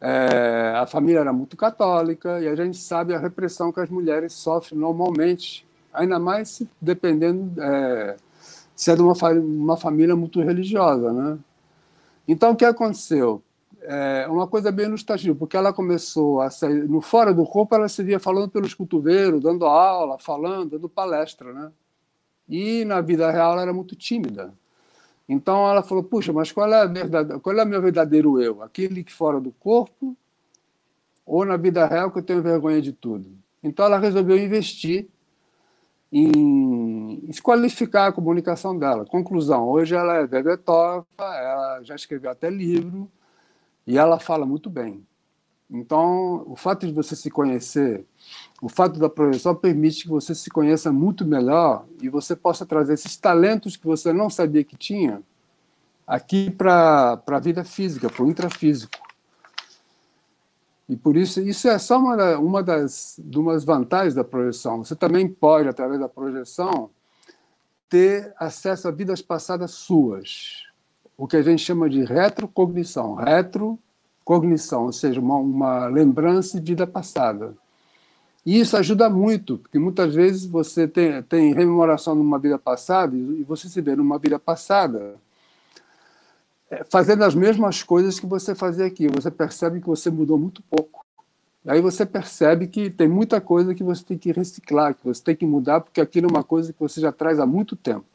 é, 0.00 0.74
a 0.76 0.86
família 0.86 1.20
era 1.20 1.32
muito 1.32 1.56
católica 1.56 2.40
e 2.40 2.46
a 2.46 2.54
gente 2.54 2.76
sabe 2.76 3.14
a 3.14 3.18
repressão 3.18 3.72
que 3.72 3.80
as 3.80 3.90
mulheres 3.90 4.32
sofrem 4.32 4.78
normalmente, 4.78 5.66
ainda 5.92 6.18
mais 6.18 6.50
se, 6.50 6.68
dependendo 6.80 7.60
é, 7.60 8.16
se 8.76 8.90
é 8.92 8.94
de 8.96 9.02
uma, 9.02 9.14
uma 9.40 9.76
família 9.76 10.14
muito 10.14 10.40
religiosa, 10.40 11.12
né? 11.12 11.38
Então, 12.28 12.52
o 12.52 12.56
que 12.56 12.64
aconteceu? 12.64 13.42
É 13.82 14.26
uma 14.28 14.46
coisa 14.46 14.70
bem 14.70 14.86
ilustrativa, 14.86 15.34
porque 15.34 15.56
ela 15.56 15.72
começou 15.72 16.42
a 16.42 16.50
sair, 16.50 16.86
no 16.86 17.00
fora 17.00 17.32
do 17.32 17.44
corpo, 17.46 17.74
ela 17.74 17.88
se 17.88 18.02
via 18.02 18.20
falando 18.20 18.50
pelos 18.50 18.74
cotovelos, 18.74 19.42
dando 19.42 19.64
aula, 19.64 20.18
falando, 20.18 20.72
dando 20.72 20.88
palestra, 20.88 21.52
né? 21.52 21.72
E 22.48 22.84
na 22.84 23.00
vida 23.00 23.30
real 23.30 23.52
ela 23.52 23.62
era 23.62 23.72
muito 23.72 23.94
tímida. 23.94 24.54
Então 25.28 25.68
ela 25.68 25.82
falou: 25.82 26.02
puxa, 26.02 26.32
mas 26.32 26.50
qual 26.50 26.72
é, 26.72 26.86
verdade, 26.86 27.38
qual 27.40 27.56
é 27.56 27.62
o 27.62 27.66
meu 27.66 27.82
verdadeiro 27.82 28.40
eu? 28.40 28.62
Aquele 28.62 29.04
que 29.04 29.12
fora 29.12 29.40
do 29.40 29.52
corpo 29.52 30.16
ou 31.26 31.44
na 31.44 31.56
vida 31.56 31.86
real 31.86 32.10
que 32.10 32.18
eu 32.18 32.22
tenho 32.22 32.42
vergonha 32.42 32.80
de 32.80 32.92
tudo? 32.92 33.30
Então 33.62 33.84
ela 33.84 33.98
resolveu 33.98 34.38
investir 34.38 35.08
em 36.10 37.20
desqualificar 37.26 38.08
a 38.08 38.12
comunicação 38.12 38.78
dela. 38.78 39.04
Conclusão, 39.04 39.68
hoje 39.68 39.94
ela 39.94 40.14
é 40.14 40.26
vebetógrafa, 40.26 41.06
ela 41.18 41.82
já 41.82 41.94
escreveu 41.94 42.30
até 42.30 42.48
livro 42.48 43.10
e 43.86 43.98
ela 43.98 44.18
fala 44.18 44.46
muito 44.46 44.70
bem. 44.70 45.06
Então, 45.70 46.44
o 46.46 46.56
fato 46.56 46.86
de 46.86 46.92
você 46.92 47.14
se 47.14 47.30
conhecer, 47.30 48.06
o 48.60 48.68
fato 48.68 48.98
da 48.98 49.08
projeção 49.08 49.54
permite 49.54 50.02
que 50.02 50.08
você 50.08 50.34
se 50.34 50.50
conheça 50.50 50.92
muito 50.92 51.24
melhor 51.24 51.84
e 52.02 52.08
você 52.08 52.34
possa 52.34 52.66
trazer 52.66 52.94
esses 52.94 53.16
talentos 53.16 53.76
que 53.76 53.86
você 53.86 54.12
não 54.12 54.28
sabia 54.28 54.64
que 54.64 54.76
tinha 54.76 55.22
aqui 56.06 56.50
para 56.50 57.22
a 57.26 57.38
vida 57.38 57.62
física, 57.62 58.08
para 58.08 58.24
o 58.24 58.28
intrafísico. 58.28 58.98
E 60.88 60.96
por 60.96 61.16
isso, 61.16 61.40
isso 61.40 61.68
é 61.68 61.78
só 61.78 61.98
uma, 61.98 62.38
uma 62.38 62.62
das 62.62 63.20
umas 63.36 63.62
vantagens 63.62 64.14
da 64.14 64.24
projeção. 64.24 64.82
Você 64.82 64.96
também 64.96 65.28
pode, 65.28 65.68
através 65.68 66.00
da 66.00 66.08
projeção, 66.08 66.88
ter 67.90 68.32
acesso 68.38 68.88
a 68.88 68.90
vidas 68.90 69.20
passadas 69.20 69.72
suas, 69.72 70.64
o 71.16 71.26
que 71.26 71.36
a 71.36 71.42
gente 71.42 71.62
chama 71.62 71.90
de 71.90 72.02
retrocognição. 72.04 73.14
Retrocognição, 73.14 74.84
ou 74.84 74.92
seja, 74.92 75.20
uma, 75.20 75.36
uma 75.36 75.86
lembrança 75.88 76.58
de 76.58 76.72
vida 76.72 76.86
passada. 76.86 77.54
E 78.44 78.60
isso 78.60 78.76
ajuda 78.76 79.10
muito, 79.10 79.58
porque 79.58 79.78
muitas 79.78 80.14
vezes 80.14 80.46
você 80.46 80.88
tem, 80.88 81.22
tem 81.22 81.52
rememoração 81.52 82.18
uma 82.18 82.38
vida 82.38 82.58
passada 82.58 83.14
e 83.16 83.42
você 83.44 83.68
se 83.68 83.80
vê 83.80 83.94
numa 83.94 84.18
vida 84.18 84.38
passada 84.38 85.16
é, 86.70 86.84
fazendo 86.84 87.24
as 87.24 87.34
mesmas 87.34 87.82
coisas 87.82 88.18
que 88.18 88.26
você 88.26 88.54
fazia 88.54 88.86
aqui. 88.86 89.08
Você 89.08 89.30
percebe 89.30 89.80
que 89.80 89.86
você 89.86 90.10
mudou 90.10 90.38
muito 90.38 90.62
pouco. 90.62 91.04
Aí 91.66 91.80
você 91.80 92.06
percebe 92.06 92.66
que 92.66 92.88
tem 92.88 93.08
muita 93.08 93.40
coisa 93.40 93.74
que 93.74 93.82
você 93.82 94.02
tem 94.02 94.16
que 94.16 94.32
reciclar, 94.32 94.94
que 94.94 95.04
você 95.04 95.22
tem 95.22 95.36
que 95.36 95.44
mudar, 95.44 95.80
porque 95.80 96.00
aquilo 96.00 96.28
é 96.28 96.30
uma 96.30 96.44
coisa 96.44 96.72
que 96.72 96.80
você 96.80 97.00
já 97.00 97.12
traz 97.12 97.38
há 97.38 97.44
muito 97.44 97.76
tempo. 97.76 98.06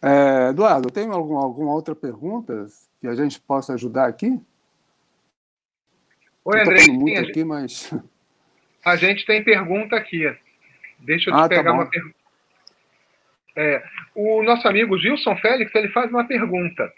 É, 0.00 0.50
Eduardo, 0.50 0.90
tem 0.90 1.08
alguma, 1.10 1.42
alguma 1.42 1.72
outra 1.72 1.94
pergunta 1.94 2.66
que 3.00 3.06
a 3.06 3.14
gente 3.14 3.40
possa 3.40 3.74
ajudar 3.74 4.06
aqui? 4.06 4.40
Oi, 6.44 6.60
André. 6.60 6.86
Muito 6.88 7.18
aqui, 7.20 7.44
mas... 7.44 7.92
A 8.84 8.96
gente 8.96 9.24
tem 9.24 9.42
pergunta 9.42 9.96
aqui. 9.96 10.30
Deixa 10.98 11.30
eu 11.30 11.34
te 11.34 11.38
ah, 11.38 11.42
tá 11.42 11.48
pegar 11.48 11.64
tá 11.64 11.72
uma 11.72 11.88
pergunta. 11.88 12.14
É, 13.56 13.82
o 14.14 14.42
nosso 14.42 14.68
amigo 14.68 14.98
Gilson 14.98 15.34
Félix 15.36 15.74
ele 15.74 15.88
faz 15.88 16.10
uma 16.10 16.26
pergunta. 16.26 16.92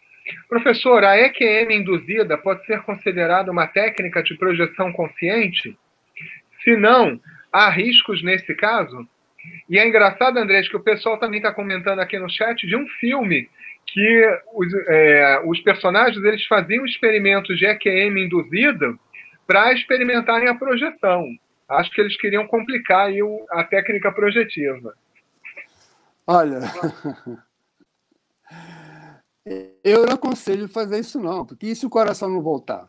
Professor, 0.48 1.04
a 1.04 1.16
EQM 1.16 1.72
induzida 1.72 2.36
pode 2.36 2.66
ser 2.66 2.82
considerada 2.82 3.52
uma 3.52 3.68
técnica 3.68 4.20
de 4.20 4.34
projeção 4.36 4.92
consciente? 4.92 5.78
Se 6.64 6.76
não, 6.76 7.20
há 7.52 7.70
riscos 7.70 8.20
nesse 8.24 8.52
caso? 8.54 9.06
E 9.68 9.78
é 9.78 9.86
engraçado, 9.86 10.38
Andrés, 10.38 10.68
que 10.68 10.76
o 10.76 10.82
pessoal 10.82 11.18
também 11.18 11.38
está 11.38 11.52
comentando 11.52 12.00
aqui 12.00 12.18
no 12.18 12.28
chat 12.28 12.66
de 12.66 12.74
um 12.74 12.88
filme 12.98 13.48
que 13.86 14.40
os, 14.52 14.74
é, 14.88 15.40
os 15.44 15.60
personagens 15.60 16.24
eles 16.24 16.44
faziam 16.46 16.84
experimentos 16.84 17.56
de 17.56 17.66
EQM 17.66 18.24
induzida 18.24 18.98
para 19.46 19.72
experimentarem 19.72 20.48
a 20.48 20.54
projeção. 20.54 21.24
Acho 21.68 21.90
que 21.92 22.00
eles 22.00 22.16
queriam 22.16 22.46
complicar 22.46 23.06
aí 23.06 23.18
a 23.50 23.64
técnica 23.64 24.12
projetiva. 24.12 24.94
Olha, 26.26 26.60
eu 29.84 30.06
não 30.06 30.14
aconselho 30.14 30.68
fazer 30.68 31.00
isso 31.00 31.20
não, 31.20 31.44
porque 31.44 31.66
e 31.66 31.76
se 31.76 31.86
o 31.86 31.90
coração 31.90 32.28
não 32.28 32.42
voltar? 32.42 32.88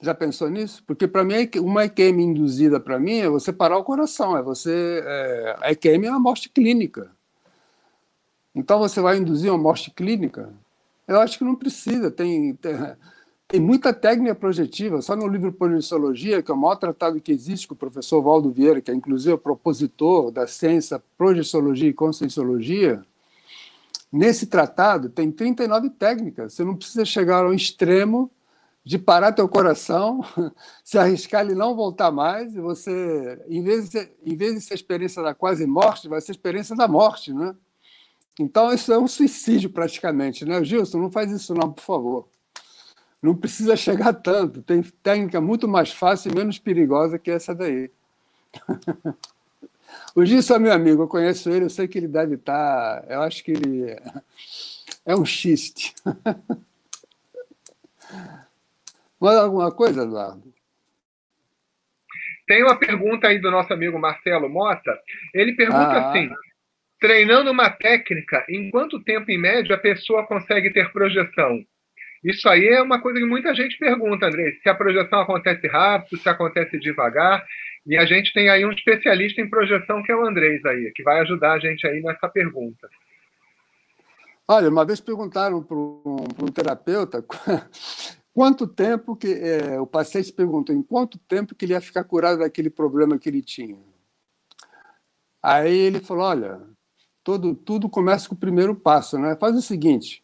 Já 0.00 0.14
pensou 0.14 0.50
nisso? 0.50 0.82
Porque 0.86 1.06
para 1.06 1.24
mim 1.24 1.48
uma 1.60 1.84
EQM 1.84 2.20
induzida 2.20 2.80
para 2.80 2.98
mim 2.98 3.18
é 3.18 3.28
você 3.28 3.52
parar 3.52 3.78
o 3.78 3.84
coração, 3.84 4.36
é 4.36 4.42
você 4.42 5.02
é, 5.04 5.56
a 5.62 5.72
EQM 5.72 6.06
é 6.06 6.10
uma 6.10 6.20
morte 6.20 6.48
clínica. 6.48 7.10
Então 8.54 8.78
você 8.78 9.00
vai 9.00 9.16
induzir 9.16 9.50
uma 9.50 9.62
morte 9.62 9.90
clínica? 9.90 10.52
Eu 11.06 11.20
acho 11.20 11.38
que 11.38 11.44
não 11.44 11.54
precisa. 11.54 12.10
Tem, 12.10 12.54
tem, 12.54 12.74
tem 13.48 13.60
muita 13.60 13.92
técnica 13.92 14.34
projetiva. 14.34 15.02
Só 15.02 15.14
no 15.14 15.26
livro 15.28 15.52
Projeciologia, 15.52 16.42
que 16.42 16.50
é 16.50 16.54
o 16.54 16.56
maior 16.56 16.76
tratado 16.76 17.20
que 17.20 17.32
existe 17.32 17.68
com 17.68 17.74
o 17.74 17.76
professor 17.76 18.22
Valdo 18.22 18.50
Vieira, 18.50 18.80
que 18.80 18.90
é 18.90 18.94
inclusive 18.94 19.34
o 19.34 19.38
propositor 19.38 20.30
da 20.30 20.46
ciência 20.46 21.02
Projeciologia 21.16 21.88
e 21.88 21.94
Conscienciologia, 21.94 23.04
Nesse 24.16 24.46
tratado 24.46 25.08
tem 25.08 25.32
39 25.32 25.90
técnicas. 25.90 26.54
Você 26.54 26.62
não 26.62 26.76
precisa 26.76 27.04
chegar 27.04 27.42
ao 27.42 27.52
extremo 27.52 28.30
de 28.84 28.96
parar 28.96 29.32
teu 29.32 29.48
coração, 29.48 30.20
se 30.84 30.96
arriscar 30.96 31.44
ele 31.44 31.56
não 31.56 31.74
voltar 31.74 32.12
mais, 32.12 32.54
e 32.54 32.60
você, 32.60 33.42
em 33.48 33.60
vez, 33.60 33.88
de 33.88 34.08
em 34.24 34.36
vez 34.36 34.54
de 34.54 34.60
ser 34.60 34.74
experiência 34.74 35.20
da 35.20 35.34
quase 35.34 35.66
morte, 35.66 36.06
vai 36.06 36.20
ser 36.20 36.30
experiência 36.30 36.76
da 36.76 36.86
morte, 36.86 37.32
né? 37.32 37.56
Então 38.38 38.72
isso 38.72 38.92
é 38.92 38.98
um 38.98 39.08
suicídio 39.08 39.68
praticamente, 39.68 40.44
né? 40.44 40.62
Gilson, 40.62 40.98
não 40.98 41.10
faz 41.10 41.32
isso 41.32 41.52
não, 41.52 41.72
por 41.72 41.82
favor. 41.82 42.28
Não 43.24 43.34
precisa 43.34 43.74
chegar 43.74 44.12
tanto. 44.12 44.60
Tem 44.60 44.82
técnica 44.82 45.40
muito 45.40 45.66
mais 45.66 45.90
fácil 45.90 46.30
e 46.30 46.34
menos 46.34 46.58
perigosa 46.58 47.18
que 47.18 47.30
essa 47.30 47.54
daí. 47.54 47.90
O 50.16 50.24
Gilson 50.24 50.56
é 50.56 50.58
meu 50.58 50.72
amigo, 50.72 51.02
eu 51.02 51.08
conheço 51.08 51.50
ele, 51.50 51.64
eu 51.64 51.70
sei 51.70 51.88
que 51.88 51.98
ele 51.98 52.06
deve 52.06 52.34
estar. 52.34 53.00
Tá, 53.00 53.06
eu 53.08 53.22
acho 53.22 53.42
que 53.42 53.52
ele 53.52 53.96
é 55.04 55.16
um 55.16 55.24
xiste. 55.24 55.94
Mais 59.20 59.38
alguma 59.38 59.72
coisa, 59.72 60.02
Eduardo? 60.02 60.52
Tem 62.46 62.62
uma 62.62 62.76
pergunta 62.76 63.28
aí 63.28 63.40
do 63.40 63.50
nosso 63.50 63.72
amigo 63.72 63.98
Marcelo 63.98 64.48
Mota. 64.48 64.96
Ele 65.32 65.54
pergunta 65.54 65.78
ah. 65.78 66.10
assim: 66.10 66.30
treinando 67.00 67.50
uma 67.50 67.70
técnica, 67.70 68.44
em 68.48 68.70
quanto 68.70 69.02
tempo 69.02 69.30
em 69.30 69.38
média 69.38 69.74
a 69.74 69.80
pessoa 69.80 70.26
consegue 70.26 70.72
ter 70.72 70.92
projeção? 70.92 71.64
Isso 72.24 72.48
aí 72.48 72.66
é 72.68 72.80
uma 72.80 72.98
coisa 73.00 73.18
que 73.20 73.26
muita 73.26 73.54
gente 73.54 73.76
pergunta, 73.76 74.26
André. 74.26 74.52
Se 74.62 74.68
a 74.68 74.74
projeção 74.74 75.20
acontece 75.20 75.66
rápido, 75.68 76.18
se 76.18 76.28
acontece 76.28 76.78
devagar. 76.78 77.44
E 77.86 77.98
a 77.98 78.06
gente 78.06 78.32
tem 78.32 78.48
aí 78.48 78.64
um 78.64 78.72
especialista 78.72 79.42
em 79.42 79.50
projeção, 79.50 80.02
que 80.02 80.10
é 80.10 80.16
o 80.16 80.24
Andrés 80.24 80.64
aí, 80.64 80.90
que 80.94 81.02
vai 81.02 81.20
ajudar 81.20 81.52
a 81.52 81.58
gente 81.58 81.86
aí 81.86 82.00
nessa 82.00 82.26
pergunta. 82.26 82.88
Olha, 84.48 84.70
uma 84.70 84.86
vez 84.86 85.00
perguntaram 85.00 85.62
para 85.62 85.76
um, 85.76 86.16
um, 86.42 86.46
terapeuta 86.46 87.22
quanto 88.32 88.66
tempo 88.66 89.14
que 89.14 89.28
é, 89.28 89.78
o 89.78 89.86
paciente 89.86 90.32
perguntou 90.32 90.74
em 90.74 90.82
quanto 90.82 91.18
tempo 91.18 91.54
que 91.54 91.66
ele 91.66 91.74
ia 91.74 91.80
ficar 91.80 92.04
curado 92.04 92.38
daquele 92.38 92.70
problema 92.70 93.18
que 93.18 93.28
ele 93.28 93.42
tinha. 93.42 93.76
Aí 95.42 95.76
ele 95.76 96.00
falou, 96.00 96.24
olha, 96.24 96.60
todo, 97.22 97.54
tudo 97.54 97.86
começa 97.86 98.26
com 98.26 98.34
o 98.34 98.38
primeiro 98.38 98.74
passo, 98.74 99.18
né? 99.18 99.36
Faz 99.36 99.54
o 99.54 99.62
seguinte, 99.62 100.23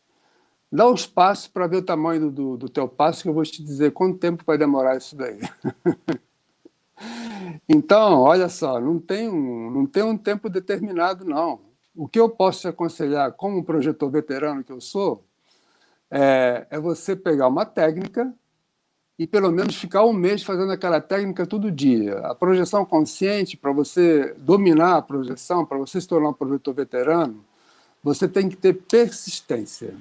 dá 0.70 0.86
os 0.88 1.06
passos 1.06 1.48
para 1.48 1.66
ver 1.66 1.78
o 1.78 1.82
tamanho 1.82 2.30
do, 2.30 2.56
do 2.56 2.68
teu 2.68 2.88
passo 2.88 3.22
que 3.22 3.28
eu 3.28 3.34
vou 3.34 3.42
te 3.42 3.62
dizer 3.62 3.92
quanto 3.92 4.18
tempo 4.18 4.44
vai 4.46 4.56
demorar 4.56 4.96
isso 4.96 5.16
daí. 5.16 5.38
Então, 7.68 8.20
olha 8.20 8.48
só, 8.48 8.80
não 8.80 8.98
tem, 8.98 9.28
um, 9.28 9.70
não 9.70 9.86
tem 9.86 10.02
um 10.02 10.16
tempo 10.16 10.50
determinado, 10.50 11.24
não. 11.24 11.60
O 11.96 12.06
que 12.06 12.20
eu 12.20 12.28
posso 12.28 12.60
te 12.60 12.68
aconselhar, 12.68 13.32
como 13.32 13.64
projetor 13.64 14.10
veterano 14.10 14.62
que 14.62 14.72
eu 14.72 14.80
sou, 14.80 15.24
é, 16.10 16.66
é 16.70 16.78
você 16.78 17.16
pegar 17.16 17.48
uma 17.48 17.64
técnica 17.64 18.32
e 19.18 19.26
pelo 19.26 19.50
menos 19.50 19.76
ficar 19.76 20.04
um 20.04 20.12
mês 20.12 20.42
fazendo 20.42 20.72
aquela 20.72 21.00
técnica 21.00 21.46
todo 21.46 21.70
dia. 21.70 22.18
A 22.20 22.34
projeção 22.34 22.84
consciente, 22.84 23.56
para 23.56 23.72
você 23.72 24.34
dominar 24.38 24.96
a 24.96 25.02
projeção, 25.02 25.64
para 25.64 25.78
você 25.78 26.00
se 26.00 26.08
tornar 26.08 26.30
um 26.30 26.34
projetor 26.34 26.74
veterano, 26.74 27.44
você 28.02 28.26
tem 28.26 28.48
que 28.48 28.56
ter 28.56 28.74
persistência. 28.74 29.94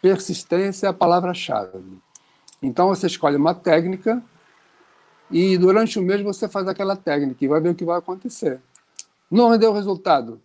Persistência 0.00 0.86
é 0.86 0.90
a 0.90 0.92
palavra-chave. 0.92 1.78
Então 2.62 2.88
você 2.88 3.06
escolhe 3.06 3.36
uma 3.36 3.54
técnica 3.54 4.22
e 5.30 5.58
durante 5.58 5.98
um 5.98 6.02
mês 6.02 6.22
você 6.22 6.48
faz 6.48 6.66
aquela 6.68 6.96
técnica 6.96 7.44
e 7.44 7.48
vai 7.48 7.60
ver 7.60 7.70
o 7.70 7.74
que 7.74 7.84
vai 7.84 7.98
acontecer. 7.98 8.60
Não 9.30 9.50
rendeu 9.50 9.72
resultado, 9.72 10.40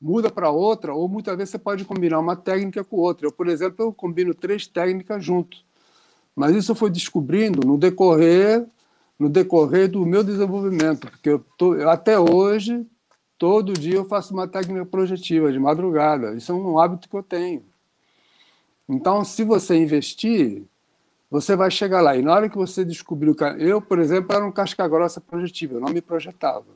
muda 0.00 0.30
para 0.30 0.50
outra, 0.50 0.94
ou 0.94 1.08
muitas 1.08 1.36
vezes 1.36 1.50
você 1.50 1.58
pode 1.58 1.84
combinar 1.84 2.20
uma 2.20 2.36
técnica 2.36 2.84
com 2.84 2.96
outra. 2.96 3.26
Eu, 3.26 3.32
por 3.32 3.48
exemplo, 3.48 3.84
eu 3.84 3.92
combino 3.92 4.34
três 4.34 4.66
técnicas 4.66 5.24
juntos. 5.24 5.64
Mas 6.36 6.54
isso 6.54 6.72
eu 6.72 6.76
fui 6.76 6.90
descobrindo 6.90 7.66
no 7.66 7.78
decorrer, 7.78 8.66
no 9.18 9.28
decorrer 9.28 9.88
do 9.88 10.04
meu 10.04 10.22
desenvolvimento, 10.22 11.08
porque 11.08 11.30
eu, 11.30 11.44
tô, 11.56 11.74
eu 11.74 11.88
até 11.88 12.18
hoje, 12.18 12.86
todo 13.38 13.72
dia 13.72 13.96
eu 13.96 14.04
faço 14.04 14.34
uma 14.34 14.46
técnica 14.46 14.84
projetiva 14.84 15.50
de 15.50 15.58
madrugada. 15.58 16.34
Isso 16.34 16.52
é 16.52 16.54
um 16.54 16.78
hábito 16.78 17.08
que 17.08 17.16
eu 17.16 17.22
tenho. 17.22 17.62
Então, 18.88 19.24
se 19.24 19.44
você 19.44 19.76
investir, 19.76 20.64
você 21.30 21.56
vai 21.56 21.70
chegar 21.70 22.00
lá. 22.00 22.16
E 22.16 22.22
na 22.22 22.32
hora 22.32 22.48
que 22.48 22.56
você 22.56 22.84
descobriu. 22.84 23.34
Eu, 23.58 23.80
por 23.80 23.98
exemplo, 23.98 24.34
era 24.34 24.44
um 24.44 24.52
casca-grossa 24.52 25.20
projetiva, 25.20 25.74
eu 25.74 25.80
não 25.80 25.92
me 25.92 26.00
projetava. 26.00 26.66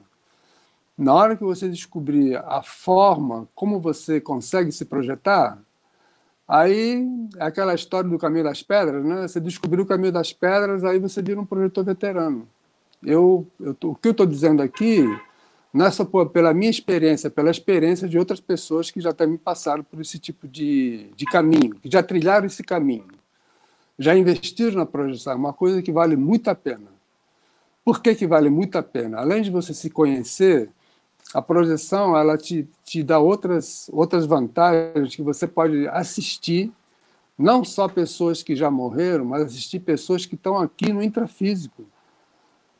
Na 0.96 1.14
hora 1.14 1.36
que 1.36 1.44
você 1.44 1.68
descobrir 1.68 2.36
a 2.36 2.60
forma 2.62 3.48
como 3.54 3.78
você 3.78 4.20
consegue 4.20 4.72
se 4.72 4.84
projetar, 4.84 5.56
aí 6.46 7.06
é 7.36 7.44
aquela 7.44 7.72
história 7.72 8.10
do 8.10 8.18
caminho 8.18 8.42
das 8.42 8.62
pedras, 8.64 9.04
né? 9.04 9.28
Você 9.28 9.38
descobriu 9.38 9.84
o 9.84 9.86
caminho 9.86 10.10
das 10.12 10.32
pedras, 10.32 10.82
aí 10.82 10.98
você 10.98 11.22
vira 11.22 11.40
um 11.40 11.46
projetor 11.46 11.84
veterano. 11.84 12.48
Eu, 13.00 13.46
eu 13.60 13.76
o 13.84 13.94
que 13.94 14.08
eu 14.08 14.12
estou 14.12 14.26
dizendo 14.26 14.60
aqui 14.60 15.04
não 15.72 15.86
é 15.86 15.90
pela 16.32 16.54
minha 16.54 16.70
experiência, 16.70 17.30
pela 17.30 17.50
experiência 17.50 18.08
de 18.08 18.18
outras 18.18 18.40
pessoas 18.40 18.90
que 18.90 19.00
já 19.00 19.12
também 19.12 19.36
passaram 19.36 19.84
por 19.84 20.00
esse 20.00 20.18
tipo 20.18 20.48
de, 20.48 21.10
de 21.14 21.24
caminho, 21.26 21.74
que 21.76 21.90
já 21.90 22.02
trilharam 22.02 22.46
esse 22.46 22.62
caminho 22.62 23.18
já 23.98 24.16
investiram 24.16 24.76
na 24.76 24.86
projeção, 24.86 25.36
uma 25.36 25.52
coisa 25.52 25.82
que 25.82 25.90
vale 25.90 26.16
muito 26.16 26.48
a 26.48 26.54
pena. 26.54 26.86
Por 27.84 28.00
que, 28.00 28.14
que 28.14 28.26
vale 28.26 28.48
muito 28.48 28.78
a 28.78 28.82
pena? 28.82 29.18
Além 29.18 29.42
de 29.42 29.50
você 29.50 29.74
se 29.74 29.90
conhecer, 29.90 30.70
a 31.34 31.42
projeção 31.42 32.16
ela 32.16 32.38
te, 32.38 32.68
te 32.84 33.02
dá 33.02 33.18
outras, 33.18 33.90
outras 33.92 34.24
vantagens 34.24 35.16
que 35.16 35.22
você 35.22 35.46
pode 35.46 35.88
assistir, 35.88 36.70
não 37.36 37.64
só 37.64 37.88
pessoas 37.88 38.42
que 38.42 38.54
já 38.54 38.70
morreram, 38.70 39.24
mas 39.24 39.42
assistir 39.42 39.80
pessoas 39.80 40.24
que 40.24 40.34
estão 40.34 40.58
aqui 40.58 40.92
no 40.92 41.02
intrafísico. 41.02 41.84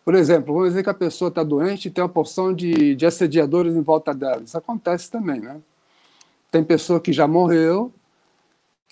Por 0.09 0.15
exemplo, 0.15 0.55
vamos 0.55 0.71
dizer 0.71 0.83
que 0.83 0.89
a 0.89 0.95
pessoa 0.95 1.29
está 1.29 1.43
doente 1.43 1.89
e 1.89 1.91
tem 1.91 2.03
uma 2.03 2.09
porção 2.09 2.51
de, 2.51 2.95
de 2.95 3.05
assediadores 3.05 3.75
em 3.75 3.83
volta 3.83 4.15
dela. 4.15 4.41
Isso 4.43 4.57
acontece 4.57 5.11
também, 5.11 5.39
né? 5.39 5.61
Tem 6.51 6.65
pessoa 6.65 6.99
que 6.99 7.13
já 7.13 7.29
morreu 7.29 7.93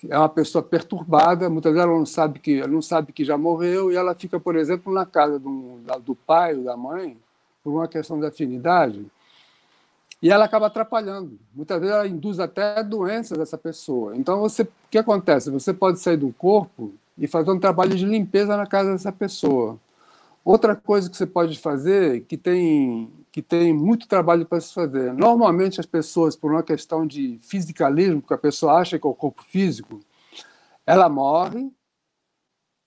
é 0.07 0.15
uma 0.15 0.29
pessoa 0.29 0.61
perturbada, 0.61 1.49
muitas 1.49 1.73
vezes 1.73 1.87
ela 1.87 1.97
não 1.97 2.05
sabe 2.05 2.37
que 2.37 2.59
ela 2.59 2.67
não 2.67 2.83
sabe 2.83 3.11
que 3.11 3.25
já 3.25 3.35
morreu 3.35 3.91
e 3.91 3.95
ela 3.95 4.13
fica, 4.13 4.39
por 4.39 4.55
exemplo, 4.55 4.93
na 4.93 5.07
casa 5.07 5.39
do, 5.39 5.79
do 6.05 6.13
pai 6.13 6.53
ou 6.53 6.63
da 6.63 6.77
mãe 6.77 7.17
por 7.63 7.71
uma 7.73 7.87
questão 7.87 8.19
de 8.19 8.27
afinidade. 8.27 9.03
e 10.21 10.29
ela 10.29 10.45
acaba 10.45 10.67
atrapalhando. 10.67 11.39
Muitas 11.51 11.79
vezes 11.79 11.95
ela 11.95 12.07
induz 12.07 12.39
até 12.39 12.83
doenças 12.83 13.39
dessa 13.39 13.57
pessoa. 13.57 14.15
Então, 14.15 14.39
você, 14.39 14.61
o 14.61 14.69
que 14.91 14.99
acontece? 14.99 15.49
Você 15.49 15.73
pode 15.73 15.97
sair 15.97 16.17
do 16.17 16.31
corpo 16.31 16.93
e 17.17 17.25
fazer 17.25 17.49
um 17.49 17.59
trabalho 17.59 17.95
de 17.95 18.05
limpeza 18.05 18.55
na 18.55 18.67
casa 18.67 18.91
dessa 18.91 19.11
pessoa. 19.11 19.79
Outra 20.47 20.77
coisa 20.77 21.09
que 21.09 21.17
você 21.17 21.27
pode 21.27 21.59
fazer, 21.59 22.21
que 22.21 22.37
tem, 22.37 23.11
que 23.33 23.41
tem 23.41 23.73
muito 23.73 24.07
trabalho 24.07 24.45
para 24.45 24.61
se 24.61 24.73
fazer. 24.73 25.13
Normalmente, 25.13 25.81
as 25.81 25.85
pessoas, 25.85 26.37
por 26.37 26.53
uma 26.53 26.63
questão 26.63 27.05
de 27.05 27.37
fisicalismo, 27.39 28.21
que 28.21 28.33
a 28.33 28.37
pessoa 28.37 28.75
acha 28.75 28.97
que 28.97 29.05
é 29.05 29.09
o 29.09 29.13
corpo 29.13 29.43
físico, 29.43 29.99
ela 30.85 31.09
morre. 31.09 31.69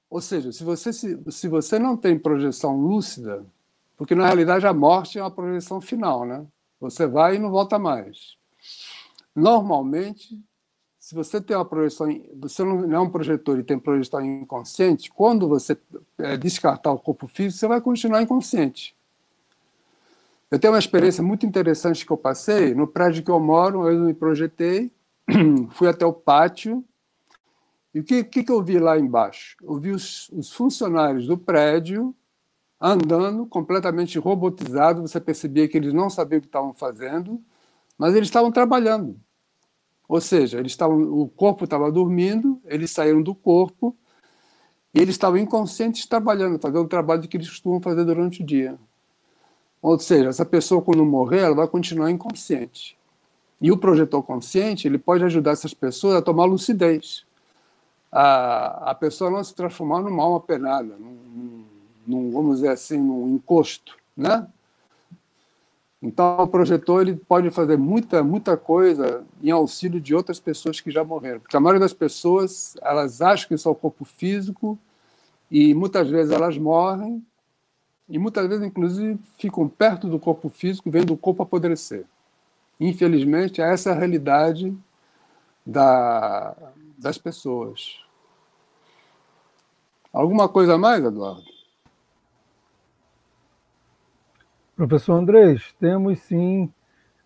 Ou 0.08 0.22
seja, 0.22 0.50
se 0.52 0.64
você, 0.64 0.90
se, 0.90 1.22
se 1.30 1.48
você 1.48 1.78
não 1.78 1.98
tem 1.98 2.18
projeção 2.18 2.80
lúcida, 2.80 3.44
porque 3.94 4.14
na 4.14 4.24
realidade 4.24 4.66
a 4.66 4.72
morte 4.72 5.18
é 5.18 5.22
uma 5.22 5.30
projeção 5.30 5.82
final, 5.82 6.24
né? 6.24 6.46
Você 6.80 7.06
vai 7.06 7.36
e 7.36 7.38
não 7.38 7.50
volta 7.50 7.78
mais. 7.78 8.38
Normalmente, 9.36 10.42
se 11.11 11.14
você 11.16 11.40
tem 11.40 11.56
uma 11.56 11.64
projeção, 11.64 12.06
você 12.36 12.62
não 12.62 12.94
é 12.94 13.00
um 13.00 13.11
projetor 13.11 13.58
e 13.58 13.64
tem 13.64 13.76
projeção 13.76 14.24
inconsciente, 14.24 15.11
quando 15.11 15.48
você 15.48 15.76
é, 16.18 16.36
descartar 16.36 16.92
o 16.92 17.00
corpo 17.00 17.26
físico, 17.26 17.58
você 17.58 17.66
vai 17.66 17.80
continuar 17.80 18.22
inconsciente. 18.22 18.94
Eu 20.48 20.56
tenho 20.56 20.72
uma 20.72 20.78
experiência 20.78 21.20
muito 21.20 21.44
interessante 21.44 22.06
que 22.06 22.12
eu 22.12 22.16
passei. 22.16 22.76
No 22.76 22.86
prédio 22.86 23.24
que 23.24 23.30
eu 23.30 23.40
moro, 23.40 23.90
eu 23.90 23.98
me 23.98 24.14
projetei, 24.14 24.92
fui 25.70 25.88
até 25.88 26.06
o 26.06 26.12
pátio, 26.12 26.84
e 27.92 27.98
o 27.98 28.04
que, 28.04 28.22
que, 28.22 28.44
que 28.44 28.52
eu 28.52 28.62
vi 28.62 28.78
lá 28.78 28.96
embaixo? 28.96 29.56
Eu 29.64 29.80
vi 29.80 29.90
os, 29.90 30.28
os 30.28 30.52
funcionários 30.52 31.26
do 31.26 31.36
prédio 31.36 32.14
andando 32.80 33.44
completamente 33.46 34.16
robotizado. 34.16 35.02
Você 35.02 35.18
percebia 35.18 35.66
que 35.66 35.76
eles 35.76 35.92
não 35.92 36.08
sabiam 36.08 36.38
o 36.38 36.40
que 36.40 36.46
estavam 36.46 36.72
fazendo, 36.72 37.42
mas 37.98 38.14
eles 38.14 38.28
estavam 38.28 38.52
trabalhando. 38.52 39.20
Ou 40.11 40.20
seja, 40.20 40.58
eles 40.58 40.72
estavam, 40.72 41.00
o 41.00 41.28
corpo 41.28 41.62
estava 41.62 41.88
dormindo, 41.88 42.61
eles 42.64 42.90
saíram 42.90 43.22
do 43.22 43.32
corpo 43.32 43.96
e 44.92 44.98
eles 44.98 45.14
estavam 45.14 45.38
inconscientes 45.38 46.04
trabalhando, 46.04 46.58
fazendo 46.61 46.82
o 46.82 46.88
trabalho 46.88 47.28
que 47.28 47.36
eles 47.36 47.48
costumam 47.48 47.80
fazer 47.80 48.04
durante 48.04 48.42
o 48.42 48.44
dia. 48.44 48.76
Ou 49.80 49.96
seja, 50.00 50.28
essa 50.28 50.44
pessoa 50.44 50.82
quando 50.82 51.06
morrer, 51.06 51.42
ela 51.42 51.54
vai 51.54 51.68
continuar 51.68 52.11
inconsciente. 52.11 52.98
E 53.61 53.70
o 53.70 53.78
projetor 53.78 54.20
consciente, 54.24 54.88
ele 54.88 54.98
pode 54.98 55.22
ajudar 55.22 55.52
essas 55.52 55.72
pessoas 55.72 56.16
a 56.16 56.22
tomar 56.22 56.44
lucidez. 56.44 57.24
A, 58.11 58.90
a 58.90 58.94
pessoa 58.96 59.30
não 59.30 59.44
se 59.44 59.54
transformar 59.54 60.02
numa 60.02 60.24
alma 60.24 60.40
penada, 60.40 60.96
num, 60.98 61.64
num, 62.04 62.32
vamos 62.32 62.56
dizer 62.56 62.70
assim, 62.70 62.98
num 62.98 63.36
encosto, 63.36 63.96
né? 64.16 64.44
Então, 66.03 66.38
o 66.38 66.48
projetor 66.48 67.03
ele 67.03 67.14
pode 67.14 67.51
fazer 67.51 67.76
muita, 67.76 68.24
muita 68.24 68.57
coisa 68.57 69.22
em 69.42 69.51
auxílio 69.51 70.01
de 70.01 70.14
outras 70.14 70.40
pessoas 70.40 70.80
que 70.80 70.90
já 70.90 71.05
morreram. 71.05 71.40
Porque 71.40 71.57
a 71.57 71.61
maioria 71.61 71.80
das 71.80 71.92
pessoas, 71.92 72.74
elas 72.80 73.20
acham 73.20 73.48
que 73.48 73.55
é 73.55 73.70
o 73.70 73.74
corpo 73.74 74.05
físico 74.05 74.78
e 75.51 75.74
muitas 75.74 76.09
vezes 76.09 76.32
elas 76.32 76.57
morrem 76.57 77.22
e 78.09 78.18
muitas 78.18 78.48
vezes, 78.48 78.64
inclusive, 78.64 79.20
ficam 79.38 79.68
perto 79.68 80.09
do 80.09 80.18
corpo 80.18 80.48
físico, 80.48 80.90
vendo 80.90 81.12
o 81.12 81.18
corpo 81.18 81.42
apodrecer. 81.42 82.05
Infelizmente, 82.80 83.61
essa 83.61 83.90
é 83.90 83.92
a 83.92 83.96
realidade 83.96 84.76
da, 85.64 86.57
das 86.98 87.18
pessoas. 87.18 88.01
Alguma 90.12 90.48
coisa 90.48 90.76
mais, 90.76 91.05
Eduardo? 91.05 91.59
Professor 94.81 95.12
Andrés, 95.12 95.74
temos 95.78 96.20
sim 96.20 96.72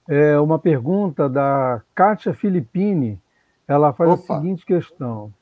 é, 0.09 0.37
uma 0.41 0.59
pergunta 0.59 1.29
da 1.29 1.81
Kátia 1.95 2.35
Filippini. 2.35 3.23
Ela 3.69 3.93
faz 3.93 4.11
Opa. 4.11 4.35
a 4.35 4.37
seguinte 4.41 4.67
questão. 4.67 5.33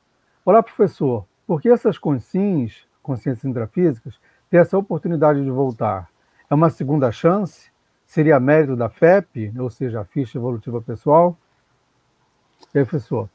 Olá, 0.44 0.62
professor. 0.62 1.24
Por 1.46 1.62
que 1.62 1.70
essas 1.70 1.96
consciências, 1.96 2.86
consciências 3.02 3.46
intrafísicas, 3.46 4.20
têm 4.50 4.60
essa 4.60 4.76
oportunidade 4.76 5.42
de 5.42 5.50
voltar? 5.50 6.10
É 6.50 6.54
uma 6.54 6.68
segunda 6.68 7.10
chance? 7.10 7.72
Seria 8.04 8.38
mérito 8.38 8.76
da 8.76 8.90
FEP, 8.90 9.50
ou 9.58 9.70
seja, 9.70 10.02
a 10.02 10.04
ficha 10.04 10.36
evolutiva 10.36 10.82
pessoal? 10.82 11.34
E 12.74 12.78
aí, 12.78 12.84
professor? 12.84 13.26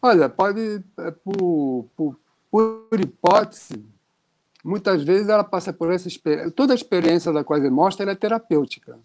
Olha, 0.00 0.28
pode, 0.28 0.84
é, 1.00 1.10
por, 1.10 1.88
por, 1.96 2.16
por 2.48 3.00
hipótese, 3.00 3.84
muitas 4.64 5.02
vezes 5.02 5.28
ela 5.28 5.44
passa 5.44 5.72
por 5.72 5.92
essa 5.92 6.08
experiência. 6.08 6.50
Toda 6.50 6.72
a 6.72 6.76
experiência 6.76 7.32
da 7.32 7.42
quase 7.44 7.68
mostra 7.70 8.10
é 8.10 8.14
terapêutica. 8.14 8.98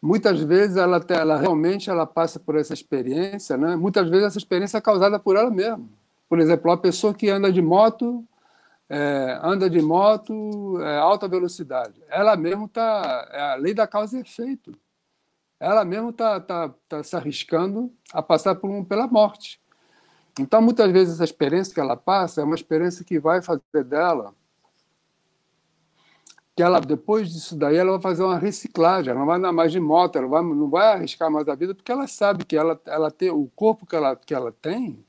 Muitas 0.00 0.40
vezes 0.42 0.76
ela, 0.76 1.02
ela 1.08 1.38
realmente 1.38 1.88
ela 1.88 2.06
passa 2.06 2.38
por 2.38 2.56
essa 2.56 2.74
experiência, 2.74 3.56
né? 3.56 3.74
Muitas 3.74 4.08
vezes 4.10 4.26
essa 4.26 4.38
experiência 4.38 4.76
é 4.76 4.80
causada 4.80 5.18
por 5.18 5.34
ela 5.34 5.50
mesma. 5.50 5.88
Por 6.28 6.38
exemplo, 6.40 6.70
uma 6.70 6.76
pessoa 6.76 7.14
que 7.14 7.30
anda 7.30 7.50
de 7.50 7.62
moto, 7.62 8.22
é, 8.88 9.40
anda 9.42 9.70
de 9.70 9.80
moto 9.80 10.78
é, 10.82 10.98
alta 10.98 11.26
velocidade, 11.26 12.02
ela 12.08 12.36
mesmo 12.36 12.66
está 12.66 13.28
é 13.32 13.40
a 13.52 13.54
lei 13.54 13.72
da 13.72 13.86
causa 13.86 14.18
e 14.18 14.20
efeito. 14.20 14.76
Ela 15.58 15.84
mesmo 15.84 16.10
está 16.10 16.38
tá, 16.38 16.74
tá 16.86 17.02
se 17.02 17.16
arriscando 17.16 17.90
a 18.12 18.22
passar 18.22 18.56
por 18.56 18.68
um, 18.68 18.84
pela 18.84 19.06
morte. 19.06 19.58
Então, 20.38 20.60
muitas 20.60 20.90
vezes, 20.90 21.14
essa 21.14 21.24
experiência 21.24 21.72
que 21.72 21.80
ela 21.80 21.96
passa 21.96 22.40
é 22.40 22.44
uma 22.44 22.54
experiência 22.54 23.04
que 23.04 23.18
vai 23.18 23.40
fazer 23.40 23.84
dela 23.84 24.34
que 26.56 26.62
ela 26.62 26.80
depois 26.80 27.32
disso 27.32 27.56
daí 27.56 27.76
ela 27.76 27.92
vai 27.92 28.00
fazer 28.00 28.22
uma 28.22 28.38
reciclagem, 28.38 29.10
ela 29.10 29.18
não 29.18 29.26
vai 29.26 29.38
andar 29.38 29.52
mais 29.52 29.72
de 29.72 29.80
moto, 29.80 30.16
ela 30.16 30.28
vai, 30.28 30.42
não 30.42 30.70
vai 30.70 30.92
arriscar 30.92 31.30
mais 31.30 31.48
a 31.48 31.54
vida 31.54 31.74
porque 31.74 31.90
ela 31.90 32.06
sabe 32.06 32.44
que 32.44 32.56
ela, 32.56 32.80
ela 32.86 33.10
tem 33.10 33.30
o 33.30 33.50
corpo 33.56 33.84
que 33.84 33.96
ela, 33.96 34.14
que 34.14 34.32
ela 34.32 34.52
tem 34.52 35.04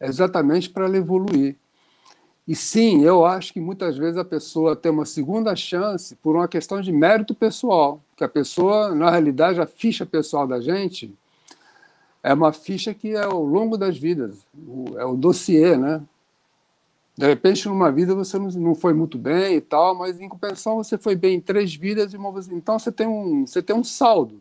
é 0.00 0.08
exatamente 0.08 0.68
para 0.68 0.86
ela 0.86 0.96
evoluir. 0.96 1.56
E 2.46 2.54
sim, 2.54 3.02
eu 3.02 3.24
acho 3.24 3.52
que 3.52 3.60
muitas 3.60 3.96
vezes 3.96 4.18
a 4.18 4.24
pessoa 4.24 4.76
tem 4.76 4.92
uma 4.92 5.06
segunda 5.06 5.56
chance 5.56 6.14
por 6.16 6.36
uma 6.36 6.46
questão 6.46 6.80
de 6.80 6.92
mérito 6.92 7.34
pessoal, 7.34 8.02
que 8.16 8.22
a 8.22 8.28
pessoa, 8.28 8.94
na 8.94 9.10
realidade, 9.10 9.60
a 9.60 9.66
ficha 9.66 10.04
pessoal 10.04 10.46
da 10.46 10.60
gente 10.60 11.16
é 12.24 12.32
uma 12.32 12.54
ficha 12.54 12.94
que 12.94 13.10
é 13.10 13.22
ao 13.22 13.44
longo 13.44 13.76
das 13.76 13.98
vidas, 13.98 14.46
é 14.96 15.04
o 15.04 15.14
dossiê, 15.14 15.76
né? 15.76 16.02
De 17.16 17.26
repente, 17.26 17.68
numa 17.68 17.92
vida 17.92 18.14
você 18.14 18.38
não 18.38 18.74
foi 18.74 18.94
muito 18.94 19.18
bem 19.18 19.56
e 19.56 19.60
tal, 19.60 19.94
mas 19.94 20.18
em 20.18 20.28
compensação 20.28 20.76
você 20.76 20.96
foi 20.96 21.14
bem 21.14 21.36
em 21.36 21.40
três 21.40 21.74
vidas, 21.74 22.14
e 22.14 22.16
uma... 22.16 22.32
então 22.50 22.78
você 22.78 22.90
tem, 22.90 23.06
um, 23.06 23.46
você 23.46 23.62
tem 23.62 23.76
um 23.76 23.84
saldo. 23.84 24.40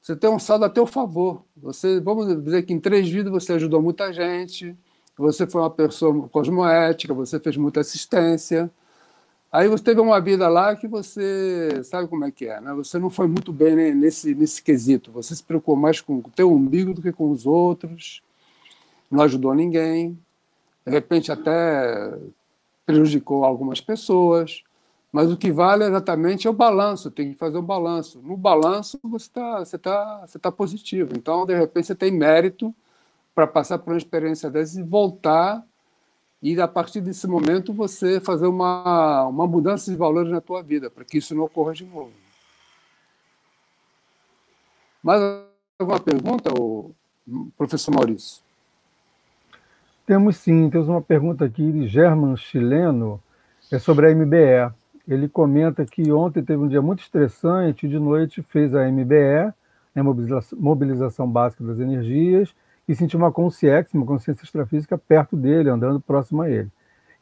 Você 0.00 0.14
tem 0.14 0.30
um 0.30 0.38
saldo 0.38 0.64
a 0.64 0.70
teu 0.70 0.86
favor. 0.86 1.42
Você, 1.56 2.00
vamos 2.00 2.42
dizer 2.44 2.62
que 2.62 2.72
em 2.72 2.78
três 2.78 3.08
vidas 3.10 3.32
você 3.32 3.54
ajudou 3.54 3.82
muita 3.82 4.12
gente, 4.12 4.74
você 5.18 5.48
foi 5.48 5.60
uma 5.60 5.70
pessoa 5.70 6.28
cosmoética, 6.28 7.12
você 7.12 7.40
fez 7.40 7.56
muita 7.56 7.80
assistência, 7.80 8.70
Aí 9.52 9.66
você 9.66 9.82
teve 9.82 10.00
uma 10.00 10.20
vida 10.20 10.48
lá 10.48 10.76
que 10.76 10.86
você 10.86 11.82
sabe 11.82 12.06
como 12.08 12.24
é 12.24 12.30
que 12.30 12.46
é, 12.46 12.60
né? 12.60 12.72
Você 12.74 12.98
não 13.00 13.10
foi 13.10 13.26
muito 13.26 13.52
bem 13.52 13.94
nesse, 13.94 14.32
nesse 14.32 14.62
quesito. 14.62 15.10
Você 15.10 15.34
se 15.34 15.42
preocupou 15.42 15.74
mais 15.74 16.00
com 16.00 16.18
o 16.18 16.30
teu 16.34 16.52
umbigo 16.52 16.94
do 16.94 17.02
que 17.02 17.10
com 17.10 17.30
os 17.30 17.46
outros. 17.46 18.22
Não 19.10 19.22
ajudou 19.24 19.52
ninguém. 19.52 20.16
De 20.86 20.92
repente 20.92 21.32
até 21.32 22.16
prejudicou 22.86 23.44
algumas 23.44 23.80
pessoas. 23.80 24.62
Mas 25.12 25.32
o 25.32 25.36
que 25.36 25.50
vale 25.50 25.84
exatamente 25.84 26.46
é 26.46 26.50
o 26.50 26.52
balanço. 26.52 27.10
Tem 27.10 27.32
que 27.32 27.38
fazer 27.38 27.58
um 27.58 27.62
balanço. 27.62 28.20
No 28.22 28.36
balanço 28.36 29.00
você 29.02 29.26
está 29.26 29.58
você 29.58 29.78
tá, 29.78 30.26
você 30.26 30.38
tá 30.38 30.52
positivo. 30.52 31.10
Então, 31.16 31.44
de 31.44 31.56
repente, 31.58 31.88
você 31.88 31.94
tem 31.96 32.12
mérito 32.12 32.72
para 33.34 33.48
passar 33.48 33.78
por 33.78 33.90
uma 33.90 33.98
experiência 33.98 34.48
dessa 34.48 34.78
e 34.78 34.82
voltar 34.84 35.64
e 36.42 36.58
a 36.60 36.66
partir 36.66 37.00
desse 37.00 37.26
momento 37.26 37.72
você 37.72 38.20
fazer 38.20 38.46
uma, 38.46 39.26
uma 39.26 39.46
mudança 39.46 39.90
de 39.90 39.96
valores 39.96 40.30
na 40.30 40.40
tua 40.40 40.62
vida, 40.62 40.90
para 40.90 41.04
que 41.04 41.18
isso 41.18 41.34
não 41.34 41.44
ocorra 41.44 41.74
de 41.74 41.84
novo. 41.84 42.12
Mais 45.02 45.20
alguma 45.78 46.00
pergunta, 46.00 46.50
professor 47.56 47.94
Maurício? 47.94 48.42
Temos 50.06 50.36
sim, 50.36 50.68
temos 50.70 50.88
uma 50.88 51.00
pergunta 51.00 51.44
aqui 51.44 51.70
de 51.70 51.86
German 51.86 52.36
Chileno, 52.36 53.22
é 53.70 53.78
sobre 53.78 54.10
a 54.10 54.14
MBE. 54.14 54.74
Ele 55.06 55.28
comenta 55.28 55.84
que 55.84 56.10
ontem 56.10 56.42
teve 56.42 56.62
um 56.62 56.68
dia 56.68 56.82
muito 56.82 57.02
estressante, 57.02 57.88
de 57.88 57.98
noite 57.98 58.42
fez 58.42 58.74
a 58.74 58.90
MBE, 58.90 59.52
né, 59.94 60.02
mobilização, 60.02 60.58
mobilização 60.58 61.30
básica 61.30 61.64
das 61.64 61.78
energias, 61.78 62.54
e 62.90 62.96
sentir 62.96 63.16
uma 63.16 63.30
consciência, 63.30 63.88
uma 63.94 64.04
consciência 64.04 64.42
extrafísica 64.42 64.98
perto 64.98 65.36
dele, 65.36 65.70
andando 65.70 66.00
próximo 66.00 66.42
a 66.42 66.50
ele. 66.50 66.68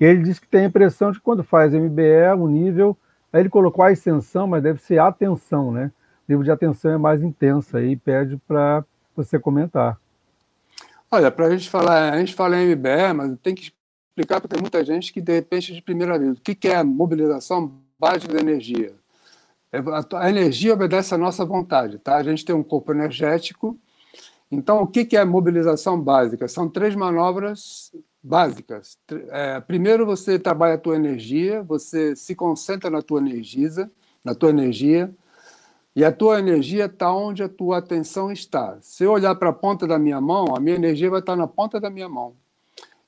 E 0.00 0.04
ele 0.04 0.22
diz 0.22 0.38
que 0.38 0.48
tem 0.48 0.62
a 0.62 0.64
impressão 0.64 1.12
de 1.12 1.18
que 1.18 1.24
quando 1.24 1.44
faz 1.44 1.74
MBE, 1.74 2.32
o 2.38 2.48
nível, 2.48 2.96
aí 3.30 3.42
ele 3.42 3.50
colocou 3.50 3.84
a 3.84 3.88
ascensão, 3.88 4.46
mas 4.46 4.62
deve 4.62 4.80
ser 4.80 4.98
atenção, 4.98 5.70
né? 5.70 5.92
O 6.26 6.32
nível 6.32 6.42
de 6.42 6.50
atenção 6.50 6.92
é 6.92 6.96
mais 6.96 7.22
intenso 7.22 7.76
aí, 7.76 7.96
pede 7.96 8.38
para 8.48 8.82
você 9.14 9.38
comentar. 9.38 10.00
Olha, 11.10 11.30
para 11.30 11.46
a 11.46 11.50
gente 11.50 11.68
falar, 11.68 12.14
a 12.14 12.18
gente 12.18 12.34
fala 12.34 12.56
em 12.56 12.74
MBE, 12.74 13.12
mas 13.14 13.38
tem 13.42 13.54
que 13.54 13.70
explicar 14.16 14.40
porque 14.40 14.54
tem 14.54 14.62
muita 14.62 14.82
gente 14.82 15.12
que 15.12 15.20
de 15.20 15.34
repente 15.34 15.74
de 15.74 15.82
primeira 15.82 16.18
vez, 16.18 16.38
o 16.38 16.40
que 16.40 16.66
é 16.66 16.76
a 16.76 16.84
mobilização 16.84 17.74
básica 17.98 18.32
de 18.32 18.40
energia? 18.40 18.94
É, 19.70 19.80
a 20.16 20.30
energia 20.30 20.72
obedece 20.72 21.14
à 21.14 21.18
nossa 21.18 21.44
vontade, 21.44 21.98
tá? 21.98 22.16
A 22.16 22.22
gente 22.22 22.42
tem 22.42 22.54
um 22.54 22.62
corpo 22.62 22.90
energético. 22.90 23.78
Então, 24.50 24.82
o 24.82 24.86
que 24.86 25.16
é 25.16 25.24
mobilização 25.24 26.00
básica? 26.00 26.48
São 26.48 26.68
três 26.68 26.94
manobras 26.94 27.92
básicas. 28.22 28.98
É, 29.30 29.60
primeiro, 29.60 30.06
você 30.06 30.38
trabalha 30.38 30.74
a 30.74 30.78
tua 30.78 30.96
energia, 30.96 31.62
você 31.62 32.16
se 32.16 32.34
concentra 32.34 32.90
na 32.90 33.02
tua 33.02 33.20
energia, 33.20 33.90
na 34.24 34.34
tua 34.34 34.50
energia, 34.50 35.10
e 35.94 36.04
a 36.04 36.12
tua 36.12 36.38
energia 36.38 36.86
está 36.86 37.12
onde 37.12 37.42
a 37.42 37.48
tua 37.48 37.78
atenção 37.78 38.30
está. 38.30 38.78
Se 38.80 39.04
eu 39.04 39.12
olhar 39.12 39.34
para 39.34 39.50
a 39.50 39.52
ponta 39.52 39.86
da 39.86 39.98
minha 39.98 40.20
mão, 40.20 40.54
a 40.56 40.60
minha 40.60 40.76
energia 40.76 41.10
vai 41.10 41.20
estar 41.20 41.36
na 41.36 41.46
ponta 41.46 41.80
da 41.80 41.90
minha 41.90 42.08
mão. 42.08 42.34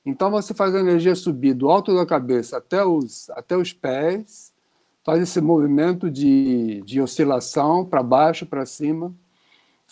Então, 0.05 0.31
você 0.31 0.53
faz 0.53 0.75
a 0.75 0.79
energia 0.79 1.15
subir 1.15 1.53
do 1.53 1.69
alto 1.69 1.95
da 1.95 2.05
cabeça 2.05 2.57
até 2.57 2.83
os, 2.83 3.29
até 3.31 3.55
os 3.55 3.71
pés, 3.71 4.51
faz 5.03 5.21
esse 5.21 5.39
movimento 5.39 6.09
de, 6.09 6.81
de 6.81 6.99
oscilação 7.01 7.85
para 7.85 8.03
baixo, 8.03 8.45
para 8.45 8.65
cima. 8.65 9.13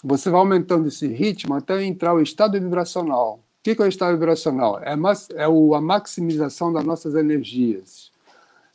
Você 0.04 0.30
vai 0.30 0.40
aumentando 0.40 0.88
esse 0.88 1.08
ritmo 1.08 1.56
até 1.56 1.84
entrar 1.84 2.14
o 2.14 2.22
estado 2.22 2.60
vibracional. 2.60 3.40
O 3.60 3.64
que 3.64 3.72
é 3.72 3.86
o 3.86 3.88
estado 3.88 4.14
vibracional? 4.14 4.80
É, 4.80 4.96
é 5.36 5.44
a 5.44 5.82
maximização 5.82 6.72
das 6.72 6.86
nossas 6.86 7.16
energias. 7.16 8.10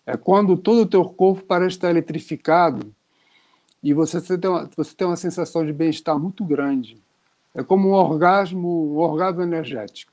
É 0.07 0.17
quando 0.17 0.57
todo 0.57 0.83
o 0.83 0.87
teu 0.87 1.05
corpo 1.05 1.43
parece 1.43 1.77
estar 1.77 1.89
eletrificado 1.89 2.95
e 3.83 3.95
você 3.95 4.21
tem 4.39 4.51
uma, 4.51 4.69
você 4.77 4.95
tem 4.95 5.07
uma 5.07 5.17
sensação 5.17 5.65
de 5.65 5.73
bem-estar 5.73 6.19
muito 6.19 6.45
grande. 6.45 6.99
É 7.55 7.63
como 7.63 7.89
um 7.89 7.93
orgasmo, 7.93 8.95
um 8.95 8.99
orgasmo 8.99 9.43
energético. 9.43 10.13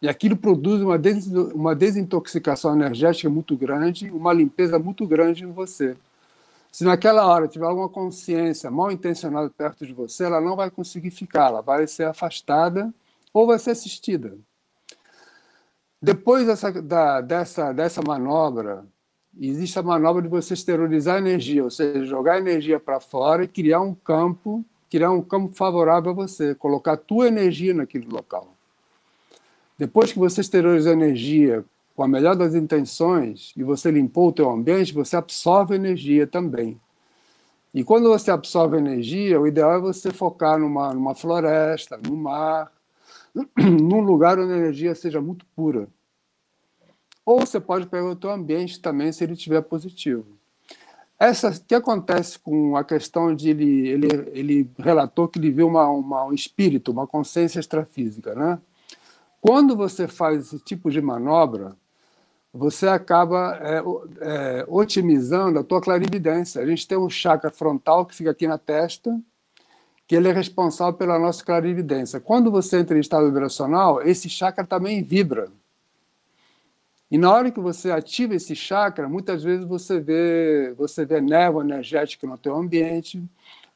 E 0.00 0.08
aquilo 0.08 0.36
produz 0.36 0.82
uma, 0.82 0.98
des, 0.98 1.26
uma 1.26 1.74
desintoxicação 1.74 2.74
energética 2.74 3.28
muito 3.28 3.56
grande, 3.56 4.10
uma 4.10 4.32
limpeza 4.32 4.78
muito 4.78 5.06
grande 5.06 5.44
em 5.44 5.50
você. 5.50 5.96
Se 6.76 6.84
naquela 6.84 7.26
hora 7.26 7.48
tiver 7.48 7.64
alguma 7.64 7.88
consciência 7.88 8.70
mal 8.70 8.92
intencionada 8.92 9.48
perto 9.48 9.86
de 9.86 9.94
você, 9.94 10.24
ela 10.24 10.42
não 10.42 10.54
vai 10.54 10.70
conseguir 10.70 11.10
ficar, 11.10 11.46
ela 11.46 11.62
vai 11.62 11.86
ser 11.86 12.04
afastada 12.04 12.92
ou 13.32 13.46
vai 13.46 13.58
ser 13.58 13.70
assistida. 13.70 14.36
Depois 16.02 16.46
dessa, 16.46 16.70
da, 16.82 17.22
dessa, 17.22 17.72
dessa 17.72 18.02
manobra, 18.02 18.84
existe 19.40 19.78
a 19.78 19.82
manobra 19.82 20.20
de 20.20 20.28
você 20.28 20.52
esterilizar 20.52 21.14
a 21.14 21.18
energia, 21.18 21.64
ou 21.64 21.70
seja, 21.70 22.04
jogar 22.04 22.36
energia 22.36 22.78
para 22.78 23.00
fora 23.00 23.44
e 23.44 23.48
criar 23.48 23.80
um 23.80 23.94
campo, 23.94 24.62
criar 24.90 25.10
um 25.12 25.22
campo 25.22 25.54
favorável 25.54 26.10
a 26.10 26.14
você, 26.14 26.54
colocar 26.54 26.92
a 26.92 26.98
tua 26.98 27.26
energia 27.26 27.72
naquele 27.72 28.06
local. 28.06 28.52
Depois 29.78 30.12
que 30.12 30.18
você 30.18 30.42
exteriorizou 30.42 30.92
energia 30.92 31.64
com 31.96 32.04
a 32.04 32.08
melhor 32.08 32.36
das 32.36 32.54
intenções 32.54 33.54
e 33.56 33.64
você 33.64 33.90
limpou 33.90 34.28
o 34.28 34.32
teu 34.32 34.50
ambiente, 34.50 34.92
você 34.92 35.16
absorve 35.16 35.74
energia 35.74 36.26
também. 36.26 36.78
E 37.72 37.82
quando 37.82 38.08
você 38.08 38.30
absorve 38.30 38.76
energia, 38.76 39.40
o 39.40 39.46
ideal 39.46 39.72
é 39.72 39.78
você 39.80 40.12
focar 40.12 40.58
numa, 40.58 40.92
numa 40.92 41.14
floresta, 41.14 41.96
no 41.96 42.14
mar, 42.14 42.70
num 43.56 44.00
lugar 44.00 44.38
onde 44.38 44.52
a 44.52 44.56
energia 44.56 44.94
seja 44.94 45.20
muito 45.20 45.46
pura. 45.56 45.88
Ou 47.24 47.40
você 47.40 47.58
pode 47.58 47.86
pegar 47.86 48.04
o 48.04 48.16
teu 48.16 48.30
ambiente 48.30 48.78
também, 48.80 49.10
se 49.10 49.24
ele 49.24 49.32
estiver 49.32 49.62
positivo. 49.62 50.26
Essa 51.18 51.50
que 51.66 51.74
acontece 51.74 52.38
com 52.38 52.76
a 52.76 52.84
questão 52.84 53.34
de 53.34 53.48
ele, 53.48 53.88
ele, 53.88 54.06
ele 54.32 54.70
relatou 54.78 55.26
que 55.26 55.38
ele 55.38 55.50
viu 55.50 55.66
uma, 55.66 55.88
uma, 55.88 56.24
um 56.26 56.32
espírito, 56.32 56.92
uma 56.92 57.06
consciência 57.06 57.58
extrafísica, 57.58 58.34
né? 58.34 58.58
Quando 59.40 59.76
você 59.76 60.06
faz 60.06 60.46
esse 60.46 60.58
tipo 60.64 60.90
de 60.90 61.00
manobra, 61.00 61.76
você 62.56 62.88
acaba 62.88 63.58
é, 63.60 63.82
é, 64.20 64.64
otimizando 64.66 65.58
a 65.58 65.64
tua 65.64 65.80
clarividência. 65.80 66.62
A 66.62 66.66
gente 66.66 66.88
tem 66.88 66.96
um 66.96 67.10
chakra 67.10 67.50
frontal 67.50 68.06
que 68.06 68.14
fica 68.14 68.30
aqui 68.30 68.46
na 68.46 68.56
testa, 68.56 69.20
que 70.06 70.16
ele 70.16 70.28
é 70.28 70.32
responsável 70.32 70.94
pela 70.94 71.18
nossa 71.18 71.44
clarividência. 71.44 72.18
Quando 72.18 72.50
você 72.50 72.78
entra 72.78 72.96
em 72.96 73.00
estado 73.00 73.26
vibracional, 73.26 74.02
esse 74.02 74.28
chakra 74.28 74.64
também 74.64 75.02
vibra. 75.02 75.50
E 77.10 77.18
na 77.18 77.32
hora 77.32 77.50
que 77.50 77.60
você 77.60 77.90
ativa 77.90 78.34
esse 78.34 78.56
chakra, 78.56 79.08
muitas 79.08 79.44
vezes 79.44 79.64
você 79.66 80.00
vê, 80.00 80.74
você 80.76 81.04
vê 81.04 81.20
névoa 81.20 81.62
energética 81.62 82.26
no 82.26 82.38
teu 82.38 82.56
ambiente, 82.56 83.22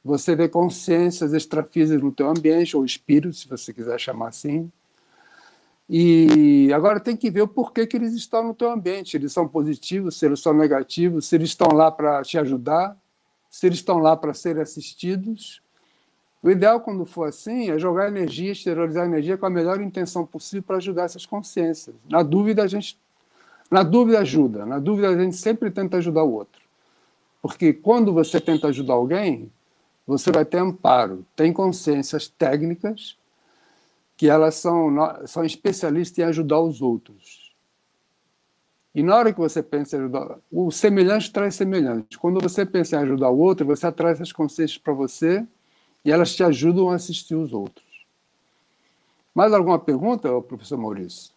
você 0.03 0.35
vê 0.35 0.49
consciências 0.49 1.33
extrafísicas 1.33 2.03
no 2.03 2.11
teu 2.11 2.29
ambiente, 2.29 2.77
ou 2.77 2.85
espírito, 2.85 3.35
se 3.35 3.47
você 3.47 3.73
quiser 3.73 4.01
chamar 4.01 4.29
assim. 4.29 4.71
E 5.93 6.73
agora 6.73 7.01
tem 7.01 7.17
que 7.17 7.29
ver 7.33 7.43
o 7.43 7.49
porquê 7.49 7.85
que 7.85 7.97
eles 7.97 8.15
estão 8.15 8.45
no 8.45 8.55
teu 8.55 8.71
ambiente. 8.71 9.17
Eles 9.17 9.33
são 9.33 9.49
positivos, 9.49 10.17
se 10.17 10.25
eles 10.25 10.39
são 10.39 10.55
negativos, 10.55 11.27
se 11.27 11.35
eles 11.35 11.49
estão 11.49 11.67
lá 11.73 11.91
para 11.91 12.23
te 12.23 12.39
ajudar, 12.39 12.97
se 13.51 13.67
eles 13.67 13.79
estão 13.79 13.99
lá 13.99 14.17
para 14.17 14.33
serem 14.33 14.63
assistidos. 14.63 15.61
O 16.41 16.49
ideal, 16.49 16.81
quando 16.81 17.05
for 17.05 17.27
assim, 17.27 17.71
é 17.71 17.79
jogar 17.79 18.07
energia, 18.07 18.53
exteriorizar 18.53 19.05
energia 19.05 19.37
com 19.37 19.47
a 19.47 19.51
melhor 19.51 19.81
intenção 19.81 20.25
possível 20.25 20.63
para 20.63 20.77
ajudar 20.77 21.07
essas 21.07 21.27
consciências. 21.27 21.97
Na 22.09 22.23
dúvida, 22.23 22.63
a 22.63 22.69
gente. 22.69 22.97
Na 23.69 23.83
dúvida, 23.83 24.21
ajuda. 24.21 24.65
Na 24.65 24.79
dúvida, 24.79 25.09
a 25.09 25.19
gente 25.19 25.37
sempre 25.37 25.73
tenta 25.73 25.97
ajudar 25.97 26.23
o 26.23 26.33
outro. 26.33 26.63
Porque 27.43 27.73
quando 27.73 28.13
você 28.13 28.41
tenta 28.41 28.69
ajudar 28.69 28.95
alguém, 28.95 29.51
você 30.07 30.31
vai 30.31 30.45
ter 30.45 30.59
amparo. 30.59 31.27
Tem 31.35 31.53
consciências 31.53 32.29
técnicas 32.29 33.19
que 34.21 34.29
elas 34.29 34.57
são, 34.57 34.95
são 35.25 35.43
especialistas 35.47 36.19
em 36.19 36.29
ajudar 36.29 36.61
os 36.61 36.83
outros. 36.83 37.55
E 38.95 39.03
na 39.03 39.17
hora 39.17 39.33
que 39.33 39.39
você 39.39 39.63
pensa 39.63 39.97
em 39.97 40.01
ajudar, 40.01 40.37
o 40.53 40.71
semelhante 40.71 41.33
traz 41.33 41.55
semelhante. 41.55 42.19
Quando 42.19 42.39
você 42.39 42.67
pensa 42.67 42.97
em 42.97 42.99
ajudar 42.99 43.31
o 43.31 43.39
outro, 43.39 43.65
você 43.65 43.87
atrai 43.87 44.13
essas 44.13 44.31
consciências 44.31 44.77
para 44.77 44.93
você 44.93 45.43
e 46.05 46.13
elas 46.13 46.37
te 46.37 46.45
ajudam 46.45 46.91
a 46.91 46.97
assistir 46.97 47.35
os 47.35 47.55
outros. 47.55 47.87
Mais 49.35 49.55
alguma 49.55 49.79
pergunta, 49.79 50.29
professor 50.43 50.77
Maurício? 50.77 51.33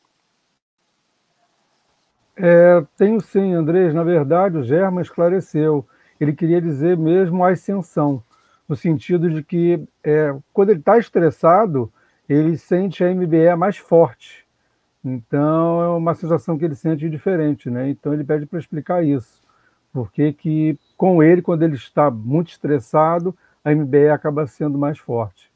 É, 2.36 2.86
tenho 2.98 3.22
sim, 3.22 3.54
Andrés. 3.54 3.94
Na 3.94 4.04
verdade, 4.04 4.58
o 4.58 4.64
Germa 4.64 5.02
esclareceu. 5.02 5.88
Ele 6.20 6.34
queria 6.34 6.62
dizer 6.62 6.98
mesmo 6.98 7.46
a 7.46 7.52
ascensão, 7.52 8.22
no 8.68 8.76
sentido 8.76 9.30
de 9.30 9.42
que 9.42 9.88
é, 10.04 10.36
quando 10.52 10.72
ele 10.72 10.80
está 10.80 10.98
estressado, 10.98 11.90
ele 12.28 12.58
sente 12.58 13.04
a 13.04 13.14
MBE 13.14 13.56
mais 13.56 13.78
forte. 13.78 14.46
Então, 15.04 15.82
é 15.82 15.90
uma 15.90 16.16
sensação 16.16 16.58
que 16.58 16.64
ele 16.64 16.76
sente 16.76 17.10
diferente, 17.10 17.70
né? 17.70 17.90
Então, 17.90 18.14
ele 18.14 18.24
pede 18.24 18.46
para 18.46 18.60
explicar 18.60 19.04
isso. 19.04 19.42
Porque 19.92 20.34
que, 20.34 20.80
com 20.98 21.22
ele, 21.22 21.42
quando 21.42 21.64
ele 21.64 21.76
está 21.76 22.10
muito 22.10 22.52
estressado, 22.52 23.36
a 23.64 23.72
MBE 23.72 24.10
acaba 24.10 24.48
sendo 24.48 24.78
mais 24.78 24.98
forte. 24.98 25.52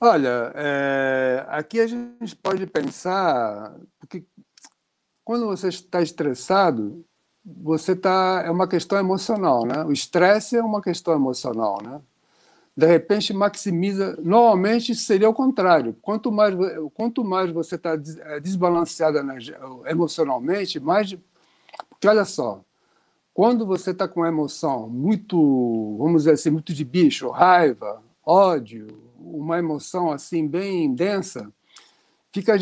Olha, 0.00 0.52
é, 0.54 1.44
aqui 1.48 1.80
a 1.80 1.86
gente 1.86 2.36
pode 2.36 2.66
pensar, 2.66 3.74
porque 3.98 4.24
quando 5.24 5.46
você 5.46 5.68
está 5.68 6.00
estressado, 6.00 7.04
você 7.44 7.92
está 7.92 8.42
é 8.44 8.50
uma 8.50 8.68
questão 8.68 8.98
emocional, 8.98 9.66
né? 9.66 9.84
O 9.84 9.92
estresse 9.92 10.56
é 10.56 10.62
uma 10.62 10.80
questão 10.80 11.14
emocional, 11.14 11.82
né? 11.82 12.00
De 12.78 12.86
repente 12.86 13.32
maximiza. 13.32 14.16
Normalmente 14.22 14.94
seria 14.94 15.28
o 15.28 15.34
contrário. 15.34 15.96
Quanto 16.00 16.30
mais, 16.30 16.54
quanto 16.94 17.24
mais 17.24 17.50
você 17.50 17.74
está 17.74 17.98
é, 18.20 18.38
desbalanceado 18.38 19.18
emocionalmente, 19.84 20.78
mais. 20.78 21.18
Porque 21.88 22.06
olha 22.06 22.24
só, 22.24 22.62
quando 23.34 23.66
você 23.66 23.90
está 23.90 24.06
com 24.06 24.24
emoção 24.24 24.88
muito, 24.88 25.96
vamos 25.98 26.22
dizer 26.22 26.34
assim, 26.34 26.50
muito 26.50 26.72
de 26.72 26.84
bicho, 26.84 27.28
raiva, 27.30 28.00
ódio, 28.24 28.86
uma 29.18 29.58
emoção 29.58 30.12
assim 30.12 30.46
bem 30.46 30.94
densa, 30.94 31.52
fica, 32.30 32.54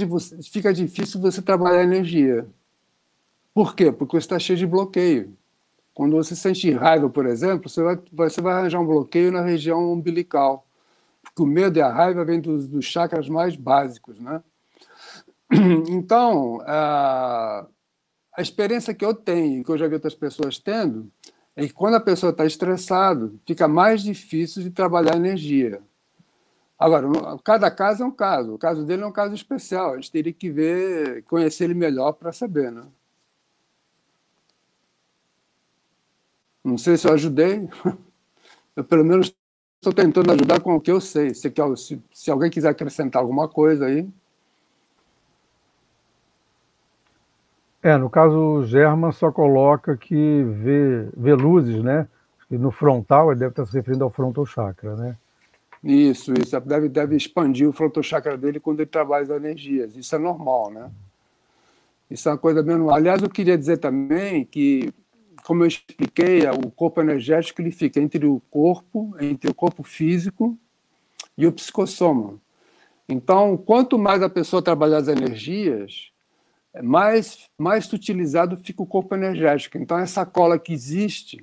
fica 0.50 0.72
difícil 0.72 1.20
você 1.20 1.42
trabalhar 1.42 1.80
a 1.80 1.84
energia. 1.84 2.48
Por 3.52 3.74
quê? 3.76 3.92
Porque 3.92 4.12
você 4.12 4.24
está 4.24 4.38
cheio 4.38 4.58
de 4.58 4.66
bloqueio. 4.66 5.36
Quando 5.96 6.14
você 6.14 6.36
sente 6.36 6.70
raiva, 6.72 7.08
por 7.08 7.24
exemplo, 7.24 7.70
você 7.70 7.82
vai, 7.82 7.98
você 8.12 8.42
vai 8.42 8.52
arranjar 8.52 8.78
um 8.78 8.86
bloqueio 8.86 9.32
na 9.32 9.40
região 9.40 9.90
umbilical, 9.90 10.66
porque 11.22 11.40
o 11.42 11.46
medo 11.46 11.78
e 11.78 11.80
a 11.80 11.90
raiva 11.90 12.22
vêm 12.22 12.38
dos, 12.38 12.68
dos 12.68 12.84
chakras 12.84 13.30
mais 13.30 13.56
básicos, 13.56 14.20
né? 14.20 14.42
Então, 15.88 16.60
a, 16.66 17.66
a 18.36 18.42
experiência 18.42 18.92
que 18.92 19.06
eu 19.06 19.14
tenho, 19.14 19.64
que 19.64 19.70
eu 19.70 19.78
já 19.78 19.88
vi 19.88 19.94
outras 19.94 20.14
pessoas 20.14 20.58
tendo, 20.58 21.10
é 21.56 21.66
que 21.66 21.72
quando 21.72 21.94
a 21.94 22.00
pessoa 22.00 22.30
está 22.30 22.44
estressada, 22.44 23.32
fica 23.46 23.66
mais 23.66 24.02
difícil 24.02 24.62
de 24.62 24.68
trabalhar 24.68 25.14
a 25.14 25.16
energia. 25.16 25.80
Agora, 26.78 27.08
cada 27.42 27.70
caso 27.70 28.02
é 28.02 28.06
um 28.06 28.10
caso. 28.10 28.52
O 28.52 28.58
caso 28.58 28.84
dele 28.84 29.02
é 29.02 29.06
um 29.06 29.12
caso 29.12 29.34
especial. 29.34 29.94
A 29.94 29.96
gente 29.96 30.12
teria 30.12 30.32
que 30.34 30.50
ver, 30.50 31.24
conhecer 31.24 31.64
ele 31.64 31.72
melhor 31.72 32.12
para 32.12 32.34
saber, 32.34 32.70
né? 32.70 32.84
Não 36.66 36.76
sei 36.76 36.96
se 36.96 37.06
eu 37.06 37.14
ajudei. 37.14 37.68
Eu, 38.74 38.82
pelo 38.82 39.04
menos, 39.04 39.32
estou 39.80 39.92
tentando 39.92 40.32
ajudar 40.32 40.60
com 40.60 40.74
o 40.74 40.80
que 40.80 40.90
eu 40.90 41.00
sei. 41.00 41.32
Se, 41.32 41.50
se, 41.76 42.02
se 42.12 42.30
alguém 42.30 42.50
quiser 42.50 42.70
acrescentar 42.70 43.22
alguma 43.22 43.48
coisa 43.48 43.86
aí. 43.86 44.06
É, 47.80 47.96
no 47.96 48.10
caso, 48.10 48.36
o 48.36 48.66
German 48.66 49.12
só 49.12 49.30
coloca 49.30 49.96
que 49.96 50.42
vê, 50.42 51.08
vê 51.16 51.34
luzes, 51.34 51.84
né? 51.84 52.08
E 52.50 52.58
no 52.58 52.72
frontal, 52.72 53.30
ele 53.30 53.38
deve 53.38 53.52
estar 53.52 53.64
se 53.64 53.72
referindo 53.72 54.02
ao 54.02 54.10
frontal 54.10 54.44
chakra, 54.44 54.96
né? 54.96 55.16
Isso, 55.84 56.34
isso. 56.34 56.60
Deve, 56.62 56.88
deve 56.88 57.16
expandir 57.16 57.68
o 57.68 57.72
frontal 57.72 58.02
chakra 58.02 58.36
dele 58.36 58.58
quando 58.58 58.80
ele 58.80 58.90
trabalha 58.90 59.22
as 59.22 59.30
energias. 59.30 59.96
Isso 59.96 60.16
é 60.16 60.18
normal, 60.18 60.72
né? 60.72 60.90
Isso 62.10 62.28
é 62.28 62.32
uma 62.32 62.38
coisa 62.38 62.60
menos. 62.60 62.90
Aliás, 62.90 63.22
eu 63.22 63.30
queria 63.30 63.56
dizer 63.56 63.78
também 63.78 64.44
que, 64.44 64.92
como 65.46 65.62
eu 65.62 65.68
expliquei, 65.68 66.40
o 66.48 66.72
corpo 66.72 67.00
energético 67.00 67.62
ele 67.62 67.70
fica 67.70 68.00
entre 68.00 68.26
o 68.26 68.40
corpo, 68.50 69.14
entre 69.20 69.48
o 69.48 69.54
corpo 69.54 69.84
físico 69.84 70.58
e 71.38 71.46
o 71.46 71.52
psicossoma. 71.52 72.40
Então, 73.08 73.56
quanto 73.56 73.96
mais 73.96 74.24
a 74.24 74.28
pessoa 74.28 74.60
trabalhar 74.60 74.98
as 74.98 75.06
energias, 75.06 76.10
mais, 76.82 77.48
mais 77.56 77.86
sutilizado 77.86 78.56
fica 78.56 78.82
o 78.82 78.86
corpo 78.86 79.14
energético. 79.14 79.78
Então, 79.78 79.96
essa 79.96 80.26
cola 80.26 80.58
que 80.58 80.72
existe 80.72 81.38